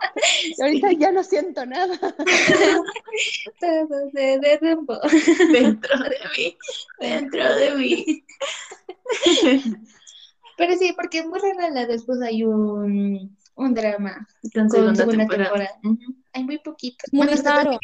Y 0.57 0.61
ahorita 0.61 0.91
ya 0.91 1.11
no 1.11 1.23
siento 1.23 1.65
nada. 1.65 1.97
Todo 3.59 4.11
se 4.13 4.39
derrumbó. 4.39 4.99
Dentro 5.51 5.97
de 6.03 6.17
mí. 6.37 6.57
Dentro 6.99 7.55
de 7.55 7.75
mí. 7.75 8.25
Pero 10.57 10.75
sí, 10.77 10.93
porque 10.97 11.19
es 11.19 11.27
muy 11.27 11.39
rara 11.39 11.69
la 11.69 11.85
después 11.85 12.21
hay 12.21 12.43
un, 12.43 13.37
un 13.55 13.73
drama 13.73 14.27
Con 14.53 14.67
con 14.67 14.95
segunda 14.95 15.07
temporada. 15.07 15.79
Hay 16.33 16.43
muy 16.43 16.57
poquitos. 16.59 17.11
Muy 17.13 17.25
Bueno, 17.27 17.41
raro. 17.41 17.79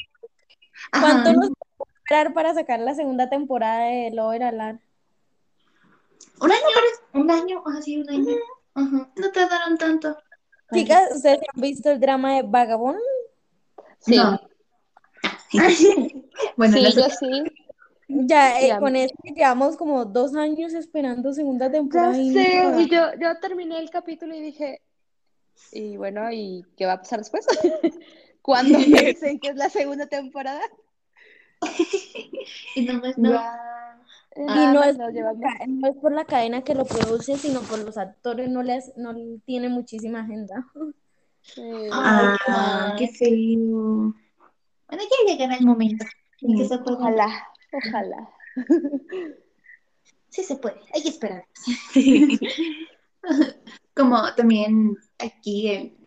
¿Cuánto 0.91 1.33
nos 1.33 1.49
va 1.49 1.53
a 1.79 1.93
esperar 1.99 2.33
para 2.33 2.53
sacar 2.53 2.79
la 2.81 2.93
segunda 2.93 3.29
temporada 3.29 3.85
de 3.85 4.11
Lover 4.11 4.43
Alarm? 4.43 4.79
Un 6.41 6.51
año, 6.51 6.61
un 7.13 7.31
año, 7.31 7.63
así 7.67 8.01
un 8.01 8.09
año. 8.09 8.35
Ajá. 8.77 9.09
No 9.15 9.31
tardaron 9.31 9.77
tanto. 9.77 10.17
Chicas, 10.73 11.15
¿ustedes 11.15 11.39
han 11.53 11.61
visto 11.61 11.89
el 11.89 11.99
drama 11.99 12.35
de 12.35 12.43
Vagabond? 12.43 12.99
Sí, 13.99 14.15
No. 14.17 14.39
Bueno, 16.57 16.77
sí, 16.77 16.93
yo 16.95 17.09
sí. 17.09 17.43
Ya, 18.09 18.59
eh, 18.61 18.67
Ya. 18.69 18.79
con 18.79 18.95
eso 18.95 19.13
llevamos 19.23 19.75
como 19.77 20.05
dos 20.05 20.35
años 20.35 20.73
esperando 20.73 21.33
segunda 21.33 21.65
Ya 21.67 21.71
temporada. 21.73 22.17
y 22.17 22.31
sé, 22.33 22.63
y 22.77 22.89
yo, 22.89 23.01
yo 23.19 23.39
terminé 23.39 23.79
el 23.79 23.89
capítulo 23.89 24.35
y 24.35 24.41
dije, 24.41 24.81
y 25.71 25.97
bueno, 25.97 26.31
¿y 26.31 26.63
qué 26.77 26.85
va 26.85 26.93
a 26.93 26.97
pasar 27.01 27.19
después? 27.19 27.45
¿Cuándo 28.41 28.77
dicen 29.17 29.39
que 29.39 29.49
es 29.49 29.55
la 29.55 29.69
segunda 29.69 30.05
temporada? 30.07 30.61
Y 32.75 32.85
nomás 32.85 33.17
no. 33.17 33.33
Eh, 33.33 33.39
Y 34.37 34.45
nada 34.45 34.73
no 34.73 34.83
es, 34.83 34.97
no 35.67 35.87
es 35.87 35.95
por 35.97 36.11
la 36.11 36.25
cadena 36.25 36.63
que 36.63 36.75
lo 36.75 36.85
produce, 36.85 37.37
sino 37.37 37.61
por 37.61 37.79
los 37.79 37.97
actores, 37.97 38.49
no 38.49 38.63
les 38.63 38.95
no 38.97 39.15
tiene 39.45 39.69
muchísima 39.69 40.21
agenda. 40.21 40.65
Eh, 41.57 41.89
Ay, 41.91 42.35
Ah. 42.47 42.95
qué 42.97 43.07
feo. 43.07 44.13
Bueno, 44.87 45.03
ya 45.03 45.33
llegará 45.33 45.55
el 45.55 45.65
momento 45.65 46.05
que 46.39 46.65
se 46.65 46.75
ojalá, 46.75 47.47
ojalá. 47.73 48.29
Sí 50.29 50.43
se 50.43 50.55
puede, 50.57 50.75
hay 50.93 51.01
que 51.03 51.09
esperar. 51.09 51.45
Como 53.95 54.33
también 54.35 54.95
aquí 55.19 55.67
en 55.69 55.97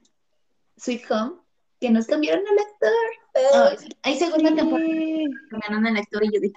Sweet 0.77 1.11
Home, 1.11 1.33
que 1.81 1.91
nos 1.91 2.07
cambiaron 2.07 2.45
al 2.47 2.59
actor. 2.59 3.79
Sí. 3.79 3.89
Hay 4.03 4.19
segunda 4.19 4.55
temporada. 4.55 4.89
Sí. 4.89 5.25
Cambiaron 5.51 5.87
al 5.87 5.97
actor 5.97 6.25
y 6.25 6.33
yo 6.33 6.41
dije, 6.41 6.55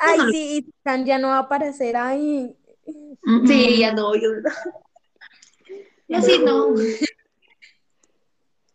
Ay, 0.00 0.18
no 0.18 0.30
sí, 0.30 0.56
y 0.58 0.72
Tan 0.82 1.04
ya 1.04 1.18
no 1.18 1.28
va 1.28 1.36
a 1.36 1.40
aparecer 1.40 1.96
ahí. 1.96 2.56
sí, 3.46 3.78
ya 3.78 3.92
no, 3.92 4.14
yo 4.14 4.30
No, 6.08 6.22
sí, 6.22 6.38
no. 6.44 6.74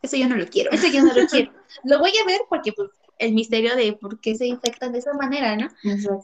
Eso 0.01 0.15
yo 0.15 0.29
no 0.29 0.35
lo 0.37 0.45
quiero. 0.47 0.71
Eso 0.71 0.87
yo 0.87 1.03
no 1.03 1.13
lo 1.13 1.25
quiero. 1.27 1.51
Lo 1.83 1.99
voy 1.99 2.11
a 2.21 2.25
ver 2.25 2.41
porque 2.49 2.71
pues 2.71 2.89
el 3.19 3.33
misterio 3.33 3.75
de 3.75 3.93
por 3.93 4.19
qué 4.21 4.35
se 4.35 4.45
infectan 4.47 4.91
de 4.93 4.99
esa 4.99 5.13
manera, 5.13 5.55
¿no? 5.55 5.67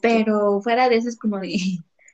Pero 0.00 0.60
fuera 0.62 0.88
de 0.88 0.96
eso 0.96 1.08
es 1.08 1.18
como 1.18 1.38
de 1.40 1.56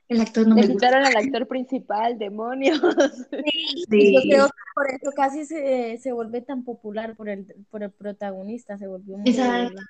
el 0.09 0.21
actor 0.21 0.47
no 0.49 0.57
Le 0.57 0.63
me 0.63 0.69
gusta. 0.69 0.89
quitaron 0.89 1.07
al 1.07 1.17
actor 1.17 1.47
principal, 1.47 2.19
demonios. 2.19 2.81
Yo 2.81 3.87
Sí. 3.91 4.13
creo 4.29 4.47
que 4.47 4.53
por 4.75 4.91
eso 4.91 5.13
casi 5.15 5.45
se, 5.47 5.99
se 5.99 6.13
vuelve 6.13 6.41
tan 6.41 6.65
popular 6.65 7.15
por 7.15 7.29
el, 7.29 7.47
por 7.71 7.83
el 7.83 7.91
protagonista, 7.93 8.77
se 8.77 8.89
volvió 8.89 9.19
muy 9.19 9.31
Exacto. 9.31 9.81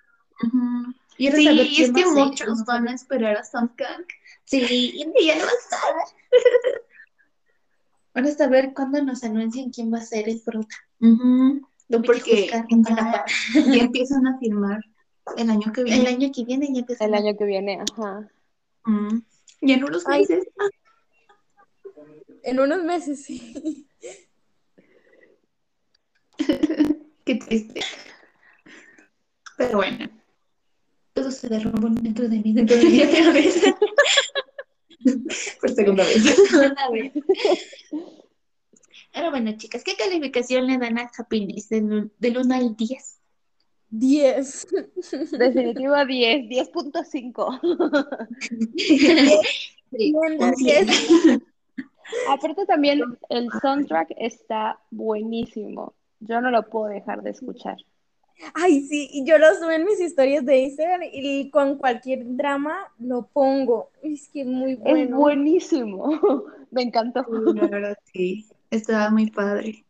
Ujú. 0.43 0.93
Quiero 1.21 1.37
Sí, 1.37 1.45
saber 1.45 1.67
y 1.67 1.77
quién 1.77 1.83
es 1.83 1.93
que 1.93 2.03
va 2.05 2.11
a 2.11 2.15
ser, 2.15 2.25
muchos 2.25 2.59
no 2.61 2.65
van 2.65 2.89
a 2.89 2.95
esperar 2.95 3.37
a 3.37 3.45
Sam 3.45 3.69
Kang. 3.77 4.07
Sí, 4.45 4.93
Y 4.95 5.27
ya 5.27 5.37
no 5.37 5.45
va 5.45 5.51
a 5.51 5.55
estar. 5.55 5.95
van 8.15 8.25
a 8.27 8.31
saber 8.33 8.73
cuándo 8.73 9.05
nos 9.05 9.23
anuncien 9.23 9.71
quién 9.71 9.93
va 9.93 9.99
a 9.99 10.01
ser 10.01 10.31
el 10.31 10.41
prota. 10.41 10.75
Lo 10.99 11.99
voy 11.99 11.99
a 11.99 12.03
Porque 12.07 12.47
ya, 13.69 13.83
empiezan 13.83 14.27
a 14.29 14.39
filmar 14.39 14.81
el 15.37 15.51
año 15.51 15.71
que 15.75 15.83
El 15.83 15.89
viene. 15.89 16.09
año 16.09 16.31
que 16.35 16.43
viene 16.47 16.73
ya 16.73 16.81
empieza 16.81 17.05
El 17.05 17.13
año 17.13 17.37
que 17.37 17.45
viene, 17.45 17.83
ajá. 17.83 18.27
Mm. 18.87 19.19
Y 19.61 19.73
en 19.75 19.85
unos 19.85 20.09
Ay. 20.09 20.21
meses. 20.21 20.49
En 22.45 22.61
unos 22.61 22.83
meses, 22.83 23.23
sí. 23.27 23.87
Qué 27.27 27.35
triste. 27.35 27.81
Pero 29.59 29.77
bueno. 29.77 30.09
Todo 31.13 31.31
se 31.31 31.49
derrumbó 31.49 31.89
dentro 31.89 32.29
de 32.29 32.39
mí, 32.39 32.53
dentro 32.53 32.77
de 32.77 32.85
mí 32.91 33.03
otra 33.03 33.33
vez. 33.33 33.63
Por 35.61 35.71
segunda 35.71 36.05
vez. 36.05 36.25
Una 36.53 36.91
vez. 36.91 37.13
Ahora 39.13 39.31
bueno, 39.31 39.53
chicas, 39.57 39.83
¿qué 39.83 39.97
calificación 39.97 40.67
le 40.67 40.79
dan 40.79 40.99
a 40.99 41.11
Happiness 41.17 41.69
del, 41.69 42.13
del 42.19 42.39
1 42.39 42.55
al 42.55 42.77
10? 42.77 43.21
10. 43.91 44.67
Definitivo 45.33 46.05
10, 46.07 46.49
10.5. 46.49 47.61
Bien, 49.91 50.39
de 50.39 50.53
10. 50.57 51.41
Aparte 52.29 52.67
también 52.67 53.01
el 53.29 53.49
soundtrack 53.61 54.13
está 54.17 54.79
buenísimo. 54.91 55.95
Yo 56.21 56.41
no 56.41 56.51
lo 56.51 56.69
puedo 56.69 56.87
dejar 56.87 57.23
de 57.23 57.31
escuchar. 57.31 57.77
Ay, 58.55 58.83
sí, 58.87 59.09
y 59.13 59.25
yo 59.25 59.39
lo 59.39 59.55
subo 59.55 59.71
en 59.71 59.85
mis 59.85 60.01
historias 60.01 60.45
de 60.47 60.59
Instagram 60.59 61.03
y 61.13 61.51
con 61.51 61.77
cualquier 61.79 62.21
drama 62.25 62.93
lo 62.99 63.27
pongo. 63.27 63.91
Es 64.03 64.29
que 64.29 64.43
es 64.43 64.47
muy 64.47 64.73
Es 64.73 64.79
bueno. 64.81 65.17
buenísimo. 65.17 66.09
Me 66.71 66.83
encantó. 66.83 67.25
Sí, 67.25 67.55
la 67.55 67.67
verdad, 67.67 67.99
sí. 68.13 68.47
Estaba 68.71 69.11
muy 69.11 69.31
padre. 69.31 69.85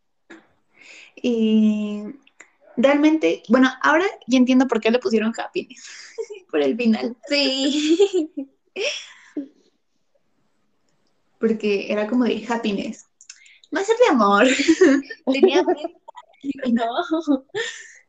Y 1.22 2.02
realmente, 2.76 3.42
bueno, 3.48 3.68
ahora 3.82 4.04
ya 4.26 4.38
entiendo 4.38 4.66
por 4.66 4.80
qué 4.80 4.90
le 4.90 4.98
pusieron 4.98 5.32
happiness. 5.36 5.84
por 6.50 6.60
el 6.60 6.76
final. 6.76 7.16
Sí. 7.28 8.48
Porque 11.38 11.90
era 11.90 12.06
como 12.06 12.24
de 12.24 12.44
happiness. 12.48 13.06
Va 13.74 13.80
a 13.80 13.84
ser 13.84 13.96
de 13.96 14.06
amor. 14.12 14.46
Tenía. 15.32 15.64
Y 16.42 16.72
no. 16.72 16.84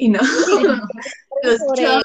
Y 0.02 0.10
no. 0.10 0.20
Los 1.44 1.60
chavos. 1.76 2.04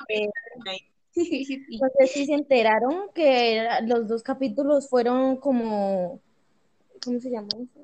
No 1.16 1.88
sé 1.98 2.06
si 2.08 2.26
se 2.26 2.34
enteraron 2.34 3.08
que 3.14 3.66
los 3.84 4.06
dos 4.06 4.22
capítulos 4.22 4.90
fueron 4.90 5.38
como, 5.38 6.20
¿cómo 7.02 7.20
se 7.20 7.30
llama 7.30 7.48
eso? 7.54 7.80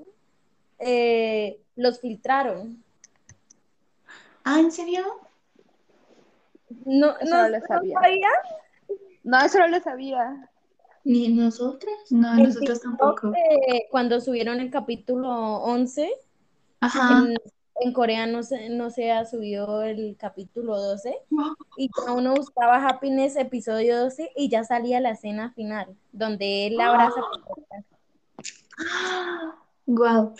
Eh, 0.81 1.59
los 1.77 1.99
filtraron. 1.99 2.85
Ah, 4.45 4.61
¿en 4.61 4.71
serio? 4.71 5.03
No, 6.85 7.15
no, 7.25 7.31
no 7.31 7.49
lo 7.49 7.59
¿no 7.59 7.67
sabía. 7.67 7.99
No, 9.25 9.41
eso 9.41 9.59
no 9.61 9.69
lo 9.69 9.81
sabía. 9.81 10.51
Ni 11.05 11.29
nosotras. 11.29 11.95
No, 12.11 12.35
nosotros 12.35 12.83
tampoco. 12.83 13.33
eh, 13.35 13.87
cuando 13.91 14.21
subieron 14.21 14.61
el 14.61 14.71
capítulo 14.71 15.31
11, 15.63 16.13
Ajá. 16.81 17.25
en, 17.29 17.35
en 17.83 17.93
Corea 17.93 18.27
no 18.27 18.43
se, 18.43 18.69
no 18.69 18.91
se 18.91 19.11
ha 19.11 19.25
subido 19.25 19.83
el 19.83 20.17
capítulo 20.19 20.79
12 20.81 21.15
y 21.77 21.89
ya 21.89 22.13
uno 22.13 22.35
buscaba 22.35 22.87
Happiness 22.89 23.37
episodio 23.37 23.99
12 23.99 24.31
y 24.37 24.49
ya 24.49 24.65
salía 24.65 25.01
la 25.01 25.11
escena 25.11 25.53
final, 25.53 25.97
donde 26.13 26.67
él 26.67 26.81
abraza 26.81 27.21
a 27.21 27.31
Picota. 27.37 27.85
Guau. 29.87 30.35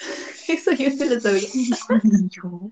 Eso 0.49 0.73
yo 0.73 0.91
se 0.91 1.07
lo 1.07 1.21
sabía. 1.21 1.49
Yo. 2.31 2.71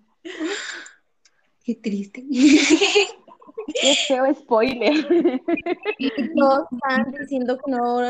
Qué 1.65 1.75
triste. 1.75 2.25
Qué 2.31 3.95
feo 4.07 4.35
spoiler. 4.35 4.93
Y 5.99 6.35
todos 6.35 6.67
estaban 6.73 7.13
diciendo 7.13 7.59
que 7.59 7.71
no, 7.71 8.01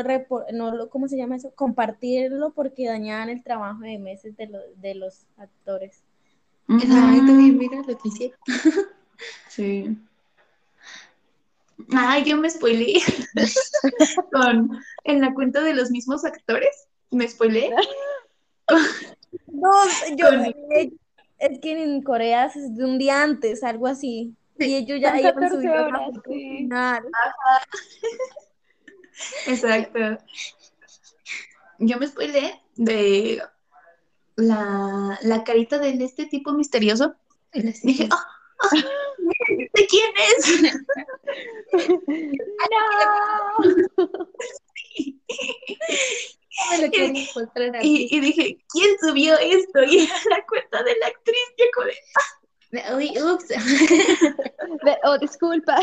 no 0.53 0.75
lo, 0.75 0.89
¿cómo 0.89 1.07
se 1.07 1.17
llama 1.17 1.35
eso? 1.35 1.51
Compartirlo 1.55 2.53
porque 2.53 2.87
dañaban 2.87 3.29
el 3.29 3.43
trabajo 3.43 3.81
de 3.81 3.99
meses 3.99 4.37
de, 4.37 4.47
los 4.47 4.61
de 4.79 4.95
los 4.95 5.25
actores. 5.37 6.03
Ay, 6.79 7.25
también 7.25 7.57
mira 7.57 7.77
lo 7.77 7.97
que 7.97 8.07
hicieron. 8.07 8.39
Sí. 9.49 9.97
Ay, 11.93 12.23
yo 12.23 12.37
me 12.37 12.49
spoileé 12.49 13.01
con 14.31 14.71
en 15.03 15.21
la 15.21 15.33
cuenta 15.33 15.61
de 15.61 15.73
los 15.75 15.91
mismos 15.91 16.25
actores. 16.25 16.87
Me 17.11 17.27
spoileé. 17.27 17.71
No, 19.47 19.71
yo, 20.17 20.27
Con- 20.27 20.55
es 21.39 21.59
que 21.59 21.83
en 21.83 22.01
Corea 22.01 22.45
es 22.45 22.75
de 22.75 22.85
un 22.85 22.97
día 22.97 23.21
antes, 23.21 23.63
algo 23.63 23.87
así. 23.87 24.33
Y 24.57 24.75
ellos 24.75 24.99
ya 25.01 25.09
Son 25.09 25.17
habían 25.17 25.33
14 25.33 25.55
subido 25.55 25.75
la 25.75 25.85
horas, 25.87 26.01
foto 26.15 26.31
sí. 26.31 26.57
final. 26.57 27.03
Exacto. 29.47 29.99
Yo 31.79 31.97
me 31.97 32.07
spoileé 32.07 32.61
de 32.75 33.41
la, 34.41 35.19
la 35.21 35.43
carita 35.43 35.77
de 35.79 35.91
este 36.03 36.25
tipo 36.25 36.53
misterioso. 36.53 37.15
Dije, 37.53 38.07
¡ah! 38.11 38.27
ah, 38.61 38.69
¿De 39.73 39.87
quién 39.87 40.11
es? 40.17 40.61
¡No! 42.71 42.77
Y, 47.81 48.15
y 48.15 48.19
dije, 48.19 48.63
¿quién 48.71 48.95
subió 48.99 49.35
esto? 49.37 49.83
Y 49.83 49.99
era 50.03 50.15
la 50.29 50.45
cuenta 50.45 50.83
de 50.83 50.95
la 50.97 51.07
actriz. 51.07 51.39
Yo 51.57 51.65
como 51.73 51.87
de, 51.87 51.95
Uy, 52.95 53.11
ups. 53.21 53.49
Oh, 55.03 55.17
disculpa. 55.17 55.79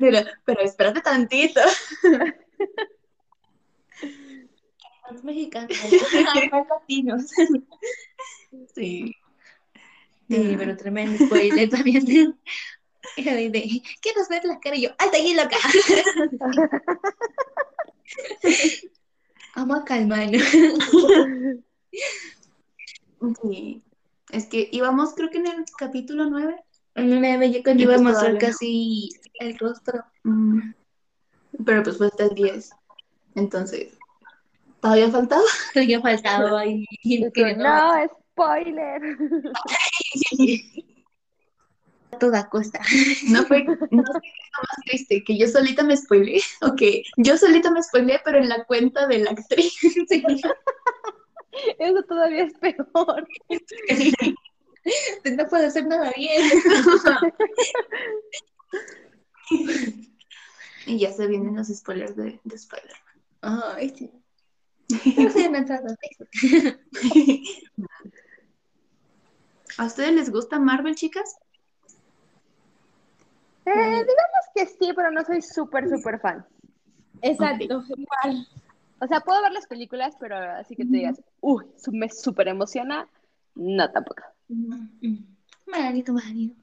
pero, 0.00 0.20
pero 0.44 0.60
espérate 0.62 1.00
tantito. 1.00 1.60
Los 5.10 5.24
mexicanos. 5.24 5.70
Más 6.52 6.66
latinos. 6.68 7.24
Sí. 8.74 9.14
Sí, 10.28 10.54
pero 10.58 10.76
tremendo 10.76 11.24
spoiler 11.24 11.68
también. 11.70 12.36
Era 13.16 13.34
de, 13.34 13.50
de, 13.50 13.82
¿quieres 14.00 14.28
ver 14.28 14.44
la 14.44 14.58
cara? 14.58 14.76
Y 14.76 14.82
yo, 14.82 14.90
¡alta 14.98 15.16
aquí 15.18 15.34
loca! 15.34 15.56
Vamos 19.54 19.78
a 19.80 19.84
calmarnos. 19.84 20.42
Sí. 23.42 23.82
Es 24.30 24.46
que 24.46 24.68
íbamos, 24.72 25.14
creo 25.14 25.30
que 25.30 25.38
en 25.38 25.46
el 25.46 25.64
capítulo 25.78 26.26
9. 26.28 26.56
No 26.96 27.20
me 27.20 27.38
veía 27.38 27.62
cuando 27.62 27.82
Y 27.82 27.84
iba 27.84 27.94
a 27.94 27.96
pues 27.96 28.04
mostrar 28.08 28.32
todavía 28.32 28.48
no. 28.48 28.52
casi 28.52 29.08
el 29.34 29.58
rostro. 29.58 30.04
Mm. 30.24 30.72
Pero 31.64 31.82
pues 31.82 31.96
fue 31.96 32.08
hasta 32.08 32.24
el 32.24 32.34
10. 32.34 32.70
Entonces, 33.34 33.96
todavía 34.86 35.10
faltaba. 35.10 35.42
Yo 35.88 36.00
faltaba 36.00 36.60
ahí. 36.60 36.86
Y 37.02 37.24
tú, 37.24 37.32
queriendo 37.32 37.64
no, 37.64 37.92
spoiler. 38.32 39.02
a 42.12 42.18
toda 42.18 42.48
costa. 42.48 42.80
No 43.28 43.44
fue, 43.44 43.64
no 43.64 43.76
lo 43.90 44.02
más 44.02 44.78
triste, 44.86 45.24
que 45.24 45.36
yo 45.36 45.48
solita 45.48 45.82
me 45.82 45.96
spoileé. 45.96 46.40
Ok, 46.62 46.80
yo 47.16 47.36
solita 47.36 47.70
me 47.70 47.82
spoileé, 47.82 48.20
pero 48.24 48.38
en 48.38 48.48
la 48.48 48.64
cuenta 48.64 49.06
de 49.06 49.18
la 49.18 49.32
actriz. 49.32 49.74
Sí. 50.08 50.24
Eso 51.78 52.02
todavía 52.08 52.44
es 52.44 52.54
peor. 52.58 53.28
No 55.36 55.48
puedo 55.48 55.66
hacer 55.66 55.86
nada 55.86 56.12
bien. 56.16 56.42
Y 60.86 60.98
ya 60.98 61.12
se 61.12 61.26
vienen 61.26 61.56
los 61.56 61.68
spoilers 61.68 62.14
de, 62.14 62.40
de 62.44 62.54
Spider-Man. 62.54 63.22
Ay, 63.76 63.92
sí. 63.96 64.10
No 64.88 65.30
sé, 65.30 65.50
no 65.50 65.56
he 65.56 65.58
entrado 65.58 65.86
a 65.86 65.96
Facebook. 65.96 66.28
¿A 69.78 69.84
ustedes 69.84 70.12
les 70.12 70.30
gusta 70.30 70.58
Marvel, 70.58 70.94
chicas? 70.94 71.36
Eh, 73.66 73.72
digamos 73.74 74.44
que 74.54 74.66
sí, 74.66 74.92
pero 74.94 75.10
no 75.10 75.24
soy 75.24 75.42
súper, 75.42 75.88
súper 75.88 76.20
fan. 76.20 76.46
Exacto, 77.20 77.84
igual. 77.96 78.48
O 79.00 79.06
sea, 79.06 79.20
puedo 79.20 79.42
ver 79.42 79.52
las 79.52 79.66
películas, 79.66 80.14
pero 80.18 80.36
así 80.36 80.76
que 80.76 80.84
te 80.84 80.96
digas, 80.96 81.20
uy, 81.40 81.66
me 81.92 82.08
súper 82.08 82.48
emociona. 82.48 83.08
No, 83.54 83.90
tampoco. 83.90 84.22
Marido, 85.66 86.14
marido. 86.14 86.54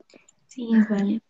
Sí, 0.47 0.69
es 0.73 0.89
válido. 0.89 1.21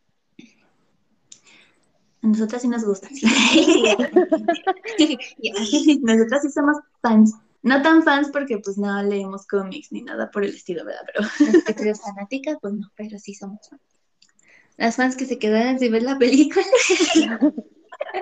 A 2.24 2.28
nosotras 2.28 2.62
sí 2.62 2.68
nos 2.70 2.86
gusta. 2.86 3.10
Nosotras 6.02 6.42
sí 6.42 6.50
somos 6.50 6.78
fans. 7.02 7.36
No 7.62 7.82
tan 7.82 8.04
fans 8.04 8.30
porque 8.32 8.60
pues 8.60 8.78
no 8.78 9.04
leemos 9.04 9.46
cómics 9.46 9.92
ni 9.92 10.04
nada 10.04 10.32
por 10.32 10.46
el 10.46 10.56
estilo, 10.56 10.86
¿verdad? 10.86 11.02
Pero 11.06 11.20
Nosotros 11.52 12.00
fanáticas, 12.02 12.58
pues 12.62 12.76
no, 12.76 12.90
pero 12.96 13.20
sí 13.20 13.34
somos 13.34 13.68
fans. 13.70 13.82
Las 14.78 14.96
fans 14.96 15.18
que 15.18 15.26
se 15.26 15.38
quedaron 15.38 15.80
sin 15.80 15.92
ver 15.92 16.04
la 16.04 16.18
película. 16.18 16.66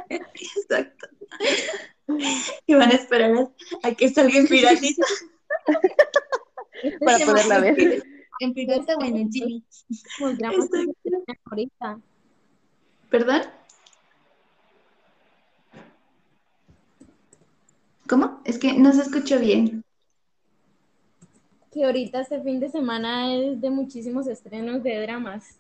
exacto. 0.10 1.08
Y 2.66 2.74
van 2.74 2.90
a 2.92 2.96
esperar 2.96 3.52
a, 3.84 3.92
que 3.94 4.10
salga 4.10 4.38
en 4.38 4.48
piratita. 4.48 5.06
Para 7.06 7.24
poderla 7.26 7.60
ver. 7.60 8.04
En 8.40 8.54
pirata 8.54 8.96
o 8.96 9.04
en 9.04 9.18
el 9.18 9.30
que 9.30 9.62
ahorita. 11.46 12.00
¿Perdón? 13.10 13.61
¿Cómo? 18.12 18.42
Es 18.44 18.60
que 18.60 18.74
no 18.74 18.92
se 18.92 19.04
escuchó 19.04 19.40
bien. 19.40 19.86
Que 21.72 21.86
ahorita 21.86 22.20
este 22.20 22.42
fin 22.44 22.60
de 22.60 22.68
semana 22.68 23.34
es 23.34 23.62
de 23.62 23.70
muchísimos 23.70 24.28
estrenos 24.28 24.84
de 24.84 25.02
dramas. 25.02 25.58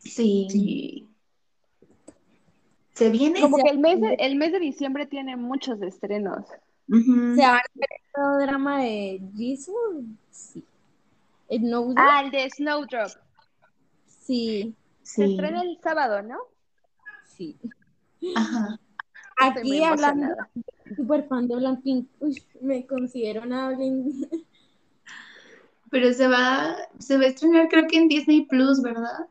Sí. 0.00 1.08
¿Se 2.94 3.10
viene? 3.10 3.40
Como 3.40 3.58
que 3.58 3.70
el 3.70 3.78
mes, 3.78 4.00
de, 4.00 4.14
el 4.14 4.34
mes 4.34 4.50
de 4.50 4.58
diciembre 4.58 5.06
tiene 5.06 5.36
muchos 5.36 5.80
estrenos. 5.82 6.46
¿Se 6.88 7.42
va 7.42 7.58
a 7.58 7.62
ver 7.74 7.88
el 8.40 8.46
drama 8.48 8.82
de 8.82 9.22
Jisoo? 9.36 10.02
Sí. 10.32 10.64
¿El 11.48 11.70
No 11.70 11.94
Ah, 11.96 12.22
el 12.24 12.32
de 12.32 12.50
Snowdrop. 12.50 13.12
Sí, 14.08 14.74
Se 15.04 15.26
Sí. 15.26 15.30
estrena 15.30 15.62
el 15.62 15.78
sábado, 15.80 16.22
¿no? 16.22 16.38
sí. 17.24 17.56
Ajá. 18.34 18.80
Aquí 19.36 19.82
hablando, 19.84 20.26
emocionada. 20.26 20.50
Súper 20.94 21.26
fan 21.28 21.48
de 21.48 21.56
Blackpink. 21.56 22.08
Uy, 22.20 22.42
me 22.60 22.86
considero 22.86 23.42
una 23.42 23.70
Blink. 23.70 24.14
Pero 25.90 26.12
se 26.12 26.28
va, 26.28 26.76
se 26.98 27.16
va 27.16 27.24
a 27.24 27.28
estrenar 27.28 27.68
creo 27.68 27.86
que 27.88 27.96
en 27.96 28.08
Disney 28.08 28.46
Plus, 28.46 28.82
¿verdad? 28.82 29.26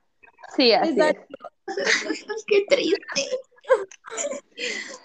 Sí, 0.56 0.72
así 0.74 0.92
Exacto. 0.92 1.38
es. 1.68 1.68
Qué 2.48 2.66
triste. 2.68 3.22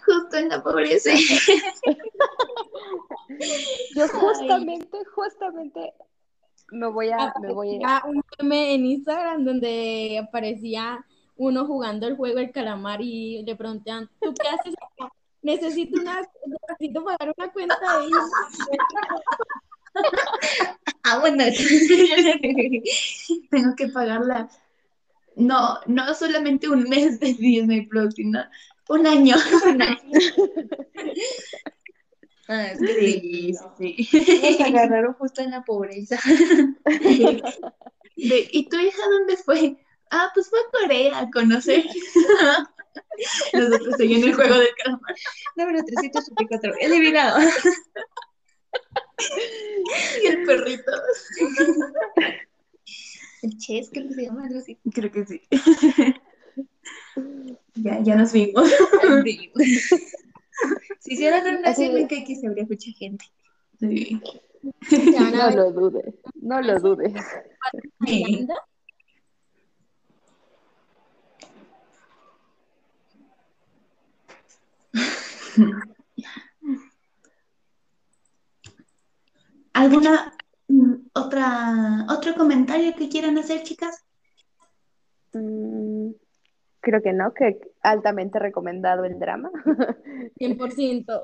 Justo 0.04 0.36
en 0.36 0.48
la 0.48 0.62
pobreza. 0.62 1.10
Yo 3.94 4.08
justamente, 4.08 5.04
justamente 5.14 5.94
me 6.72 6.88
voy 6.88 7.10
a, 7.10 7.32
me 7.40 7.52
voy 7.52 7.80
a, 7.84 8.02
un 8.06 8.22
meme 8.38 8.74
en 8.74 8.86
Instagram 8.86 9.44
donde 9.44 10.18
aparecía 10.18 11.04
uno 11.36 11.66
jugando 11.66 12.06
el 12.06 12.16
juego 12.16 12.38
del 12.38 12.52
calamar 12.52 13.00
y 13.00 13.42
le 13.42 13.56
preguntaban, 13.56 14.08
¿tú 14.20 14.32
qué 14.34 14.48
haces 14.48 14.74
acá? 14.74 15.12
Necesito 15.44 16.00
una, 16.00 16.20
necesito 16.46 17.04
pagar 17.04 17.32
una 17.36 17.52
cuenta 17.52 17.76
de 18.00 18.08
Ah, 21.04 21.18
bueno. 21.18 21.44
Tengo 23.50 23.76
que 23.76 23.88
pagarla. 23.88 24.48
No, 25.36 25.80
no 25.86 26.14
solamente 26.14 26.68
un 26.68 26.84
mes 26.84 27.20
de 27.20 27.34
Disney 27.34 27.86
Plus, 27.86 28.14
sino 28.14 28.40
un 28.88 29.06
año. 29.06 29.36
Ah, 32.46 32.72
es 32.72 32.78
que 32.78 32.94
sí, 33.00 33.54
sí, 33.78 34.04
Sí. 34.04 34.42
Nos 34.42 34.60
agarraron 34.60 35.14
justo 35.14 35.40
en 35.40 35.50
la 35.50 35.64
pobreza. 35.64 36.20
De, 36.84 37.42
¿y 38.52 38.68
tu 38.68 38.76
hija 38.76 39.00
dónde 39.10 39.38
fue? 39.38 39.78
Ah, 40.10 40.30
pues 40.34 40.50
fue 40.50 40.58
a 40.58 40.70
Corea 40.70 41.20
a 41.20 41.30
conocer. 41.30 41.86
Nosotros 43.52 43.94
seguimos 43.96 44.26
el 44.28 44.34
juego 44.34 44.58
del 44.58 44.74
calamar. 44.82 45.14
Número 45.56 45.84
334. 45.84 46.74
Eliminado. 46.80 47.40
Y 50.22 50.26
el 50.26 50.44
perrito. 50.44 50.92
El 53.42 53.58
Chess, 53.58 53.90
creo 53.92 54.08
que 54.08 54.14
se 54.14 54.22
llama 54.22 54.46
algo 54.46 54.58
así. 54.58 54.78
Creo 54.92 55.10
que 55.12 55.26
sí. 55.26 55.42
Ya, 57.74 58.00
ya 58.02 58.16
nos 58.16 58.32
vimos. 58.32 58.70
Si 61.00 61.14
hicieran 61.14 61.58
una 61.58 61.74
que 62.08 62.18
aquí 62.20 62.36
se 62.36 62.46
habría 62.46 62.64
mucha 62.64 62.90
gente. 62.92 63.24
Sí. 63.78 64.20
No 64.90 65.50
lo 65.50 65.72
dudes, 65.72 66.14
no 66.34 66.62
lo 66.62 66.80
dudes. 66.80 67.12
¿Alguna 79.72 80.32
mm, 80.68 80.94
otra 81.14 82.06
otro 82.08 82.34
comentario 82.34 82.94
que 82.96 83.08
quieran 83.08 83.38
hacer, 83.38 83.62
chicas? 83.62 84.04
Mm, 85.32 86.10
creo 86.80 87.02
que 87.02 87.12
no, 87.12 87.32
que 87.34 87.58
altamente 87.82 88.38
recomendado 88.38 89.04
el 89.04 89.18
drama. 89.18 89.50
100%. 90.38 91.22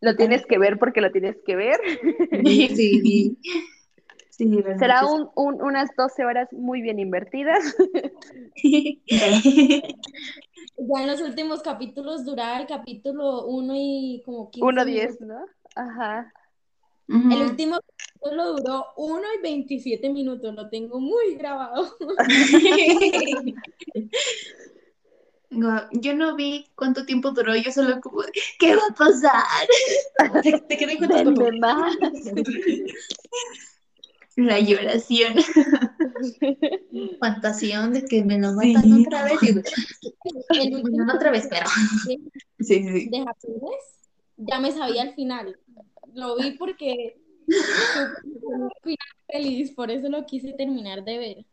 Lo 0.00 0.16
tienes 0.16 0.44
que 0.46 0.58
ver 0.58 0.78
porque 0.78 1.00
lo 1.00 1.12
tienes 1.12 1.36
que 1.46 1.56
ver. 1.56 1.80
Sí. 2.76 3.38
Sí, 4.30 4.46
realmente 4.48 4.78
Será 4.78 5.00
sí. 5.00 5.06
un, 5.12 5.28
un- 5.36 5.62
unas 5.62 5.90
12 5.94 6.24
horas 6.24 6.48
muy 6.52 6.80
bien 6.80 6.98
invertidas. 6.98 7.76
Ya 10.88 11.02
en 11.02 11.06
los 11.06 11.20
últimos 11.20 11.62
capítulos 11.62 12.24
duraba 12.24 12.58
el 12.60 12.66
capítulo 12.66 13.46
1 13.46 13.72
y 13.76 14.22
como 14.24 14.50
15 14.50 14.66
1.10, 14.66 14.84
minutos. 14.86 15.20
¿no? 15.20 15.46
Ajá. 15.76 16.32
El 17.08 17.42
último 17.42 17.78
capítulo 17.96 18.56
duró 18.56 18.86
1 18.96 19.22
y 19.38 19.42
27 19.42 20.10
minutos, 20.10 20.54
lo 20.54 20.68
tengo 20.68 20.98
muy 20.98 21.34
grabado. 21.36 21.96
Yo 25.92 26.14
no 26.14 26.34
vi 26.34 26.66
cuánto 26.74 27.04
tiempo 27.04 27.30
duró, 27.32 27.54
yo 27.54 27.70
solo 27.70 28.00
como, 28.00 28.22
¿qué 28.58 28.74
va 28.74 28.82
a 28.88 28.94
pasar? 28.94 29.44
Te, 30.42 30.58
te 30.60 30.76
quedé 30.78 30.96
con 30.96 31.58
más. 31.58 31.94
La 34.36 34.58
lloración. 34.60 35.34
Fantaseón 37.20 37.92
de 37.92 38.04
que 38.04 38.24
me 38.24 38.38
lo 38.38 38.52
Sí. 38.58 38.72
matan 38.72 38.92
otra 39.06 39.24
vez. 39.24 39.38
El 40.50 40.74
último 40.74 41.12
otra 41.14 41.30
vez, 41.30 41.46
pero. 41.50 41.66
Sí, 42.60 42.82
sí. 42.84 43.08
de 43.10 43.18
Happiness, 43.18 43.84
ya 44.36 44.60
me 44.60 44.70
sabía 44.70 45.02
el 45.02 45.14
final. 45.14 45.58
Lo 46.14 46.36
vi 46.36 46.52
porque 46.52 47.20
un 48.44 48.70
final 48.82 48.98
feliz, 49.26 49.72
por 49.72 49.90
eso 49.90 50.08
lo 50.08 50.24
quise 50.24 50.52
terminar 50.52 51.02
de 51.04 51.18
ver. 51.18 51.46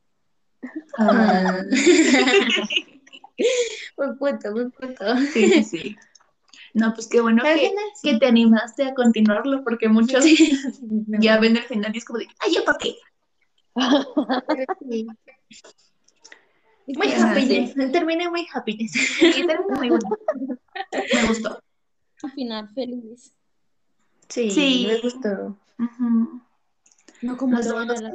Ah. 0.99 1.63
Buen 3.97 4.17
punto, 4.17 4.51
buen 4.51 4.71
punto. 4.71 5.17
Sí, 5.34 5.47
sí, 5.49 5.63
sí. 5.63 5.95
No, 6.74 6.93
pues 6.93 7.07
qué 7.07 7.20
bueno 7.22 7.43
Al 7.43 7.55
que, 7.59 7.70
final, 7.70 7.84
que 8.03 8.17
te 8.17 8.26
animaste 8.28 8.84
a 8.84 8.93
continuarlo, 8.93 9.63
porque 9.63 9.89
muchos 9.89 10.24
ya 11.20 11.39
ven 11.39 11.57
el 11.57 11.63
final 11.63 11.93
y 11.93 11.97
es 11.97 12.05
como 12.05 12.20
de, 12.20 12.28
ay, 12.39 12.53
¿ya 12.53 12.63
para 12.63 12.78
qué? 12.78 12.95
Sí. 14.89 15.05
Muy 15.05 15.07
Muy 16.97 17.07
Ajá, 17.11 17.32
happiness. 17.32 17.76
Terminé 17.91 18.30
muy 18.30 18.47
happiness. 18.53 18.91
Sí, 18.91 19.32
terminó 19.45 19.76
muy 19.78 19.89
bueno. 19.89 20.09
Me 21.13 21.28
gustó. 21.28 21.61
Un 22.24 22.32
final 22.32 22.70
feliz. 22.74 23.32
Sí, 24.28 24.49
Sí. 24.51 24.86
me 24.88 24.99
gustó. 24.99 25.57
No 27.22 27.38
como 27.38 27.57
Los 27.57 27.67
dos, 27.67 28.01
la- 28.01 28.11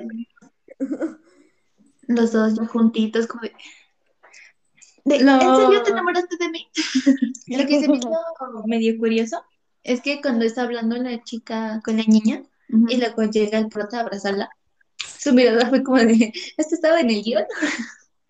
los 2.08 2.32
dos 2.32 2.54
ya 2.54 2.66
juntitos, 2.66 3.26
como 3.26 3.42
de, 3.42 3.52
de. 5.04 5.16
¿en 5.16 5.56
serio 5.56 5.82
te 5.82 5.90
enamoraste 5.90 6.36
de 6.36 6.48
mí? 6.48 6.68
Lo 7.48 7.66
que 7.66 7.80
se 7.80 7.88
me 7.88 7.96
hizo 7.96 8.10
medio 8.66 8.98
curioso 8.98 9.42
es 9.82 10.00
que 10.00 10.20
cuando 10.20 10.44
está 10.44 10.62
hablando 10.62 10.96
la 10.96 11.22
chica 11.22 11.80
con 11.84 11.98
la 11.98 12.04
niña 12.04 12.42
Ujú. 12.70 12.86
y 12.88 12.96
luego 12.96 13.22
llega 13.24 13.58
el 13.58 13.68
prota 13.68 13.98
a 13.98 14.00
abrazarla, 14.00 14.48
su 15.18 15.32
mirada 15.32 15.68
fue 15.68 15.82
como 15.82 15.98
de, 15.98 16.32
¿esto 16.56 16.74
estaba 16.74 17.00
en 17.00 17.10
el 17.10 17.22
guion? 17.22 17.44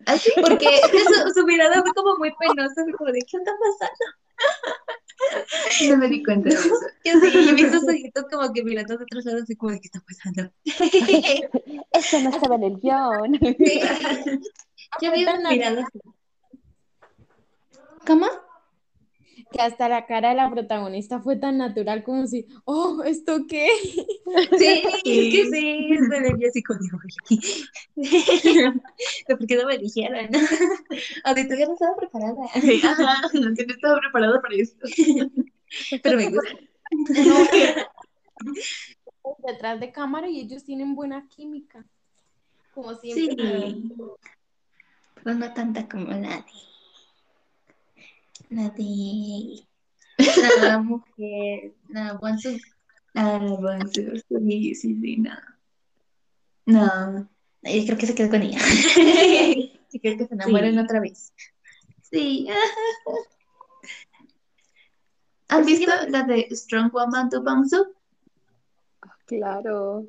¿Así? 0.05 0.31
Porque 0.35 0.67
su, 0.91 1.33
su 1.33 1.45
mirada 1.45 1.81
fue 1.81 1.93
como 1.93 2.17
muy 2.17 2.31
penosa, 2.37 2.83
fue 2.83 2.93
como 2.93 3.11
de, 3.11 3.19
¿qué 3.19 3.37
está 3.37 3.51
pasando? 3.51 4.15
No 5.89 5.97
me 5.97 6.07
di 6.07 6.23
cuenta 6.23 6.49
de 6.49 6.55
eso. 6.55 6.69
Yo 7.05 7.13
sí, 7.19 7.53
vi 7.53 7.69
sus 7.69 7.87
ojitos 7.87 8.25
como 8.31 8.51
que 8.53 8.63
mirando 8.63 8.97
de 8.97 9.03
otros 9.03 9.25
lados, 9.25 9.43
así 9.43 9.55
como 9.55 9.71
de, 9.71 9.79
¿qué 9.79 9.87
está 9.87 10.01
pasando? 10.01 10.51
Eso 11.91 12.19
no 12.21 12.29
estaba 12.29 12.55
en 12.55 12.63
el 12.63 12.77
guion. 12.77 13.33
Yo 15.01 15.11
vi 15.11 15.23
una 15.23 15.49
mirada 15.49 15.81
así. 15.81 15.99
¿Cómo? 18.05 18.27
que 19.51 19.61
hasta 19.61 19.87
la 19.89 20.05
cara 20.05 20.29
de 20.29 20.35
la 20.35 20.49
protagonista 20.49 21.19
fue 21.21 21.35
tan 21.37 21.57
natural 21.57 22.03
como 22.03 22.25
si, 22.27 22.47
oh, 22.65 23.03
¿esto 23.03 23.45
qué? 23.47 23.67
Sí, 24.57 24.83
es 25.05 25.31
que 25.31 25.45
sí, 25.51 26.45
así 26.47 26.63
como 26.63 26.79
de, 26.79 26.89
"Oye". 27.95 28.73
¿Por 29.27 29.45
qué 29.47 29.55
no 29.55 29.67
me 29.67 29.77
dijeron? 29.77 30.29
O 31.25 31.33
de 31.33 31.45
tú 31.45 31.55
ya 31.55 31.67
no 31.67 31.73
estaba 31.73 31.95
preparada. 31.95 32.35
Sí, 32.61 32.81
ajá, 32.83 33.21
no 33.33 33.53
que 33.55 33.65
no 33.65 33.73
estaba 33.73 33.99
preparado 33.99 34.41
para 34.41 34.55
esto. 34.55 34.87
Pero 36.03 36.17
me 36.17 36.29
gusta. 36.29 36.49
Detrás 39.45 39.79
de 39.79 39.91
cámara 39.91 40.27
y 40.27 40.41
ellos 40.41 40.63
tienen 40.63 40.95
buena 40.95 41.27
química. 41.29 41.85
Como 42.73 42.95
Sí, 42.95 43.11
siempre. 43.13 43.75
pero 45.23 45.37
no 45.37 45.53
tanta 45.53 45.87
como 45.87 46.07
la 46.07 46.17
de 46.17 46.43
la 48.49 48.69
de 48.69 49.65
la 50.61 50.77
mujer, 50.83 51.73
la 51.89 52.13
Wansu. 52.21 52.57
Ah, 53.15 53.37
bueno, 53.59 53.87
sí, 53.87 54.05
sí, 54.27 54.75
sí, 54.75 54.95
sí, 55.01 55.17
no. 55.17 55.31
No, 56.67 57.29
Yo 57.63 57.85
creo 57.85 57.97
que 57.97 58.07
se 58.07 58.15
quedó 58.15 58.29
con 58.29 58.41
ella. 58.43 58.59
Sí, 59.87 59.99
creo 60.01 60.17
que 60.17 60.25
se 60.27 60.33
enamoran 60.33 60.73
Sí. 60.73 60.79
otra 60.79 60.99
vez. 60.99 61.33
sí. 62.01 62.47
¿Han 65.47 65.65
visto 65.65 65.91
la 66.09 66.23
de 66.23 66.47
Strong 66.51 66.91
Woman 66.91 67.29
to 67.29 67.41
Bangsu? 67.43 67.93
Claro. 69.25 70.05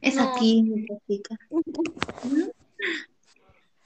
Es 0.00 0.16
No. 0.16 0.22
aquí, 0.24 0.62
mi 0.64 0.86
chica. 1.08 1.38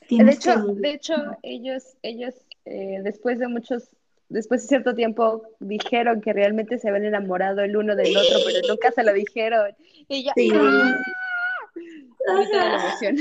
De 0.08 0.32
hecho, 0.32 0.66
que- 0.66 0.80
de 0.80 0.90
hecho, 0.94 1.14
ellos, 1.42 1.96
ellos 2.02 2.34
eh, 2.66 3.00
después 3.02 3.38
de 3.38 3.48
muchos, 3.48 3.88
después 4.28 4.62
de 4.62 4.68
cierto 4.68 4.94
tiempo, 4.94 5.42
dijeron 5.60 6.20
que 6.20 6.32
realmente 6.32 6.78
se 6.78 6.88
habían 6.88 7.06
enamorado 7.06 7.62
el 7.62 7.76
uno 7.76 7.96
del 7.96 8.16
otro, 8.16 8.38
pero 8.44 8.58
nunca 8.68 8.92
se 8.92 9.02
lo 9.04 9.12
dijeron. 9.12 9.74
Y 10.08 10.24
yo, 10.24 10.32
Sí. 10.36 10.50
¡ah! 10.54 10.94
Emoción. 12.28 13.16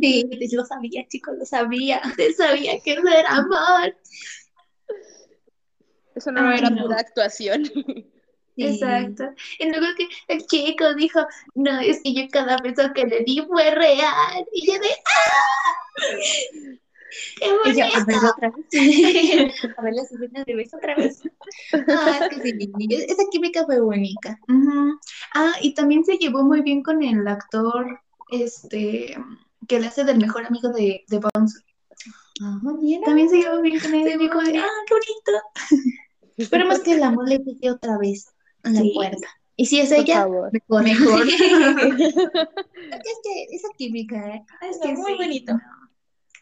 Sí, 0.00 0.28
lo 0.52 0.64
sabía, 0.64 1.06
chicos, 1.08 1.36
lo 1.38 1.44
sabía. 1.44 2.00
Te 2.16 2.32
sabía 2.32 2.80
que 2.80 2.92
eso 2.92 3.06
era 3.06 3.28
amor. 3.36 3.94
Eso 6.14 6.32
no 6.32 6.48
Ay, 6.48 6.58
era 6.58 6.70
no. 6.70 6.82
pura 6.82 6.96
actuación. 6.98 7.64
Sí. 8.56 8.64
Exacto. 8.66 9.24
Y 9.60 9.68
luego 9.70 9.86
que 9.96 10.08
el 10.34 10.44
chico 10.46 10.92
dijo, 10.94 11.24
no, 11.54 11.78
es 11.78 12.00
que 12.02 12.12
yo 12.12 12.22
cada 12.28 12.56
beso 12.56 12.92
que 12.92 13.04
le 13.04 13.20
di 13.20 13.40
fue 13.46 13.70
real. 13.70 14.44
Y 14.52 14.66
yo 14.66 14.72
de, 14.80 14.88
¡ah! 15.04 16.78
¡Qué 17.40 17.70
Y 17.70 17.76
yo, 17.76 17.84
a 17.84 17.88
bonito! 17.88 18.06
ver 18.06 18.16
otra 18.30 18.50
vez. 18.50 18.66
A 19.78 19.82
ver 19.82 19.94
las 19.94 20.12
escenas 20.12 20.44
de 20.46 20.54
beso 20.54 20.76
otra 20.76 20.94
vez. 20.96 21.22
Ah, 21.88 22.18
es 22.30 22.36
que 22.36 22.42
sí, 22.42 22.68
esa 23.08 23.22
química 23.30 23.64
fue 23.64 23.80
única. 23.80 24.38
Ujú. 24.48 24.98
Ah, 25.34 25.52
y 25.62 25.74
también 25.74 26.04
se 26.04 26.16
llevó 26.18 26.42
muy 26.42 26.60
bien 26.62 26.82
con 26.82 27.02
el 27.02 27.26
actor, 27.26 28.00
este, 28.30 29.16
que 29.66 29.80
le 29.80 29.86
hace 29.86 30.04
del 30.04 30.18
mejor 30.18 30.46
amigo 30.46 30.68
de, 30.70 31.04
de 31.08 31.18
Bones. 31.18 31.64
Ah, 32.42 32.58
mira. 32.80 33.02
También 33.04 33.28
se 33.28 33.38
llevó 33.38 33.60
bien 33.60 33.78
con 33.80 33.94
él. 33.94 34.04
De, 34.04 34.16
llevó 34.16 34.38
ah, 34.40 34.68
qué 34.86 34.94
bonito. 34.94 35.32
Esperemos 36.36 36.80
que 36.80 36.92
el 36.92 37.02
amor 37.02 37.28
le 37.28 37.40
pique 37.40 37.70
otra 37.70 37.98
vez 37.98 38.28
a 38.62 38.70
la 38.70 38.80
Sí. 38.80 38.92
puerta. 38.94 39.28
Y 39.56 39.66
si 39.66 39.80
es 39.80 39.88
Por 39.88 39.98
ella, 39.98 40.20
favor. 40.20 40.50
mejor. 40.52 40.84
Mejor. 40.84 41.26
es 41.28 43.18
que 43.24 43.44
esa 43.50 43.68
química 43.76 44.36
¿eh? 44.36 44.44
Es 44.70 44.78
que 44.78 44.92
muy 44.92 45.12
sí, 45.12 45.18
bonito. 45.18 45.52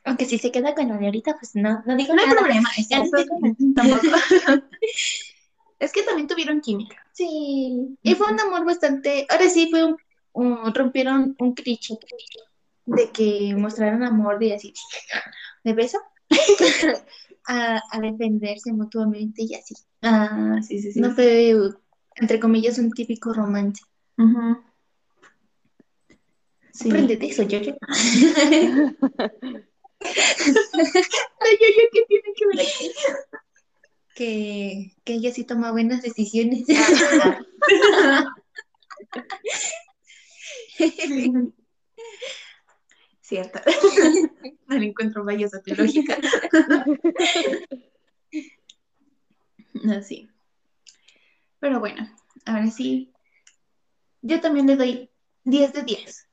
No. 0.06 0.10
Aunque 0.10 0.24
si 0.24 0.38
se 0.38 0.50
queda 0.52 0.74
con 0.74 0.90
Oli 0.90 1.06
ahorita, 1.06 1.36
pues 1.38 1.54
no, 1.56 1.82
no 1.84 1.96
digo 1.96 2.14
No 2.14 2.22
hay 2.22 2.28
nada. 2.28 2.38
problema, 2.40 2.68
Ya 2.88 2.98
exacto. 2.98 3.24
dice- 3.42 3.74
Tampoco. 3.74 4.06
Es 5.78 5.92
que 5.92 6.02
también 6.04 6.26
tuvieron 6.26 6.62
química. 6.62 6.96
Sí, 7.12 7.98
y 8.02 8.14
fue 8.14 8.32
un 8.32 8.40
amor 8.40 8.64
bastante, 8.64 9.26
ahora 9.28 9.46
sí 9.50 9.68
fue 9.70 9.84
un, 9.84 9.96
un- 10.32 10.74
rompieron 10.74 11.36
un 11.38 11.54
cliché 11.54 11.98
de 12.86 13.10
que 13.10 13.54
mostraron 13.54 14.02
amor 14.02 14.38
de 14.38 14.54
así, 14.54 14.72
de 15.64 15.72
beso, 15.74 15.98
a, 17.46 17.82
a 17.90 18.00
defenderse 18.00 18.72
mutuamente 18.72 19.42
y 19.42 19.54
así. 19.54 19.74
Ah, 20.00 20.60
sí, 20.66 20.80
sí, 20.80 20.92
sí. 20.92 21.00
No 21.00 21.10
fue, 21.14 21.54
entre 22.14 22.40
comillas, 22.40 22.78
un 22.78 22.90
típico 22.92 23.34
romance. 23.34 23.82
Ujú. 24.16 24.56
Sí. 26.72 26.88
Aprende 26.88 27.16
de 27.18 27.26
eso, 27.26 27.42
yo 27.42 27.58
yo. 27.60 27.74
¿Qué 31.92 32.02
tiene 32.08 32.32
que 32.34 32.46
ver 32.46 32.60
aquí? 32.60 32.90
Que, 34.14 34.94
que 35.04 35.14
ella 35.14 35.32
sí 35.32 35.44
toma 35.44 35.72
buenas 35.72 36.02
decisiones. 36.02 36.64
Cierto. 43.20 43.60
No 44.68 44.76
le 44.78 44.86
encuentro 44.86 45.24
vallas 45.24 45.52
teológica. 45.62 46.18
No, 49.74 50.02
sí. 50.02 50.28
Pero 51.60 51.78
bueno, 51.78 52.08
ahora 52.44 52.68
sí. 52.70 53.12
Yo 54.22 54.40
también 54.40 54.66
le 54.66 54.74
doy 54.76 55.10
10 55.44 55.72
de 55.72 55.82
10. 55.82 56.28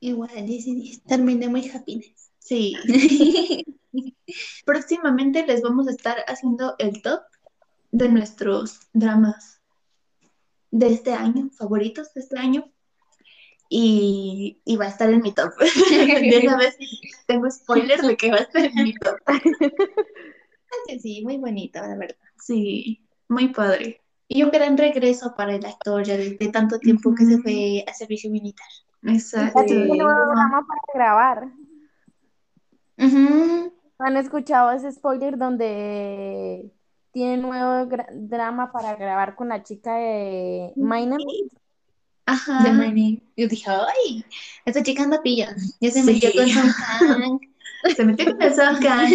Igual, 0.00 0.46
10 0.46 0.66
y 0.66 0.74
10. 0.74 1.02
Terminé 1.04 1.48
muy 1.48 1.68
happiness. 1.70 2.29
Sí. 2.50 2.74
Próximamente 4.66 5.46
les 5.46 5.62
vamos 5.62 5.86
a 5.86 5.92
estar 5.92 6.16
haciendo 6.26 6.74
el 6.78 7.00
top 7.00 7.20
de 7.92 8.08
nuestros 8.08 8.80
dramas 8.92 9.60
de 10.72 10.88
este 10.88 11.12
año, 11.12 11.50
favoritos 11.56 12.12
de 12.12 12.20
este 12.22 12.38
año. 12.38 12.64
Y, 13.68 14.60
y 14.64 14.76
va 14.76 14.86
a 14.86 14.88
estar 14.88 15.08
en 15.10 15.22
mi 15.22 15.32
top. 15.32 15.52
De 15.60 16.40
una 16.42 16.56
vez 16.56 16.76
tengo 17.28 17.48
spoilers 17.48 18.04
de 18.04 18.16
que 18.16 18.32
va 18.32 18.38
a 18.38 18.40
estar 18.40 18.64
en 18.64 18.74
mi 18.74 18.94
top. 18.94 19.16
Sí, 20.86 21.00
sí, 21.00 21.22
muy 21.24 21.36
bonita, 21.36 21.84
la 21.84 21.96
verdad. 21.96 22.16
Sí, 22.38 23.04
muy 23.28 23.48
padre. 23.48 24.00
Y 24.28 24.44
un 24.44 24.50
gran 24.52 24.78
regreso 24.78 25.34
para 25.36 25.56
el 25.56 25.66
actor 25.66 26.04
ya 26.04 26.16
desde 26.16 26.48
tanto 26.52 26.78
tiempo 26.78 27.12
que 27.12 27.24
se 27.24 27.38
fue 27.38 27.84
a 27.88 27.92
servicio 27.92 28.30
militar. 28.30 28.68
Exacto. 29.02 29.58
Un 29.62 29.88
nuevo 29.88 30.10
drama 30.10 30.64
para 30.64 30.80
grabar. 30.94 31.52
Ujú. 33.00 33.72
¿Han 33.98 34.16
escuchado 34.16 34.70
ese 34.72 34.92
spoiler 34.92 35.36
donde 35.38 36.70
tiene 37.12 37.36
nuevo 37.38 37.88
gra- 37.90 38.08
drama 38.12 38.72
para 38.72 38.94
grabar 38.96 39.34
con 39.36 39.48
la 39.48 39.62
chica 39.62 39.94
de 39.96 40.72
My 40.76 41.04
Name? 41.06 41.24
Ajá. 42.26 42.62
De 42.62 42.72
My 42.72 42.86
Name. 42.88 43.22
Yo 43.36 43.48
dije, 43.48 43.70
ay, 43.70 44.24
esta 44.64 44.82
chica 44.82 45.02
anda 45.02 45.20
pilla. 45.22 45.54
Ya 45.80 45.90
se 45.90 46.02
Sí. 46.02 46.12
metió 46.12 46.30
con 46.34 46.44
Tom 46.52 46.72
Hanks. 46.78 47.46
Se 47.96 48.04
metió 48.04 48.26
con 48.32 48.42
el 48.42 48.54
Song 48.54 48.78
Kang, 48.82 49.10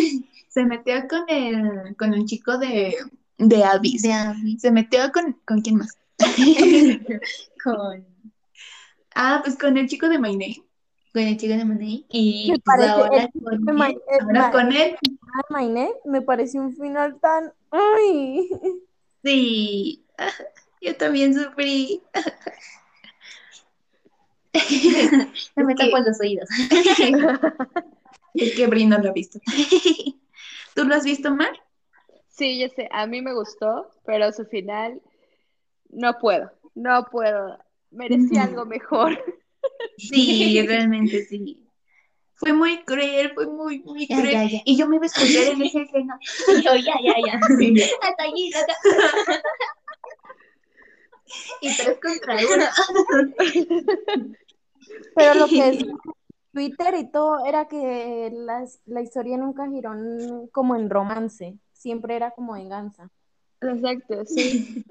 se 0.49 0.65
metió 0.65 1.07
con 1.07 1.23
el, 1.27 1.95
con 1.97 2.15
el 2.15 2.25
chico 2.25 2.57
de, 2.57 2.95
de 3.37 3.63
Abyss. 3.63 4.01
De 4.01 4.11
Abby. 4.11 4.57
Se 4.59 4.71
metió 4.71 5.11
con, 5.11 5.33
¿con 5.45 5.61
quién 5.61 5.75
más? 5.77 5.95
Con, 7.63 8.03
Ah, 9.13 9.41
pues 9.43 9.55
con 9.57 9.77
el 9.77 9.87
chico 9.87 10.09
de 10.09 10.17
My 10.17 10.31
Name. 10.31 10.63
Con 11.15 11.23
el 11.23 11.37
chico 11.37 11.53
de 11.53 11.59
Name. 11.63 12.03
Y 12.09 12.51
Me 12.51 12.59
pues 12.59 12.87
ahora 12.89 13.23
el 13.23 13.31
chico 13.31 13.45
con 13.45 13.65
de 13.65 13.73
My- 13.73 13.85
él. 13.91 14.01
eh, 14.09 14.17
Ahora 14.21 14.51
con 14.51 14.71
él. 14.73 14.97
My 15.49 15.65
Name 15.67 15.93
me 16.03 16.21
pareció 16.21 16.59
un 16.61 16.75
final 16.75 17.17
tan... 17.21 17.53
¡Ay! 17.71 18.49
Sí. 19.23 20.05
Yo 20.81 20.95
también 20.97 21.33
sufrí. 21.33 22.01
Me 25.55 25.75
que- 25.75 25.85
tapo 25.89 25.97
los 26.05 26.19
oídos. 26.19 26.49
Es 28.33 28.53
que 28.53 28.65
lo 28.99 29.09
ha 29.09 29.13
visto. 29.13 29.39
¿Tú 30.75 30.83
lo 30.83 30.95
has 30.95 31.05
visto, 31.05 31.33
Mar? 31.33 31.53
Sí, 32.27 32.59
yo 32.59 32.67
sé, 32.75 32.89
a 32.91 33.07
mí 33.07 33.21
me 33.21 33.33
gustó, 33.33 33.89
pero 34.05 34.29
su 34.33 34.43
final 34.43 35.01
no 35.89 36.17
puedo, 36.19 36.51
no 36.73 37.05
puedo. 37.09 37.57
Merecía 37.91 38.41
Ujú. 38.41 38.49
algo 38.49 38.65
mejor. 38.65 39.23
Sí, 39.97 40.61
realmente 40.67 41.25
sí. 41.25 41.61
Fue 42.35 42.51
muy 42.53 42.83
cruel, 42.83 43.31
fue 43.33 43.47
muy, 43.47 43.79
muy 43.83 44.07
Ya, 44.07 44.17
cruel. 44.17 44.31
ya, 44.33 44.43
ya. 44.43 44.59
Y 44.65 44.77
yo 44.77 44.87
me 44.87 44.97
iba 44.97 45.05
a 45.05 45.07
escuchar 45.07 45.47
en 45.53 45.61
esa 45.61 45.81
escena. 45.81 46.19
Yo, 46.63 46.75
ya, 46.75 46.95
ya, 47.01 47.15
ya. 47.25 47.39
Sí. 47.57 47.81
Hasta 48.01 48.23
allí, 48.23 48.51
hasta 48.53 48.73
Y 51.61 51.69
tres 51.75 51.97
contra 52.01 52.35
uno. 52.35 52.65
Pero 55.15 55.33
lo 55.33 55.47
que 55.47 55.69
es 55.69 55.77
Twitter 56.53 56.95
y 56.99 57.09
todo 57.11 57.45
era 57.45 57.67
que 57.67 58.31
las- 58.33 58.81
la 58.85 59.01
historia 59.01 59.37
nunca 59.37 59.67
giró 59.69 59.93
en- 59.93 60.47
como 60.49 60.75
en 60.75 60.89
romance, 60.89 61.57
siempre 61.73 62.15
era 62.17 62.31
como 62.31 62.53
venganza. 62.53 63.09
Exacto, 63.61 64.25
sí. 64.25 64.83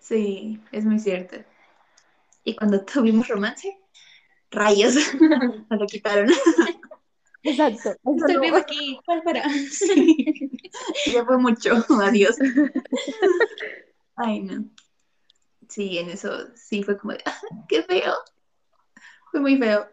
Sí, 0.00 0.60
es 0.72 0.84
muy 0.84 0.98
cierto. 0.98 1.36
Y 2.46 2.54
cuando 2.54 2.80
tuvimos 2.86 3.26
romance, 3.28 3.76
rayos, 4.50 4.94
nos 5.68 5.80
lo 5.80 5.86
quitaron. 5.86 6.30
Exacto. 7.42 7.90
Estoy 8.16 8.34
no- 8.34 8.40
vivo 8.40 8.56
aquí. 8.56 8.98
Bárbara. 9.06 9.42
Ya 11.12 11.24
fue 11.24 11.38
mucho, 11.38 11.70
adiós. 12.02 12.36
Ay, 14.16 14.40
no. 14.40 14.64
Sí, 15.68 15.98
en 15.98 16.10
eso 16.10 16.30
sí 16.54 16.82
fue 16.84 16.96
como 16.96 17.12
de, 17.14 17.22
"Ah, 17.26 17.40
qué 17.68 17.82
feo. 17.82 18.14
Fue 19.32 19.40
muy 19.40 19.56
feo. 19.58 19.88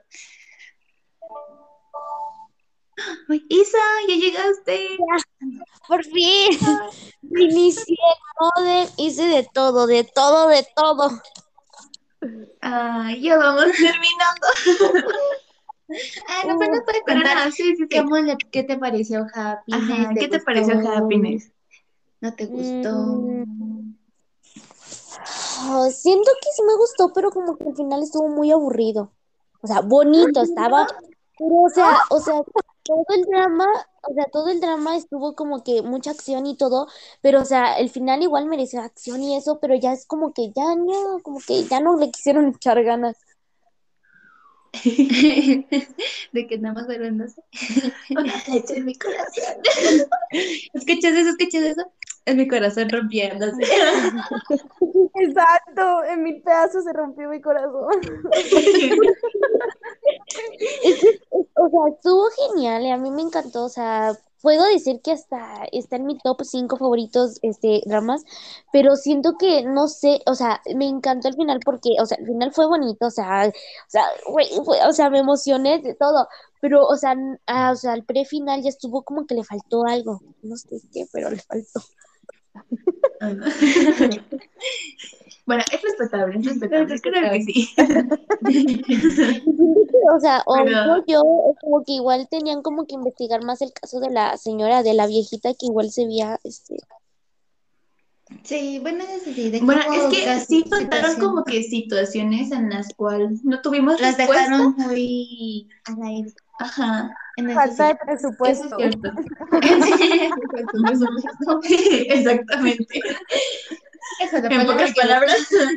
Ay, 3.28 3.44
Isa, 3.50 3.78
ya 4.08 4.16
llegaste. 4.16 4.98
Por 5.88 6.04
fin. 6.06 6.60
Inicié 7.24 7.96
el 7.98 8.38
modem, 8.40 8.88
hice 8.98 9.24
de 9.24 9.48
todo, 9.52 9.88
de 9.88 10.04
todo, 10.04 10.48
de 10.48 10.66
todo. 10.76 11.10
Ay, 12.62 13.22
ya 13.22 13.38
vamos 13.38 13.66
terminando. 13.78 14.48
Ah, 16.28 16.44
no, 16.48 16.58
pero 16.58 16.72
nos 16.74 16.84
puede 16.86 17.02
Pero 17.06 17.20
contar. 17.20 17.36
nada, 17.36 17.52
sí, 17.52 17.64
sí, 17.64 17.76
sí. 17.76 17.88
¿Qué, 17.90 18.02
mo- 18.02 18.16
¿Qué 18.52 18.64
te 18.64 18.78
pareció 18.78 19.26
Happiness? 19.34 19.90
Ajá, 19.92 20.14
¿qué 20.14 20.28
te 20.28 20.38
gustó? 20.38 20.46
pareció 20.46 20.92
Happiness? 20.92 21.52
¿No 22.22 22.34
te 22.34 22.46
gustó? 22.46 22.90
Mm. 22.92 23.96
Ah, 25.66 25.88
siento 25.92 26.32
que 26.42 26.50
sí 26.56 26.64
me 26.64 26.76
gustó, 26.78 27.12
pero 27.14 27.32
como 27.32 27.58
que 27.58 27.66
al 27.66 27.76
final 27.76 28.02
estuvo 28.04 28.28
muy 28.30 28.52
aburrido. 28.52 29.12
O 29.62 29.68
sea, 29.68 29.82
bonito 29.82 30.42
estaba, 30.42 30.88
pero 31.38 31.56
o 31.64 31.70
sea, 31.70 31.98
o 32.10 32.20
sea, 32.20 32.42
todo 32.84 33.06
el 33.16 33.24
drama, 33.24 33.66
o 34.04 34.14
sea, 34.14 34.26
todo 34.32 34.50
el 34.50 34.60
drama 34.60 34.98
estuvo 34.98 35.36
como 35.36 35.64
que 35.64 35.82
mucha 35.82 36.12
acción 36.12 36.46
y 36.46 36.58
todo, 36.58 36.88
pero 37.22 37.42
o 37.42 37.46
sea, 37.46 37.78
el 37.80 37.90
final 37.90 38.22
igual 38.22 38.46
mereció 38.46 38.82
acción 38.82 39.22
y 39.24 39.36
eso, 39.38 39.60
pero 39.60 39.76
ya 39.76 39.94
es 39.94 40.06
como 40.06 40.34
que 40.34 40.52
ya 40.56 40.76
no, 40.76 41.20
como 41.24 41.40
que 41.40 41.64
ya 41.64 41.80
no 41.80 41.98
le 41.98 42.12
quisieron 42.12 42.48
echar 42.56 42.84
ganas. 42.84 43.18
de 44.84 46.48
que 46.48 46.58
nada 46.58 46.74
más 46.74 46.88
sé. 46.88 47.44
Una 48.10 48.40
flecha 48.40 48.74
en 48.74 48.86
mi 48.86 48.96
corazón. 48.96 49.62
¿Escuchas 50.74 51.14
eso? 51.14 51.30
¿Escuchas 51.30 51.64
eso? 51.64 51.84
Es 52.26 52.36
mi 52.36 52.48
corazón 52.48 52.90
rompiéndose. 52.90 53.64
Exacto, 55.16 56.04
en 56.06 56.24
mil 56.24 56.42
pedazos 56.42 56.84
se 56.84 56.94
rompió 56.94 57.30
mi 57.30 57.42
corazón. 57.42 57.88
Es 60.82 60.98
que, 61.00 61.10
es- 61.32 61.48
o 61.56 61.70
sea, 61.70 61.96
estuvo 61.96 62.30
genial, 62.50 62.84
y 62.84 62.92
a 62.92 62.98
mí 62.98 63.12
me 63.12 63.22
encantó, 63.22 63.66
o 63.66 63.70
sea, 63.70 64.14
puedo 64.42 64.66
decir 64.66 65.02
que 65.02 65.12
hasta 65.12 65.64
está 65.72 65.96
en 65.96 66.06
mi 66.06 66.18
top 66.20 66.42
5 66.44 66.78
favoritos, 66.78 67.40
este, 67.42 67.82
dramas, 67.86 68.24
pero 68.72 68.96
siento 68.96 69.38
que, 69.38 69.64
no 69.64 69.88
sé, 69.88 70.22
o 70.26 70.36
sea, 70.36 70.62
me 70.76 70.88
encantó 70.88 71.28
el 71.30 71.36
final 71.36 71.60
porque, 71.64 71.90
o 72.02 72.06
sea, 72.06 72.18
el 72.18 72.26
final 72.28 72.52
fue 72.54 72.68
bonito, 72.68 73.08
o 73.08 73.12
sea, 73.12 73.48
o 73.50 73.52
sea, 73.90 74.04
fue- 74.26 74.80
o 74.88 74.92
sea, 74.94 75.10
me 75.10 75.20
emocioné 75.20 75.80
de 75.80 75.96
todo, 75.96 76.28
pero, 76.62 76.86
o 76.86 76.96
sea, 76.98 77.14
n- 77.14 77.40
ah, 77.48 77.72
o 77.72 77.76
sea, 77.76 77.94
el 77.94 78.04
prefinal 78.06 78.62
ya 78.62 78.70
estuvo 78.70 79.04
como 79.04 79.26
que 79.26 79.36
le 79.36 79.44
faltó 79.44 79.86
algo, 79.86 80.22
no 80.42 80.56
sé 80.58 80.70
qué, 80.94 81.06
pero 81.12 81.30
le 81.30 81.38
faltó. 81.40 81.82
Bueno, 85.46 85.64
es 85.72 85.82
respetable, 85.82 86.40
es 86.40 86.46
respetable, 86.46 87.00
creo 87.02 87.32
que 87.32 87.44
sí. 87.44 87.70
O 90.16 90.20
sea, 90.20 90.44
o 90.46 90.56
Pero- 90.64 91.04
yo, 91.08 91.22
como 91.62 91.84
que 91.86 91.94
igual 91.94 92.28
tenían 92.30 92.62
como 92.62 92.86
que 92.86 92.94
investigar 92.96 93.42
más 93.44 93.62
el 93.62 93.72
caso 93.74 94.00
de 94.02 94.10
la 94.10 94.38
señora, 94.38 94.84
de 94.84 94.94
la 94.94 95.08
viejita 95.08 95.54
que 95.54 95.66
igual 95.66 95.92
se 95.92 96.06
veía, 96.06 96.40
este, 96.44 96.78
Sí, 98.44 98.80
bueno, 98.80 99.04
eso 99.04 99.32
sí. 99.34 99.50
De 99.50 99.60
Bueno, 99.62 99.82
es 99.94 100.04
que 100.06 100.40
sí 100.42 100.64
faltaron 100.70 101.12
situación- 101.12 101.30
como 101.30 101.44
que 101.46 101.64
situaciones 101.64 102.52
en 102.52 102.70
las 102.70 102.94
cuales 102.96 103.44
no 103.44 103.62
tuvimos 103.62 104.00
Las 104.02 104.18
respuesta. 104.18 104.44
dejaron 104.44 104.76
muy 104.78 105.70
al 105.86 106.04
aire. 106.04 106.34
Ajá. 106.60 107.10
En 107.38 107.52
Falta 107.54 107.88
de. 107.88 107.92
Eso 107.92 108.02
es 108.02 108.06
presupuesto. 108.06 108.78
cierto. 108.78 109.10
Exactamente. 112.08 113.02
Eso, 114.20 114.38
En 114.38 114.68
pocas 114.68 114.94
palabras. 114.94 115.48
la 115.52 115.72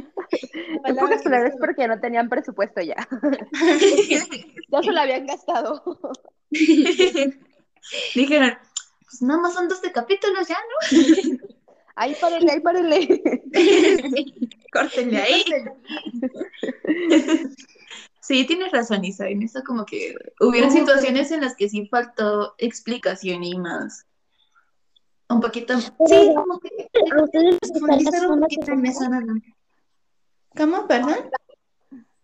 En 0.90 0.96
pocas 0.96 1.22
palabras 1.22 1.54
porque 1.58 1.88
no 1.88 1.98
tenían 2.00 2.28
presupuesto 2.28 2.80
ya. 2.80 2.96
Ya 4.68 4.82
se 4.82 4.90
lo 4.90 5.00
habían 5.00 5.26
gastado. 5.26 5.80
Dijeron, 8.14 8.58
pues 9.00 9.22
nada 9.22 9.40
más 9.40 9.54
son 9.54 9.68
12 9.68 9.92
capítulos 9.92 10.48
ya, 10.48 10.56
¿no? 10.56 11.38
Ahí 11.94 12.16
párenle, 12.20 12.52
ahí 12.52 12.60
párenle. 12.60 13.22
Córtenle 14.72 15.22
ahí. 15.22 15.44
Sí, 18.26 18.44
tienes 18.44 18.72
razón, 18.72 19.04
Isa. 19.04 19.28
En 19.28 19.42
eso 19.42 19.62
como 19.64 19.84
que 19.84 20.16
hubieron 20.40 20.72
situaciones 20.72 21.30
en 21.30 21.42
las 21.42 21.54
que 21.54 21.68
sí 21.68 21.86
faltó 21.86 22.54
explicación 22.58 23.44
y 23.44 23.56
más. 23.56 24.04
Un 25.28 25.40
poquito. 25.40 25.78
Sí, 25.78 25.90
Sí, 26.06 26.32
como 26.34 26.58
que 26.58 26.68
¿A 27.16 27.22
ustedes 27.22 27.58
les 27.62 27.82
un 28.28 28.40
poquito 28.40 28.72
en 28.72 28.86
eso. 28.86 29.04
¿Cómo, 30.56 30.88
perdón? 30.88 31.30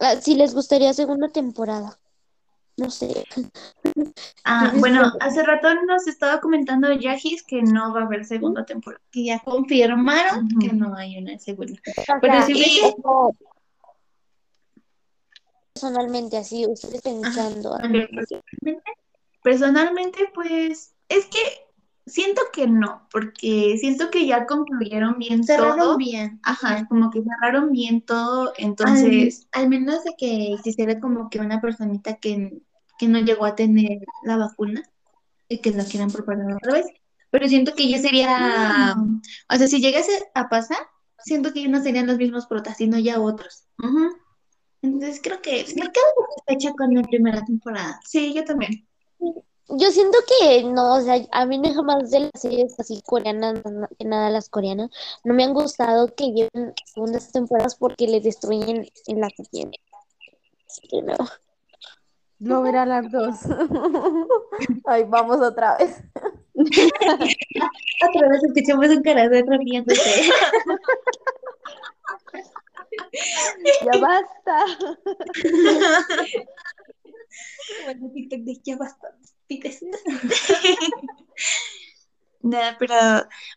Ah, 0.01 0.17
Si 0.21 0.35
les 0.35 0.55
gustaría 0.55 0.93
segunda 0.93 1.29
temporada. 1.29 1.97
No 2.77 2.91
sé. 2.91 3.25
Ah, 4.45 4.73
bueno, 4.77 5.13
hace 5.21 5.45
rato 5.45 5.73
nos 5.87 6.09
estaba 6.09 6.41
comentando 6.41 6.93
Yajis 6.93 7.45
que 7.45 7.63
no 7.63 7.95
va 7.95 8.01
a 8.01 8.05
haber 8.07 8.25
segunda 8.25 8.65
temporada. 8.65 9.01
Que 9.13 9.27
ya 9.27 9.39
confirmaron 9.39 10.49
que 10.59 10.73
no 10.73 10.97
hay 10.97 11.19
una 11.19 11.39
segunda. 11.39 11.81
Pero 12.21 12.43
si 12.43 12.55
hubiese- 12.55 12.97
personalmente 15.73 16.37
así, 16.37 16.67
ustedes 16.67 17.01
pensando. 17.03 17.77
Personalmente, 19.43 20.31
pues, 20.35 20.95
es 21.09 21.27
que 21.27 21.39
siento 22.07 22.43
que 22.53 22.67
no, 22.67 23.09
porque 23.11 23.77
siento 23.79 24.11
que 24.11 24.27
ya 24.27 24.47
concluyeron 24.47 25.19
bien 25.19 25.45
cerraron 25.45 25.77
todo. 25.79 25.97
bien. 25.97 26.41
Ajá, 26.45 26.87
como 26.89 27.11
que 27.11 27.23
cerraron 27.23 27.73
bien 27.73 28.03
todo, 28.03 28.53
entonces, 28.57 29.47
Al, 29.53 29.63
al 29.63 29.69
menos 29.69 30.05
de 30.05 30.15
que 30.17 30.53
existiera 30.53 31.01
como 31.01 31.29
que 31.31 31.41
una 31.41 31.61
personita 31.61 32.17
que, 32.17 32.63
que 32.99 33.09
no 33.09 33.19
llegó 33.21 33.45
a 33.45 33.55
tener 33.55 33.99
la 34.25 34.37
vacuna 34.37 34.83
y 35.49 35.59
que 35.59 35.71
la 35.73 35.85
quieran 35.85 36.11
preparar 36.11 36.53
otra 36.55 36.75
vez. 36.75 36.87
Pero 37.31 37.49
siento 37.49 37.75
que 37.75 37.89
ya 37.89 37.99
sería, 37.99 38.95
o 39.49 39.57
sea, 39.57 39.67
si 39.67 39.81
llegase 39.81 40.13
a 40.35 40.49
pasar, 40.49 40.79
siento 41.19 41.53
que 41.53 41.63
ya 41.63 41.69
no 41.69 41.83
serían 41.83 42.07
los 42.07 42.19
mismos 42.19 42.47
protas, 42.47 42.77
sino 42.77 42.99
ya 42.99 43.21
otros. 43.21 43.65
ujú, 43.79 44.22
Entonces 44.83 45.21
creo 45.23 45.41
que 45.41 45.65
me 45.77 45.83
quedo 45.91 46.05
satisfecha 46.45 46.75
con 46.77 46.95
la 46.95 47.03
primera 47.03 47.45
temporada. 47.45 48.01
sí, 48.05 48.33
yo 48.35 48.45
también. 48.45 48.87
Yo 49.69 49.91
siento 49.91 50.19
que 50.41 50.65
no, 50.65 50.97
o 50.97 51.01
sea, 51.01 51.25
a 51.31 51.47
mí 51.47 51.57
no 51.57 51.73
jamás 51.73 52.11
de 52.11 52.21
las 52.21 52.33
series 52.35 52.79
así 52.79 53.01
coreanas, 53.07 53.63
na- 53.65 53.89
que 53.99 54.05
nada 54.05 54.29
las 54.29 54.49
coreanas, 54.51 54.91
no 55.25 55.33
me 55.35 55.45
han 55.45 55.55
gustado 55.55 56.13
que 56.15 56.33
lleven 56.33 56.75
segundas 56.85 57.31
temporadas 57.33 57.77
porque 57.77 58.07
les 58.09 58.25
destruyen 58.25 58.87
en 59.07 59.21
la 59.21 59.29
que 59.31 59.45
tienen. 59.45 59.81
Así 60.69 60.89
que 60.89 61.01
no. 61.03 61.15
No 62.41 62.61
verán 62.63 62.89
las 62.89 63.11
dos. 63.13 63.37
Ay, 64.85 65.05
vamos 65.05 65.41
otra 65.41 65.77
vez. 65.79 65.97
Otra 66.55 68.29
vez 68.29 68.43
escuchamos 68.45 68.89
un 68.89 69.03
carácter 69.03 69.45
riéndose. 69.47 70.23
Ya 73.85 74.01
basta. 74.01 74.67
Bueno, 77.85 78.11
TikTok 78.13 78.41
de 78.41 78.61
ya 78.63 78.77
basta. 78.77 79.09
Nada, 82.43 82.77
pero 82.79 82.95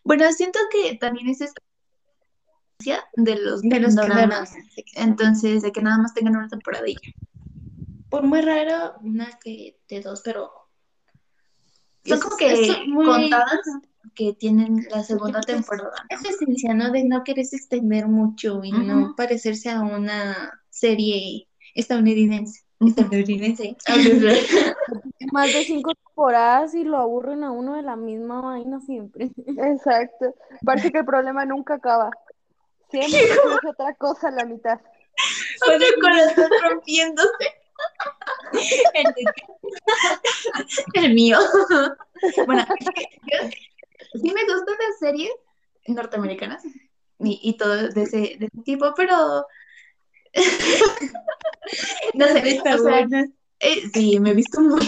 bueno, 0.04 0.30
siento 0.32 0.58
que 0.70 0.94
también 0.96 1.28
es 1.28 1.40
esta 1.40 1.60
de 3.16 3.36
los 3.36 3.62
De 3.62 3.80
los 3.80 3.94
doramas. 3.94 4.54
Entonces, 4.94 5.62
de 5.62 5.72
que 5.72 5.82
nada 5.82 5.98
más 5.98 6.14
tengan 6.14 6.36
una 6.36 6.48
ya. 6.48 6.96
Por 8.10 8.22
muy 8.22 8.40
raro, 8.40 8.94
una 9.02 9.38
que 9.42 9.78
de 9.88 10.00
dos, 10.00 10.22
pero 10.24 10.50
Son 12.04 12.18
Es- 12.18 12.24
como 12.24 12.36
que 12.36 12.52
es 12.52 12.86
muy- 12.86 13.04
contadas 13.06 13.60
que 14.14 14.32
tienen 14.34 14.86
la 14.90 15.02
segunda 15.02 15.40
pues, 15.40 15.46
temporada. 15.46 15.92
es 16.08 16.22
la 16.22 16.30
esencia, 16.30 16.74
¿no? 16.74 16.90
De 16.90 17.04
no 17.04 17.24
querer 17.24 17.44
extender 17.50 18.06
mucho 18.08 18.60
y 18.62 18.72
no 18.72 19.14
parecerse 19.16 19.70
a 19.70 19.80
una 19.80 20.52
serie 20.70 21.48
estadounidense. 21.74 22.62
Estadounidense. 22.80 23.76
Más 25.32 25.52
de 25.52 25.64
cinco 25.64 25.92
temporadas 25.94 26.74
y 26.74 26.84
lo 26.84 26.98
aburren 26.98 27.42
a 27.44 27.50
uno 27.50 27.74
de 27.74 27.82
la 27.82 27.96
misma 27.96 28.40
vaina 28.40 28.80
siempre. 28.80 29.30
Exacto. 29.46 30.34
Parece 30.64 30.92
que 30.92 30.98
el 30.98 31.04
problema 31.04 31.44
nunca 31.44 31.74
acaba. 31.74 32.10
Siempre 32.90 33.20
es 33.24 33.38
otra 33.68 33.94
cosa 33.94 34.28
a 34.28 34.32
la 34.32 34.44
mitad. 34.44 34.78
Otro 35.66 35.86
corazón 36.00 36.50
rompiéndose. 36.62 37.28
El, 38.94 39.04
de- 39.16 39.24
el 40.94 41.14
mío. 41.14 41.38
Bueno, 42.46 42.64
es 42.78 42.86
yo- 42.86 43.48
sí 44.18 44.32
me 44.32 44.44
gustan 44.44 44.74
las 44.88 44.98
series 44.98 45.32
norteamericanas 45.86 46.64
y, 47.20 47.40
y 47.42 47.56
todo 47.56 47.88
de 47.88 48.02
ese, 48.02 48.18
de 48.38 48.46
ese 48.46 48.62
tipo, 48.64 48.92
pero 48.96 49.46
no 52.14 52.26
sé, 52.26 52.60
o 52.74 52.78
sea, 52.78 53.06
eh, 53.60 53.88
sí, 53.92 54.20
me 54.20 54.30
he 54.30 54.34
visto 54.34 54.60
muy... 54.60 54.86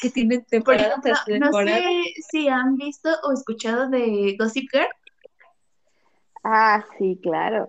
Que 0.00 0.10
tiene 0.10 0.38
Por 0.40 0.48
temporada 0.48 0.88
ejemplo, 0.88 1.12
no 1.12 1.50
temporada. 1.50 1.78
sé 1.78 2.02
si 2.30 2.48
han 2.48 2.76
visto 2.76 3.08
o 3.22 3.32
escuchado 3.32 3.88
de 3.88 4.36
Gossip 4.38 4.68
Girl, 4.72 4.88
Ah, 6.46 6.84
sí, 6.98 7.18
claro. 7.22 7.66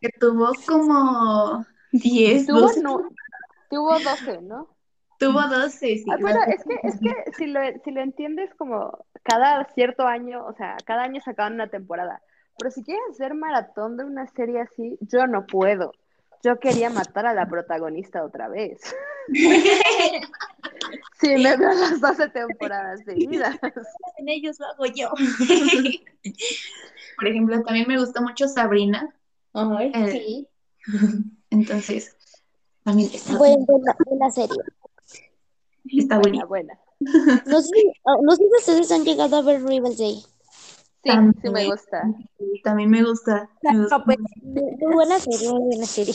que 0.00 0.08
tuvo 0.18 0.54
como 0.66 1.66
10, 1.92 2.46
Tuvo, 2.46 2.60
12, 2.60 2.80
no, 2.82 3.08
tuvo 3.68 3.98
12, 4.00 4.40
¿no? 4.42 4.75
Tuvo 5.18 5.42
12, 5.42 5.78
sí. 5.78 6.04
Ah, 6.10 6.16
bueno, 6.20 6.40
es 6.46 6.64
que, 6.64 6.80
es 6.82 6.98
que 7.00 7.32
si 7.36 7.46
lo, 7.46 7.60
si 7.84 7.90
lo 7.90 8.00
entiendes 8.00 8.54
como 8.54 9.04
cada 9.22 9.64
cierto 9.74 10.06
año, 10.06 10.44
o 10.46 10.54
sea, 10.54 10.76
cada 10.84 11.02
año 11.02 11.20
sacaban 11.20 11.54
una 11.54 11.68
temporada. 11.68 12.22
Pero 12.58 12.70
si 12.70 12.82
quieres 12.82 13.02
hacer 13.10 13.34
maratón 13.34 13.96
de 13.96 14.04
una 14.04 14.26
serie 14.28 14.60
así, 14.60 14.96
yo 15.00 15.26
no 15.26 15.46
puedo. 15.46 15.92
Yo 16.42 16.60
quería 16.60 16.90
matar 16.90 17.26
a 17.26 17.34
la 17.34 17.46
protagonista 17.46 18.24
otra 18.24 18.48
vez. 18.48 18.80
Sí, 21.18 21.28
me 21.28 21.56
veo 21.56 21.72
las 21.72 22.00
12 22.00 22.28
temporadas 22.28 23.00
seguidas. 23.04 23.56
En 24.18 24.28
ellos 24.28 24.58
lo 24.60 24.66
hago 24.66 24.86
yo. 24.86 25.10
Por 27.16 27.28
ejemplo, 27.28 27.62
también 27.62 27.88
me 27.88 27.98
gusta 27.98 28.20
mucho 28.20 28.48
Sabrina, 28.48 29.14
Ay, 29.54 29.90
Eh, 29.94 30.10
sí. 30.10 30.48
entonces 31.50 32.14
también 32.84 33.10
está, 33.12 33.36
Buena, 33.38 33.56
buena, 33.66 33.96
buena 34.06 34.30
serie. 34.30 34.56
Está 35.92 36.18
Buena, 36.18 36.44
buena. 36.46 36.78
No 37.46 37.60
sé, 37.60 37.70
ah, 38.04 38.16
no 38.22 38.36
sé 38.36 38.42
si 38.44 38.58
ustedes 38.58 38.90
han 38.92 39.04
llegado 39.04 39.36
a 39.36 39.42
ver 39.42 39.62
Riverdale. 39.64 40.22
Sí, 41.04 41.10
sí 41.42 41.50
me 41.50 41.66
gusta. 41.66 42.02
Sí, 42.38 42.60
También 42.64 42.90
me 42.90 43.02
gusta. 43.04 43.48
me 43.62 43.78
gusta 43.80 43.98
No, 43.98 44.04
pues, 44.04 44.18
Muy, 44.42 44.62
muy 44.80 44.94
buena 44.94 45.18
serie, 45.20 45.50
muy 45.52 45.62
buena 45.62 45.86
serie. 45.86 46.14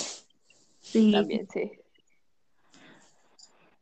sí. 0.82 1.12
También, 1.12 1.48
sí. 1.54 1.72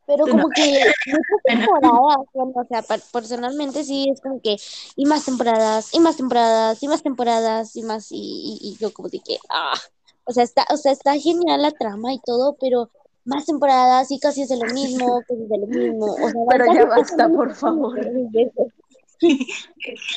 Pero 0.06 0.26
como 0.26 0.48
no. 0.48 0.48
que 0.48 0.62
muchas 1.06 1.42
temporadas, 1.44 2.26
bueno, 2.34 2.52
o 2.54 2.64
sea, 2.68 2.82
personalmente 3.12 3.84
sí 3.84 4.08
es 4.12 4.20
como 4.20 4.40
que, 4.40 4.56
y 4.96 5.06
más 5.06 5.24
temporadas, 5.24 5.94
y 5.94 6.00
más 6.00 6.16
temporadas, 6.16 6.82
y 6.82 6.88
más 6.88 7.02
temporadas, 7.02 7.76
y 7.76 7.82
más, 7.82 8.10
y, 8.10 8.16
y, 8.16 8.68
y 8.70 8.76
yo 8.78 8.92
como 8.92 9.08
de 9.08 9.20
que, 9.20 9.38
ah, 9.48 9.74
o 10.24 10.32
sea, 10.32 10.42
está, 10.44 10.66
o 10.70 10.76
sea, 10.76 10.92
está 10.92 11.16
genial 11.18 11.62
la 11.62 11.70
trama 11.70 12.12
y 12.12 12.20
todo, 12.20 12.56
pero 12.60 12.90
más 13.24 13.46
temporadas 13.46 14.10
y 14.10 14.18
casi 14.18 14.42
es 14.42 14.48
de 14.48 14.56
lo 14.58 14.72
mismo, 14.72 15.22
casi 15.28 15.42
es 15.42 15.48
de 15.48 15.58
lo 15.58 15.66
mismo, 15.66 16.06
o 16.06 16.16
sea, 16.16 16.40
Pero 16.50 16.74
ya 16.74 16.84
basta, 16.86 17.28
por 17.28 17.54
favor. 17.54 18.00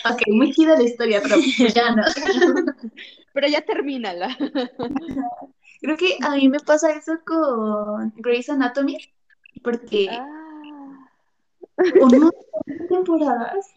Ok, 0.09 0.21
muy 0.27 0.53
chida 0.53 0.77
la 0.77 0.83
historia, 0.83 1.21
pero 1.21 1.35
pues 1.35 1.73
ya 1.73 1.93
no. 1.93 2.03
Pero 3.33 3.47
ya 3.49 3.59
termínala. 3.59 4.37
Creo 5.81 5.97
que 5.97 6.15
a 6.21 6.35
mí 6.35 6.47
me 6.47 6.61
pasa 6.61 6.91
eso 6.91 7.19
con 7.25 8.13
Grey's 8.15 8.47
Anatomy, 8.47 8.97
porque 9.61 10.07
Ah, 10.09 10.33
unas 12.01 12.31
temporadas 12.87 13.67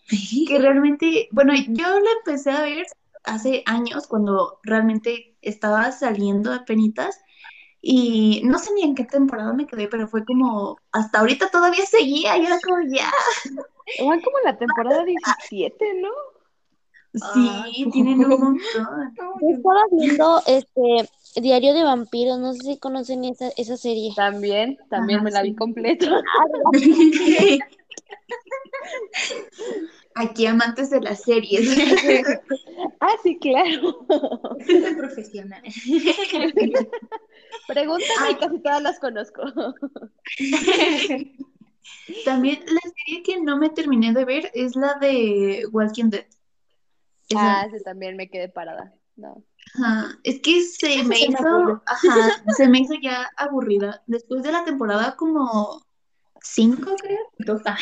que 0.46 0.58
realmente, 0.58 1.28
bueno, 1.32 1.54
yo 1.54 2.00
la 2.00 2.10
empecé 2.18 2.50
a 2.50 2.62
ver 2.62 2.86
hace 3.24 3.62
años 3.66 4.06
cuando 4.06 4.60
realmente 4.62 5.34
estaba 5.42 5.90
saliendo 5.92 6.52
de 6.52 6.60
penitas 6.60 7.20
y 7.88 8.40
no 8.42 8.58
sé 8.58 8.74
ni 8.74 8.82
en 8.82 8.96
qué 8.96 9.04
temporada 9.04 9.52
me 9.52 9.64
quedé, 9.64 9.86
pero 9.86 10.08
fue 10.08 10.24
como 10.24 10.76
hasta 10.90 11.20
ahorita 11.20 11.50
todavía 11.50 11.86
seguía 11.86 12.36
y 12.36 12.44
era 12.44 12.58
como 12.60 12.78
ya. 12.92 13.12
van 14.04 14.20
como 14.22 14.38
la 14.44 14.58
temporada 14.58 15.04
17, 15.04 16.02
¿no? 16.02 16.08
Sí, 17.32 17.88
tienen 17.92 18.24
un 18.24 18.28
montón. 18.28 18.58
Yo 19.40 19.48
estaba 19.56 19.84
viendo 19.92 20.42
este 20.48 21.08
Diario 21.40 21.74
de 21.74 21.84
Vampiros, 21.84 22.40
no 22.40 22.54
sé 22.54 22.72
si 22.72 22.78
conocen 22.78 23.24
esa, 23.24 23.50
esa 23.56 23.76
serie. 23.76 24.12
También, 24.16 24.78
también 24.90 25.22
me 25.22 25.30
la 25.30 25.42
vi 25.42 25.54
completa. 25.54 26.06
Aquí 30.16 30.46
amantes 30.46 30.90
de 30.90 31.00
las 31.00 31.22
series. 31.22 31.68
Ah, 33.00 33.14
sí, 33.22 33.38
claro. 33.38 34.06
Profesional. 34.96 35.62
Pregúntame 37.66 38.30
y 38.30 38.34
casi 38.36 38.58
todas 38.60 38.82
las 38.82 38.98
conozco. 38.98 39.42
También 42.24 42.60
la 42.66 42.80
serie 43.04 43.22
que 43.22 43.40
no 43.40 43.58
me 43.58 43.70
terminé 43.70 44.12
de 44.12 44.24
ver 44.24 44.50
es 44.54 44.76
la 44.76 44.94
de 44.94 45.66
Walking 45.72 46.10
Dead. 46.10 46.26
Esa- 47.28 47.60
Ah, 47.60 47.66
ese 47.66 47.80
también 47.80 48.16
me 48.16 48.30
quedé 48.30 48.48
parada. 48.48 48.94
No. 49.16 49.42
Ajá, 49.74 50.18
Es 50.22 50.40
que 50.40 50.62
se 50.62 51.02
me 51.04 51.16
sí 51.16 51.26
hizo, 51.28 51.82
ajá, 51.86 52.30
se 52.56 52.68
me 52.68 52.80
hizo 52.80 52.94
ya 53.02 53.30
aburrida. 53.36 54.02
Después 54.06 54.42
de 54.42 54.52
la 54.52 54.64
temporada 54.64 55.16
como 55.16 55.84
cinco, 56.40 56.94
creo. 56.96 57.20
Total. 57.44 57.76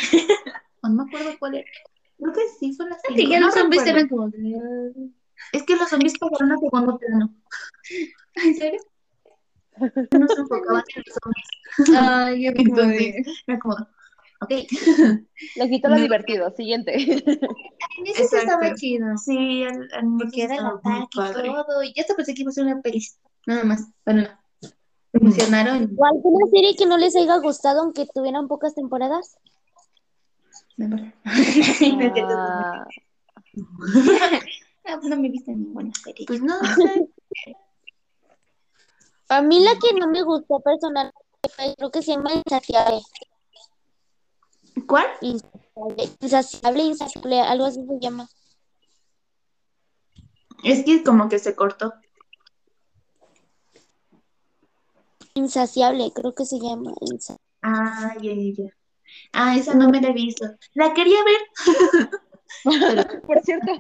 O 0.83 0.89
no 0.89 0.95
me 0.95 1.03
acuerdo 1.05 1.39
cuál 1.39 1.57
era. 1.57 1.69
Creo 2.25 2.33
que 2.33 2.49
sí 2.59 2.73
fue 2.73 2.89
la 2.89 2.97
cinco. 3.07 3.21
Sí, 3.21 3.29
ya 3.29 3.39
no 3.39 3.47
los 3.47 3.55
zombies 3.55 3.87
eran 3.87 4.09
como. 4.09 4.31
Es 5.53 5.63
que 5.65 5.77
los 5.77 5.91
zombies 5.91 6.19
pasaron 6.19 6.53
a 6.53 6.57
segundo 6.59 6.99
plano. 6.99 7.35
¿En 8.37 8.55
serio? 8.55 8.81
No 9.79 10.29
se 10.29 10.41
enfocaban 10.41 10.83
en 10.97 11.03
los 11.05 11.19
zombies. 11.23 12.01
Ay, 12.01 12.47
Entonces, 12.47 13.15
era 13.47 13.59
como, 13.59 13.75
ok. 14.41 14.51
Le 15.57 15.69
quitó 15.69 15.89
lo 15.91 15.97
No. 15.97 16.01
divertido. 16.01 16.51
Siguiente. 16.57 16.95
En 16.95 18.07
ese 18.07 18.15
sí 18.15 18.23
Exacto. 18.23 18.37
estaba 18.39 18.75
chido. 18.75 19.19
Sí, 19.19 19.65
al 19.65 19.75
inicio 20.05 20.19
Porque 20.19 20.43
era 20.45 20.55
el 20.57 20.67
ataque 20.67 21.09
y 21.13 21.33
todo. 21.35 21.83
Y 21.83 21.93
yo 21.93 22.01
hasta 22.01 22.15
pensé 22.15 22.33
que 22.33 22.41
iba 22.41 22.49
a 22.49 22.53
ser 22.53 22.65
una 22.65 22.81
peli. 22.81 23.03
Nada 23.47 23.65
más. 23.65 23.87
Bueno, 24.07 24.23
no. 24.23 24.71
Me 25.13 25.21
emocionaron. 25.21 25.95
¿O 25.99 26.07
alguna 26.07 26.47
serie 26.51 26.75
que 26.75 26.87
no 26.87 26.97
les 26.97 27.15
haya 27.17 27.37
gustado 27.37 27.83
aunque 27.83 28.07
tuvieran 28.15 28.49
pocas 28.49 28.75
temporadas? 28.75 29.37
Ah, 31.27 32.85
Ah, 34.87 34.97
pues 35.01 35.09
no 35.09 35.17
me 35.17 35.29
he 35.29 35.31
visto 35.31 35.51
ninguna 35.51 35.91
serie. 36.05 36.27
Pues 36.27 36.43
no, 36.43 36.61
no 36.61 36.75
sé. 36.75 37.09
A 39.31 39.41
mí 39.41 39.61
la 39.65 39.71
que 39.81 39.99
no 39.99 40.09
me 40.09 40.23
gustó 40.23 40.61
personalmente 40.61 41.15
creo 41.79 41.91
que 41.91 42.03
se 42.03 42.13
llama 42.13 42.31
Insaciable. 42.35 43.01
¿Cuál? 44.87 45.07
Insaciable, 45.23 46.05
insaciable, 46.21 46.83
insaciable, 46.85 47.41
algo 47.41 47.65
así 47.65 47.81
se 47.87 47.99
llama. 48.01 48.29
Es 50.63 50.85
que 50.85 51.03
como 51.03 51.29
que 51.31 51.39
se 51.39 51.55
cortó. 51.57 51.95
Insaciable, 55.35 56.13
creo 56.15 56.35
que 56.35 56.45
se 56.45 56.59
llama. 56.61 56.93
insa- 57.01 57.37
Ah, 57.63 58.15
ya, 58.21 58.33
ya, 58.35 58.53
ya. 58.65 58.71
Ah, 59.33 59.57
esa 59.57 59.75
no 59.75 59.89
me 59.89 60.01
la 60.01 60.09
he 60.09 60.13
visto. 60.13 60.47
La 60.75 60.95
quería 60.95 61.19
ver. 61.25 61.41
por 63.27 63.41
cierto. 63.43 63.73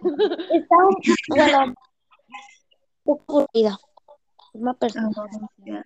Está, 0.52 0.77
bueno, 1.28 1.74
aburrida. 3.06 3.78
Una 4.52 4.74
persona. 4.74 5.11
Ya. 5.59 5.82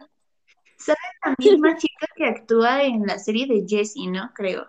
¿Sabes 0.77 1.01
la 1.25 1.35
misma 1.39 1.77
chica 1.77 2.07
que 2.15 2.27
actúa 2.27 2.83
en 2.83 3.07
la 3.07 3.19
serie 3.19 3.47
de 3.47 3.65
Jessie, 3.67 4.09
no? 4.09 4.31
Creo. 4.35 4.67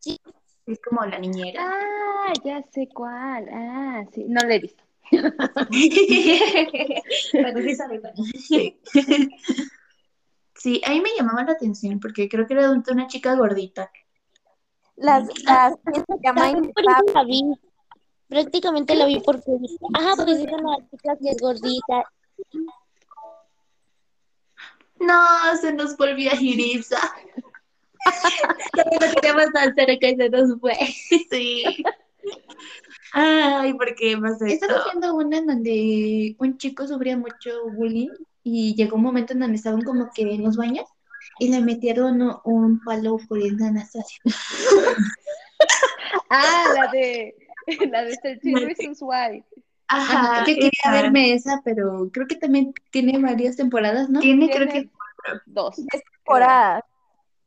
Sí. 0.00 0.20
Es 0.66 0.80
como 0.80 1.04
la 1.04 1.18
niñera. 1.18 1.60
Ah, 1.62 2.32
ya 2.44 2.62
sé 2.72 2.88
cuál. 2.92 3.48
Ah, 3.52 4.04
sí. 4.12 4.24
No 4.26 4.40
le 4.46 4.56
he 4.56 4.58
visto. 4.60 4.82
Pero 7.32 7.62
sí 7.62 7.74
sabe 7.74 8.00
cuál. 8.00 8.14
Sí. 10.64 10.80
Sí, 10.80 10.80
a 10.86 10.92
mí 10.92 11.02
me 11.02 11.10
llamaba 11.14 11.44
la 11.44 11.52
atención 11.52 12.00
porque 12.00 12.26
creo 12.26 12.46
que 12.46 12.54
era 12.54 12.70
una 12.70 13.06
chica 13.06 13.34
gordita. 13.34 13.90
Las, 14.96 15.28
las 15.44 15.74
que 15.92 16.00
se 16.00 16.18
llama 16.22 16.52
la 17.12 17.24
vi. 17.24 17.42
Prácticamente 18.28 18.94
la 18.94 19.04
vi 19.04 19.20
porque 19.20 19.52
ajá, 19.92 20.16
pues 20.16 20.38
es 20.38 20.46
una 20.50 20.78
chica 20.90 21.16
que 21.20 21.28
es 21.28 21.36
gordita. 21.38 22.10
No, 25.00 25.22
se 25.60 25.70
nos 25.74 25.98
volvió 25.98 26.30
a 26.30 26.34
ir 26.36 26.58
Isa. 26.58 27.14
También 28.72 29.02
lo 29.02 29.14
queríamos 29.20 29.52
tan 29.52 29.74
cerca 29.74 30.08
y 30.08 30.16
se 30.16 30.30
nos 30.30 30.58
fue. 30.58 30.78
Sí. 31.30 31.84
Ay, 33.12 33.74
¿por 33.74 33.94
qué 33.96 34.12
esto? 34.12 34.46
Estaba 34.46 34.78
haciendo 34.80 35.14
una 35.14 35.36
en 35.36 35.46
donde 35.46 36.36
un 36.38 36.56
chico 36.56 36.86
sufría 36.86 37.18
mucho 37.18 37.68
bullying 37.72 38.08
y 38.44 38.74
llegó 38.76 38.96
un 38.96 39.02
momento 39.02 39.32
en 39.32 39.40
donde 39.40 39.56
estaban 39.56 39.82
como 39.82 40.10
que 40.14 40.22
en 40.22 40.44
los 40.44 40.56
baños 40.56 40.86
y 41.40 41.48
le 41.50 41.60
metieron 41.62 42.22
un, 42.22 42.36
un 42.44 42.80
palo 42.84 43.18
por 43.28 43.38
el 43.42 43.60
Anastasia. 43.62 44.20
Ah, 46.30 46.64
la 46.74 46.90
de. 46.90 47.34
La 47.90 48.04
de 48.04 48.16
13 48.18 48.52
Reasons 48.66 48.98
Why. 49.00 49.42
Ajá, 49.88 50.40
Yo 50.40 50.44
quería 50.54 50.70
esa. 50.82 50.92
verme 50.92 51.32
esa, 51.32 51.62
pero 51.64 52.10
creo 52.12 52.26
que 52.26 52.36
también 52.36 52.74
tiene 52.90 53.18
varias 53.18 53.56
temporadas, 53.56 54.10
¿no? 54.10 54.20
Tiene, 54.20 54.50
creo 54.50 54.68
que 54.68 54.90
dos. 55.46 55.76
temporadas 55.76 56.82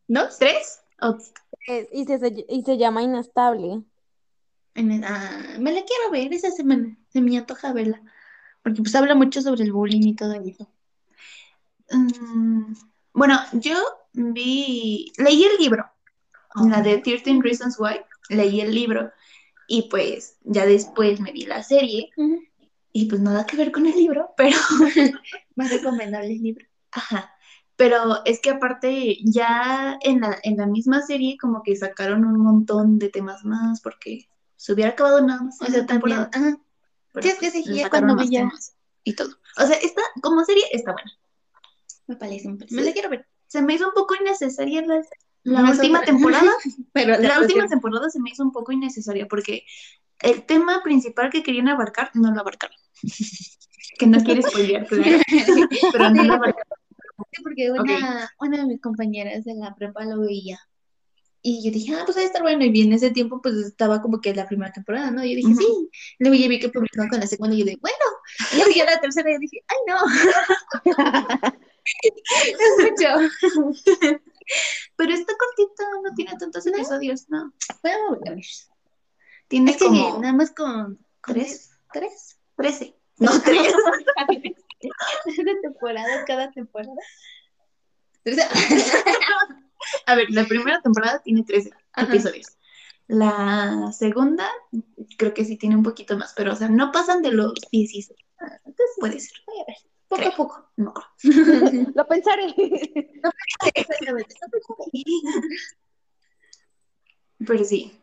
¿No? 0.07 0.24
tres. 0.40 0.82
y, 1.91 2.06
se, 2.06 2.45
y 2.49 2.61
se 2.64 2.78
llama 2.78 3.03
Inestable. 3.03 3.84
En 4.74 4.91
el- 4.91 5.03
ah, 5.03 5.57
me 5.60 5.72
la 5.72 5.82
quiero 5.84 6.10
ver, 6.11 6.34
esa 6.34 6.49
semana. 6.49 6.98
Se 7.10 7.22
me 7.22 7.38
antoja 7.38 7.74
verla. 7.74 8.02
Porque 8.64 8.82
pues 8.82 8.95
habla 8.95 9.14
mucho 9.15 9.41
sobre 9.41 9.64
el 9.64 9.72
bullying 9.72 10.07
y 10.07 10.15
todo 10.15 10.34
eso. 10.34 10.68
Mm, 11.92 12.74
bueno, 13.14 13.40
yo 13.54 13.76
vi, 14.14 15.12
leí 15.18 15.44
el 15.44 15.58
libro, 15.58 15.86
la 16.70 16.82
de 16.82 16.98
13 17.00 17.40
Reasons 17.42 17.80
Why, 17.80 18.02
leí 18.30 18.62
el 18.62 18.74
libro 18.74 19.12
y 19.68 19.84
pues 19.90 20.38
ya 20.44 20.66
después 20.66 21.20
me 21.20 21.32
vi 21.32 21.46
la 21.46 21.62
serie 21.64 22.10
y 22.94 23.06
pues 23.06 23.22
nada 23.22 23.46
que 23.46 23.58
ver 23.58 23.72
con 23.72 23.86
el 23.86 23.96
libro, 23.96 24.34
pero 24.38 24.58
Más 25.56 25.70
recomendable 25.72 26.34
el 26.34 26.42
libro. 26.42 26.66
Ajá. 26.92 27.32
Pero 27.76 28.26
es 28.26 28.40
que 28.42 28.50
aparte 28.50 29.18
ya 29.24 30.00
en 30.02 30.22
la, 30.22 30.38
en 30.42 30.58
la 30.58 30.66
misma 30.66 31.02
serie 31.04 31.38
como 31.40 31.62
que 31.62 31.76
sacaron 31.76 32.26
un 32.26 32.40
montón 32.40 32.98
de 32.98 33.10
temas 33.10 33.46
más 33.46 33.82
porque 33.82 34.28
se 34.56 34.74
hubiera 34.74 34.92
acabado 34.92 35.22
nada 35.22 35.44
más 35.44 35.62
O 35.62 35.66
sea, 35.66 35.86
también. 35.86 36.20
Ajá. 36.20 36.58
Sí, 37.22 37.30
es 37.30 37.36
que 37.36 37.52
pues, 37.52 37.66
ya 37.66 37.84
sacaron 37.84 38.16
cuando 38.16 38.24
vi 38.24 38.36
ya- 38.36 38.50
y 39.04 39.14
todo. 39.14 39.30
O 39.58 39.66
sea, 39.66 39.78
esta 39.78 40.02
como 40.22 40.44
serie 40.44 40.64
está 40.72 40.92
buena. 40.94 41.12
Me 42.08 42.16
parece, 42.16 42.50
me 42.50 42.58
parece. 42.58 42.76
Me 42.76 42.84
la 42.84 42.94
quiero 42.94 43.10
ver. 43.10 43.28
Se 43.48 43.62
me 43.62 43.74
hizo 43.74 43.88
un 43.88 43.94
poco 43.94 44.16
innecesaria 44.16 44.82
la, 44.86 45.02
la 45.44 45.72
última 45.72 46.02
temporada. 46.02 46.52
Pero 46.94 47.18
La 47.20 47.40
última 47.40 47.68
temporada 47.68 48.10
se 48.10 48.20
me 48.20 48.30
hizo 48.32 48.44
un 48.44 48.52
poco 48.52 48.72
innecesaria 48.72 49.28
porque 49.28 49.64
el 50.20 50.46
tema 50.46 50.82
principal 50.84 51.30
que 51.30 51.44
querían 51.44 51.68
abarcar 51.68 52.12
no 52.14 52.32
lo 52.34 52.40
abarcaron. 52.42 52.78
que 54.00 54.08
no 54.08 54.24
quiere 54.24 54.42
spoilear, 54.42 54.88
claro. 54.88 55.20
Pero 55.92 56.10
no 56.10 56.24
lo 56.24 56.34
abarcaron. 56.34 56.78
Sí, 57.32 57.42
porque 57.44 57.72
una, 57.72 58.30
una 58.40 58.58
de 58.58 58.66
mis 58.66 58.82
compañeras 58.82 59.44
de 59.44 59.56
la 59.56 59.76
prepa 59.76 60.06
lo 60.06 60.20
veía. 60.22 60.60
Y 61.42 61.64
yo 61.64 61.72
dije, 61.72 61.96
ah, 61.96 62.02
pues 62.04 62.18
va 62.18 62.22
a 62.22 62.26
estar 62.26 62.42
bueno. 62.42 62.66
Y 62.66 62.82
en 62.82 62.94
ese 62.94 63.12
tiempo, 63.12 63.42
pues 63.42 63.56
estaba 63.56 64.02
como 64.02 64.20
que 64.20 64.36
la 64.36 64.48
primera 64.48 64.72
temporada, 64.72 65.12
¿no? 65.12 65.24
Yo 65.24 65.36
dije, 65.36 65.56
sí. 65.56 65.90
Luego 66.20 66.36
ya 66.36 66.48
vi 66.50 66.60
que 66.60 66.70
publicaron 66.70 67.10
con 67.10 67.20
la 67.20 67.28
segunda 67.28 67.56
y 67.56 67.60
yo 67.60 67.66
dije, 67.66 67.80
bueno. 67.80 68.06
Y 68.52 68.58
luego 68.58 68.72
ya 68.76 68.86
la 68.86 69.00
tercera 69.00 69.30
y 69.30 69.34
yo 69.34 69.40
dije, 69.40 69.64
ay, 69.68 69.78
no. 69.88 71.52
Es 72.04 72.58
mucho. 72.80 73.10
Pero 74.96 75.14
está 75.14 75.34
cortita, 75.38 75.84
no 76.04 76.14
tiene 76.16 76.38
tantos 76.38 76.66
episodios, 76.66 77.30
¿no? 77.30 77.52
Ver. 77.84 78.42
Tiene 79.48 79.72
Es 79.72 79.78
que 79.78 79.86
como 79.86 80.20
nada 80.20 80.34
más 80.34 80.52
con, 80.52 80.98
con 81.22 81.36
tres, 81.36 81.72
¿Tres? 81.92 82.38
trece. 82.56 82.96
No, 83.18 83.32
tres. 83.44 83.74
¿De 85.26 85.56
temporada 85.62 86.26
cada 86.26 86.52
temporada? 86.52 86.96
A 90.06 90.16
ver, 90.16 90.30
la 90.32 90.46
primera 90.46 90.82
temporada 90.82 91.22
tiene 91.24 91.44
13 91.44 91.72
Ajá. 91.94 92.08
episodios. 92.08 92.58
La 93.08 93.92
segunda, 93.98 94.50
creo 95.18 95.34
que 95.34 95.46
sí 95.46 95.56
tiene 95.56 95.78
un 95.78 95.84
poquito 95.84 96.18
más, 96.18 96.34
pero 96.36 96.52
o 96.52 96.56
sea, 96.56 96.68
no 96.68 96.92
pasan 96.92 97.22
de 97.22 97.32
los 97.32 97.54
16. 97.72 98.14
Entonces 98.66 98.96
puede 99.00 99.20
ser. 99.20 99.38
Voy 99.46 99.62
a 99.62 99.66
ver. 99.66 99.78
Poco 100.08 100.22
Creo. 100.22 100.32
a 100.32 100.36
poco. 100.36 100.72
No 100.78 100.86
me 100.86 100.92
acuerdo. 100.92 101.92
Lo 101.96 102.08
pensaré. 102.08 102.46
Exactamente. 103.76 104.36
Pero 107.46 107.64
sí. 107.64 108.00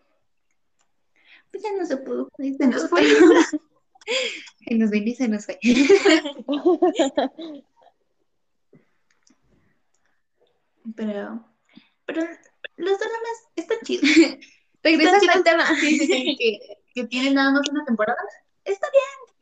Pues 1.50 1.62
ya 1.62 1.72
no 1.72 1.86
se 1.86 1.96
pudo. 1.96 2.28
Se 2.36 2.66
nos 2.66 2.88
fue. 2.88 3.02
Se 4.68 4.74
nos 4.74 4.90
vino 4.90 5.06
y 5.06 5.14
se 5.14 5.28
nos 5.28 5.46
fue. 5.46 5.58
Pero, 10.94 11.48
pero 12.04 12.22
los 12.76 12.98
dramas 12.98 13.48
están 13.56 13.78
chidos. 13.82 14.10
Regresando 14.82 15.24
Está 15.24 15.32
al 15.32 15.44
tema. 15.44 15.66
Sí, 15.80 15.98
sí, 15.98 16.06
sí, 16.06 16.36
que, 16.38 16.76
que 16.94 17.06
tienen 17.06 17.34
nada 17.34 17.52
más 17.52 17.68
una 17.70 17.82
temporada. 17.86 18.18
Está 18.64 18.86
bien. 18.90 19.33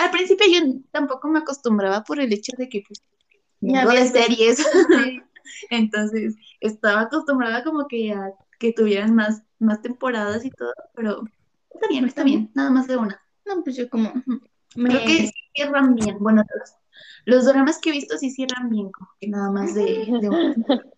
Al 0.00 0.10
principio 0.10 0.46
yo 0.50 0.60
tampoco 0.90 1.28
me 1.28 1.40
acostumbraba 1.40 2.02
por 2.04 2.20
el 2.20 2.32
hecho 2.32 2.52
de 2.56 2.68
que 2.68 2.82
pues, 2.86 3.02
Ya 3.60 3.84
ves, 3.84 4.12
series. 4.12 4.58
Entonces, 5.70 6.36
estaba 6.60 7.02
acostumbrada 7.02 7.62
como 7.64 7.86
que 7.86 8.12
a 8.12 8.32
que 8.58 8.72
tuvieran 8.72 9.14
más, 9.14 9.42
más 9.58 9.80
temporadas 9.82 10.44
y 10.44 10.50
todo, 10.50 10.72
pero 10.94 11.22
está 11.74 11.88
bien, 11.88 12.04
está 12.06 12.24
bien, 12.24 12.50
nada 12.54 12.70
más 12.70 12.86
de 12.86 12.96
una. 12.96 13.20
No, 13.46 13.62
pues 13.64 13.76
yo 13.76 13.88
como... 13.90 14.08
ujú, 14.10 14.40
Creo 14.74 15.00
que 15.00 15.12
me- 15.14 15.26
sí 15.26 15.32
cierran 15.54 15.94
bien. 15.94 16.18
Bueno, 16.18 16.44
los, 16.58 16.74
los 17.24 17.44
dramas 17.46 17.78
que 17.78 17.88
he 17.90 17.92
visto 17.92 18.16
sí 18.18 18.30
cierran 18.30 18.68
bien, 18.70 18.90
como 18.92 19.10
que 19.20 19.28
nada 19.28 19.50
más 19.50 19.74
de, 19.74 20.06
de 20.20 20.28
un- 20.28 20.64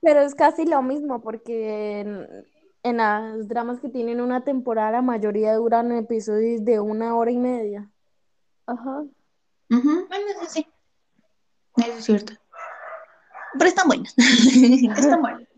Pero 0.00 0.20
es 0.20 0.34
casi 0.34 0.64
lo 0.64 0.80
mismo 0.82 1.20
porque 1.20 2.44
en, 2.82 2.96
las 2.98 3.48
dramas 3.48 3.80
que 3.80 3.88
tienen 3.88 4.20
una 4.20 4.44
temporada, 4.44 4.92
la 4.92 5.02
mayoría 5.02 5.54
duran 5.54 5.92
episodios 5.92 6.64
de 6.64 6.80
una 6.80 7.16
hora 7.16 7.30
y 7.30 7.38
media. 7.38 7.90
Ajá. 8.66 9.04
Ujú. 9.70 10.06
Bueno, 10.08 10.26
eso 10.30 10.46
sí. 10.48 10.66
Eso 11.76 11.92
es 11.92 12.04
cierto. 12.04 12.32
Pero 13.54 13.68
están 13.68 13.88
buenas. 13.88 14.14
están 14.18 15.20
buenas. 15.20 15.48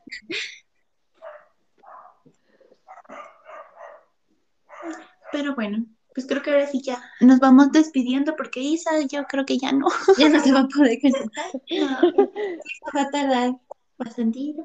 Pero 5.33 5.55
bueno, 5.55 5.87
pues 6.15 6.27
creo 6.27 6.43
que 6.43 6.51
ahora 6.51 6.67
sí 6.67 6.83
ya 6.83 7.03
nos 7.21 7.39
vamos 7.39 7.71
despidiendo 7.73 8.35
porque 8.37 8.61
Isa, 8.61 8.91
yo 9.03 9.25
creo 9.25 9.47
que 9.47 9.59
ya 9.59 9.73
no. 9.73 9.87
Ya 10.19 10.29
no 10.29 10.41
se 10.43 10.53
va 10.53 10.61
a 10.61 10.69
poder 10.69 10.99
conectar. 11.01 11.47
No, 11.71 12.31
va 12.97 13.03
a 13.03 13.11
tardar 13.11 13.61
bastante. 13.99 14.57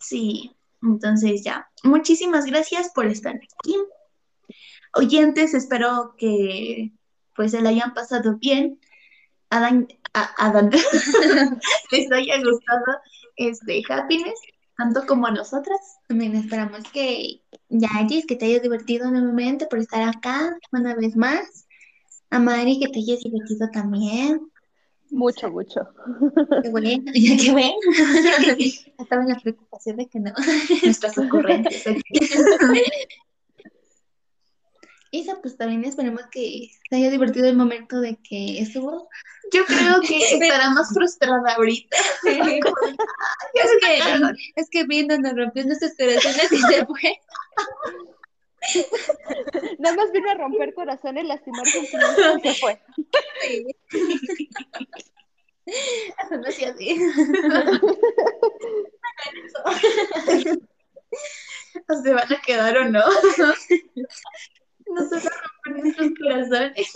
Sí, 0.00 0.50
entonces 0.82 1.42
ya. 1.44 1.68
Muchísimas 1.84 2.46
gracias 2.46 2.90
por 2.94 3.06
estar 3.06 3.34
aquí. 3.34 3.76
Oyentes, 4.94 5.54
espero 5.54 6.14
que 6.18 6.92
pues 7.34 7.52
se 7.52 7.62
la 7.62 7.70
hayan 7.70 7.94
pasado 7.94 8.36
bien. 8.38 8.78
Adán, 9.50 9.88
a- 10.14 10.34
Adán, 10.46 10.70
les 11.90 12.12
haya 12.12 12.36
gustado 12.42 12.84
este 13.36 13.82
Happiness, 13.88 14.38
tanto 14.76 15.06
como 15.06 15.26
a 15.26 15.30
nosotras. 15.30 15.78
También 16.08 16.34
esperamos 16.36 16.80
que 16.92 17.42
ya, 17.68 17.88
Gis, 18.08 18.26
que 18.26 18.36
te 18.36 18.46
hayas 18.46 18.62
divertido 18.62 19.10
nuevamente 19.10 19.66
por 19.66 19.78
estar 19.78 20.02
acá 20.02 20.56
una 20.72 20.94
vez 20.94 21.16
más. 21.16 21.66
A 22.30 22.38
Mari, 22.38 22.78
que 22.80 22.88
te 22.88 22.98
hayas 23.00 23.20
divertido 23.20 23.68
también. 23.70 24.51
Mucho, 25.12 25.50
mucho. 25.50 25.80
Qué 26.62 26.70
bueno, 26.70 26.88
ya 27.14 27.36
que 27.36 27.52
ven. 27.52 27.72
Estaba 28.98 29.22
en 29.22 29.28
la 29.28 29.38
preocupación 29.38 29.98
de 29.98 30.06
que 30.08 30.18
no. 30.18 30.32
Nuestras 30.82 31.18
ocurrencias. 31.18 31.98
Isa, 35.10 35.38
pues 35.42 35.58
también 35.58 35.84
esperemos 35.84 36.22
que 36.30 36.70
te 36.88 36.96
haya 36.96 37.10
divertido 37.10 37.46
el 37.46 37.56
momento 37.56 38.00
de 38.00 38.16
que 38.16 38.58
estuvo. 38.60 39.10
Yo 39.52 39.66
creo 39.66 40.00
que 40.00 40.16
estará 40.16 40.70
más 40.70 40.88
frustrada 40.94 41.56
ahorita. 41.56 41.94
Es 42.24 43.70
que, 43.82 44.32
es 44.56 44.70
que 44.70 44.84
viendo 44.84 45.18
nos 45.18 45.36
rompió 45.36 45.66
nuestros 45.66 45.92
corazones 45.98 46.50
y 46.52 46.58
se 46.58 46.86
fue. 46.86 47.20
Nada 49.78 49.96
más 49.96 50.12
vino 50.12 50.30
a 50.30 50.34
romper 50.34 50.74
corazones, 50.74 51.24
lastimar 51.24 51.66
sentimientos 51.66 52.38
y 52.38 52.42
se 52.48 52.54
fue. 52.60 52.78
Eso 55.66 56.36
no 56.36 56.48
hacía 56.48 56.70
así. 56.70 57.00
¿O 61.88 61.94
se 62.02 62.12
van 62.12 62.32
a 62.32 62.40
quedar 62.40 62.76
o 62.78 62.84
no? 62.84 63.00
No 63.00 63.12
se 65.08 65.16
van 65.16 65.26
a 65.26 65.30
romper 65.64 65.84
nuestros 65.84 66.10
corazones. 66.18 66.92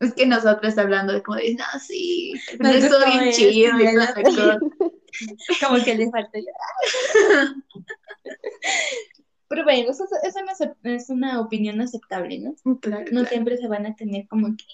Es 0.00 0.14
que 0.14 0.26
nosotros 0.26 0.78
hablando 0.78 1.12
de 1.12 1.22
como 1.22 1.36
de, 1.36 1.54
no, 1.54 1.64
sí, 1.78 2.32
eso 2.48 2.58
gustó 2.58 3.06
bien 3.06 3.30
chido, 3.32 3.78
y 3.78 3.84
no. 3.92 4.02
Como 5.66 5.82
que 5.84 5.94
le 5.94 6.10
falta 6.10 6.38
llorar. 6.38 7.54
Pero 9.48 9.64
bueno, 9.64 9.90
eso, 9.90 10.04
eso 10.22 10.38
no 10.84 10.92
es, 10.92 11.10
una 11.10 11.40
opinión 11.40 11.80
aceptable, 11.80 12.38
¿no? 12.38 12.54
Claro, 12.80 13.04
No 13.06 13.10
claro. 13.10 13.28
siempre 13.28 13.56
se 13.56 13.66
van 13.66 13.84
a 13.86 13.96
tener 13.96 14.28
como 14.28 14.56
que 14.56 14.64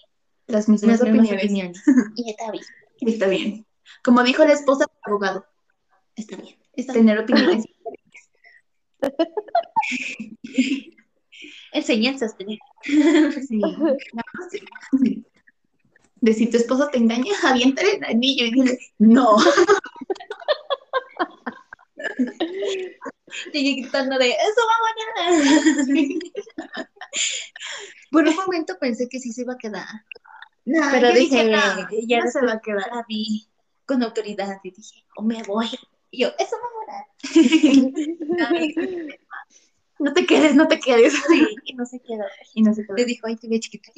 Las 0.48 0.68
mismas 0.68 1.00
las 1.00 1.08
mismas 1.10 1.30
opiniones. 1.30 1.44
opiniones. 1.44 1.82
Y 2.16 2.30
está 2.30 2.50
bien. 2.50 2.64
Está 3.00 3.26
bien. 3.28 3.66
Como 4.04 4.22
dijo 4.22 4.44
la 4.44 4.52
esposa 4.52 4.84
del 4.86 4.98
abogado, 5.04 5.46
Está 6.14 6.36
bien. 6.36 6.56
Está 6.74 6.92
bien. 6.92 7.06
tener 7.06 7.18
opiniones. 7.22 7.64
Enseñanzas 11.72 12.36
tener. 12.36 12.58
Sí. 13.48 13.62
De 16.16 16.32
si 16.32 16.46
tu 16.48 16.56
esposo 16.56 16.88
te 16.88 16.98
engaña, 16.98 17.32
aviéntale 17.44 17.96
el 17.96 18.04
anillo 18.04 18.46
y 18.46 18.52
dile, 18.52 18.78
no. 18.98 19.36
Sigue 23.52 23.82
gritando 23.82 24.16
de 24.18 24.30
eso 24.30 24.62
va 24.66 24.74
mañana. 25.26 25.50
Por 28.10 28.26
un 28.28 28.36
momento 28.36 28.78
pensé 28.78 29.08
que 29.08 29.18
sí 29.18 29.32
se 29.32 29.40
iba 29.42 29.54
a 29.54 29.58
quedar. 29.58 29.86
No, 30.64 30.80
Pero 30.90 31.12
dije, 31.12 31.44
no, 31.44 31.58
ya 32.06 32.24
no 32.24 32.30
se 32.30 32.40
va 32.40 32.52
a 32.54 32.60
quedar. 32.60 32.88
la 32.92 33.04
vi 33.08 33.46
con 33.84 34.02
autoridad 34.02 34.58
y 34.62 34.70
dije, 34.70 35.04
o 35.16 35.22
me 35.22 35.42
voy. 35.42 35.68
Y 36.10 36.22
yo, 36.22 36.28
eso 36.38 36.56
va 36.56 36.66
a 36.66 36.70
morar. 36.80 37.04
No 39.98 40.12
te 40.12 40.26
quedes, 40.26 40.54
no 40.54 40.68
te 40.68 40.78
quedes. 40.78 41.14
Sí, 41.26 41.56
y 41.64 41.72
no 41.74 41.86
se 41.86 41.98
quedó. 42.00 42.24
Y 42.54 42.60
no 42.62 42.74
se 42.74 42.82
quedó. 42.84 42.96
Le 42.96 43.06
dijo, 43.06 43.26
ay, 43.26 43.36
te 43.36 43.48
ve 43.48 43.58
chiquito. 43.60 43.90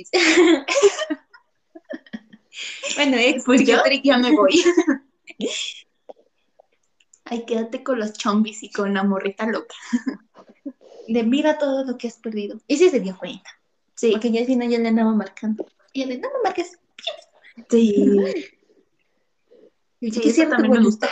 Bueno, 2.96 3.16
ex, 3.18 3.44
Pues 3.46 3.64
yo 3.66 3.82
ya 4.02 4.18
me 4.18 4.32
voy. 4.32 4.62
Ay, 7.24 7.44
quédate 7.44 7.82
con 7.82 7.98
los 7.98 8.14
chombis 8.14 8.62
y 8.62 8.70
con 8.70 8.94
la 8.94 9.02
morrita 9.04 9.46
loca. 9.46 9.74
Le 11.08 11.22
mira 11.22 11.58
todo 11.58 11.84
lo 11.84 11.96
que 11.98 12.08
has 12.08 12.18
perdido. 12.18 12.58
Y 12.66 12.76
sí 12.76 12.88
se 12.90 13.00
dio 13.00 13.16
cuenta. 13.18 13.50
Sí, 13.94 14.12
Porque 14.12 14.30
ya 14.30 14.40
al 14.40 14.46
final 14.46 14.68
ya 14.68 14.78
le 14.78 14.88
andaba 14.88 15.12
marcando. 15.14 15.66
Y 15.92 16.04
de, 16.04 16.18
no 16.18 16.28
me 16.28 16.42
marques. 16.44 16.78
sí. 17.70 17.94
Y 20.00 20.10
yo, 20.12 20.22
Sí, 20.22 20.28
eso 20.28 20.48
también 20.48 20.70
me 20.72 20.78
voluntad. 20.78 21.08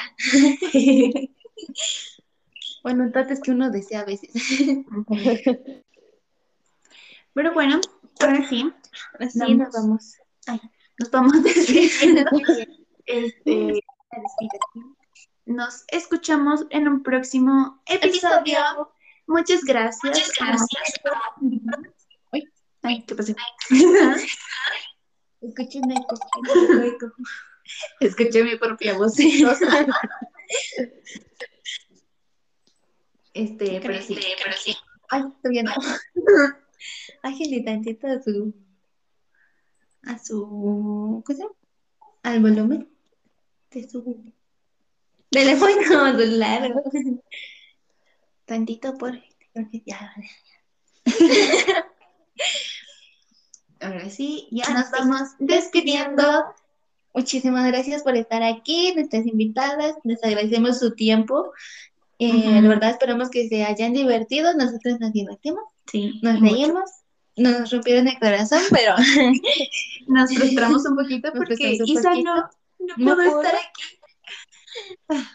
bueno, 2.85 3.11
trates 3.11 3.41
que 3.41 3.51
uno 3.51 3.71
desea 3.71 4.01
a 4.01 4.05
veces. 4.05 4.31
Pero 7.35 7.53
bueno, 7.53 7.81
ahora 8.21 8.49
sí, 8.49 8.73
Así 9.19 9.39
Vamos. 9.41 9.57
nos 9.59 9.73
vamos. 9.75 10.17
Nos 10.99 11.11
vamos 11.11 11.43
despidiendo. 11.43 12.31
Este, 13.07 13.81
nos 15.45 15.85
escuchamos 15.89 16.67
en 16.71 16.89
un 16.89 17.03
próximo 17.03 17.83
episodio. 17.87 18.93
Muchas 19.27 19.65
gracias. 19.65 20.19
Muchas 20.19 20.33
gracias. 20.39 21.01
Ay, 22.33 22.43
ay, 22.83 23.05
¿qué 23.07 23.15
pasó? 23.15 23.33
Eco. 23.33 23.39
escuchen 25.41 25.93
eco. 25.93 26.17
Escuché 28.01 28.45
mi 28.45 28.57
propia 28.57 28.97
voz. 28.97 29.17
Este, 33.35 33.81
pero 33.83 34.03
sí. 34.03 34.19
Ay, 35.11 35.23
todavía 35.43 35.63
no. 35.65 35.75
Bájenle 37.23 37.61
tantito 37.63 38.07
a 38.07 38.23
su. 38.23 38.55
A 40.07 40.19
su. 40.19 41.23
¿Qué 41.27 41.35
se 41.35 41.43
llama? 41.43 41.55
Al 42.23 42.41
volumen 42.41 42.89
de 43.71 43.89
su 43.89 44.25
teléfono 45.31 45.73
celular. 46.19 46.75
Tantito 48.45 48.97
por. 48.97 49.21
Porque 49.53 49.83
ya. 49.85 50.15
Ahora 53.81 54.09
sí, 54.09 54.49
ya 54.51 54.69
nos 54.73 54.91
vamos 54.91 55.23
despidiendo. 55.39 56.23
Muchísimas 57.15 57.67
gracias 57.67 58.03
por 58.03 58.17
estar 58.17 58.43
aquí, 58.43 58.93
nuestras 58.95 59.27
invitadas. 59.27 59.95
Les 60.05 60.23
agradecemos 60.23 60.79
su 60.79 60.95
tiempo. 60.95 61.53
Eh. 62.19 62.61
La 62.61 62.69
verdad, 62.69 62.91
esperamos 62.91 63.31
que 63.31 63.49
se 63.49 63.65
hayan 63.65 63.93
divertido. 63.93 64.55
Nosotros 64.55 65.01
nos 65.01 65.13
divertimos, 65.13 65.63
Sí, 65.87 66.19
nos 66.23 66.41
reímos, 66.41 66.91
nos 67.37 67.71
rompieron 67.71 68.09
el 68.09 68.19
corazón, 68.19 68.63
pero 68.71 68.95
Nos 70.09 70.33
frustramos 70.35 70.85
un 70.87 70.97
poquito 70.97 71.33
porque 71.33 71.55
un 71.81 71.87
Isa 71.89 72.11
poquito. 72.11 72.25
no, 72.35 72.51
no 72.79 72.95
No 72.97 73.17
pudo 73.17 73.31
pudo. 73.31 73.43
estar 73.43 73.55
aquí. 73.57 73.83
Ah, 75.09 75.31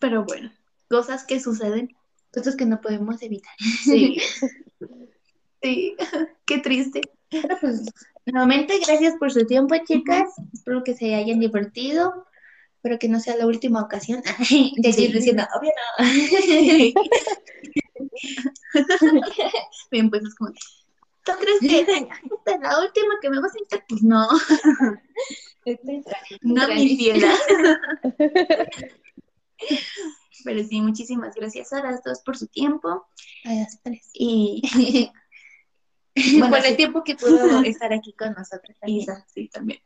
Pero 0.00 0.24
bueno, 0.24 0.52
cosas 0.88 1.24
que 1.24 1.40
suceden. 1.40 1.94
cosas 2.32 2.56
que 2.56 2.66
no 2.66 2.80
podemos 2.80 3.22
evitar. 3.22 3.54
Sí. 3.84 4.18
Sí, 5.62 5.96
qué 6.46 6.58
triste. 6.58 7.00
Pero 7.30 7.56
pues, 7.60 7.82
nuevamente, 8.26 8.78
gracias 8.86 9.14
por 9.18 9.32
su 9.32 9.46
tiempo, 9.46 9.74
chicas. 9.86 10.30
Espero 10.52 10.82
que 10.84 10.94
se 10.94 11.14
hayan 11.14 11.40
divertido. 11.40 12.26
Espero 12.76 12.98
que 12.98 13.08
no 13.08 13.18
sea 13.20 13.36
la 13.36 13.46
última 13.46 13.82
ocasión. 13.82 14.22
Sí. 14.44 14.72
estoy 14.82 15.08
diciendo, 15.12 15.44
obvio 15.58 15.72
no. 15.98 16.06
Bien, 19.90 20.10
pues 20.10 20.22
es 20.24 20.34
como, 20.34 20.52
¿tú 21.26 21.32
crees 21.40 21.60
que 21.60 21.80
esta 21.80 21.92
es 22.54 22.60
la 22.60 22.80
última 22.80 23.14
que 23.20 23.28
me 23.28 23.40
vas 23.40 23.54
a 23.54 23.58
invitar? 23.58 23.84
Pues 23.88 24.02
no, 24.02 24.26
no 26.42 26.68
mi 26.68 26.96
fiela. 26.96 27.34
Pero 30.44 30.62
sí, 30.64 30.80
muchísimas 30.80 31.34
gracias 31.34 31.72
a 31.72 31.82
las 31.82 32.04
dos 32.04 32.20
por 32.20 32.36
su 32.36 32.46
tiempo. 32.46 33.06
A 33.44 33.52
las 33.52 33.82
tres. 33.82 34.08
Y 34.14 34.62
Bueno, 36.14 36.48
Bueno, 36.48 36.64
el 36.64 36.76
tiempo 36.76 37.04
que 37.04 37.14
pudo 37.14 37.60
estar 37.62 37.92
aquí 37.92 38.14
con 38.14 38.32
nosotros. 38.32 38.74
también. 38.80 39.02
Isa, 39.02 39.26
sí, 39.34 39.48
también. 39.48 39.80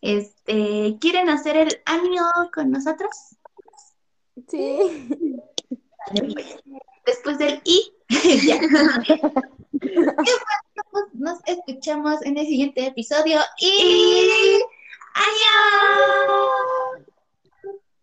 Este, 0.00 0.96
¿quieren 0.98 1.28
hacer 1.28 1.56
el 1.56 1.82
año 1.84 2.24
con 2.54 2.70
nosotros? 2.70 3.10
Sí. 4.48 4.78
Después 7.04 7.36
del 7.38 7.60
I. 7.64 7.92
ya. 8.46 8.60
Nos 11.12 11.38
escuchamos 11.46 12.22
en 12.22 12.38
el 12.38 12.46
siguiente 12.46 12.86
episodio 12.86 13.40
y... 13.58 14.60
¡Adiós! 15.14 17.11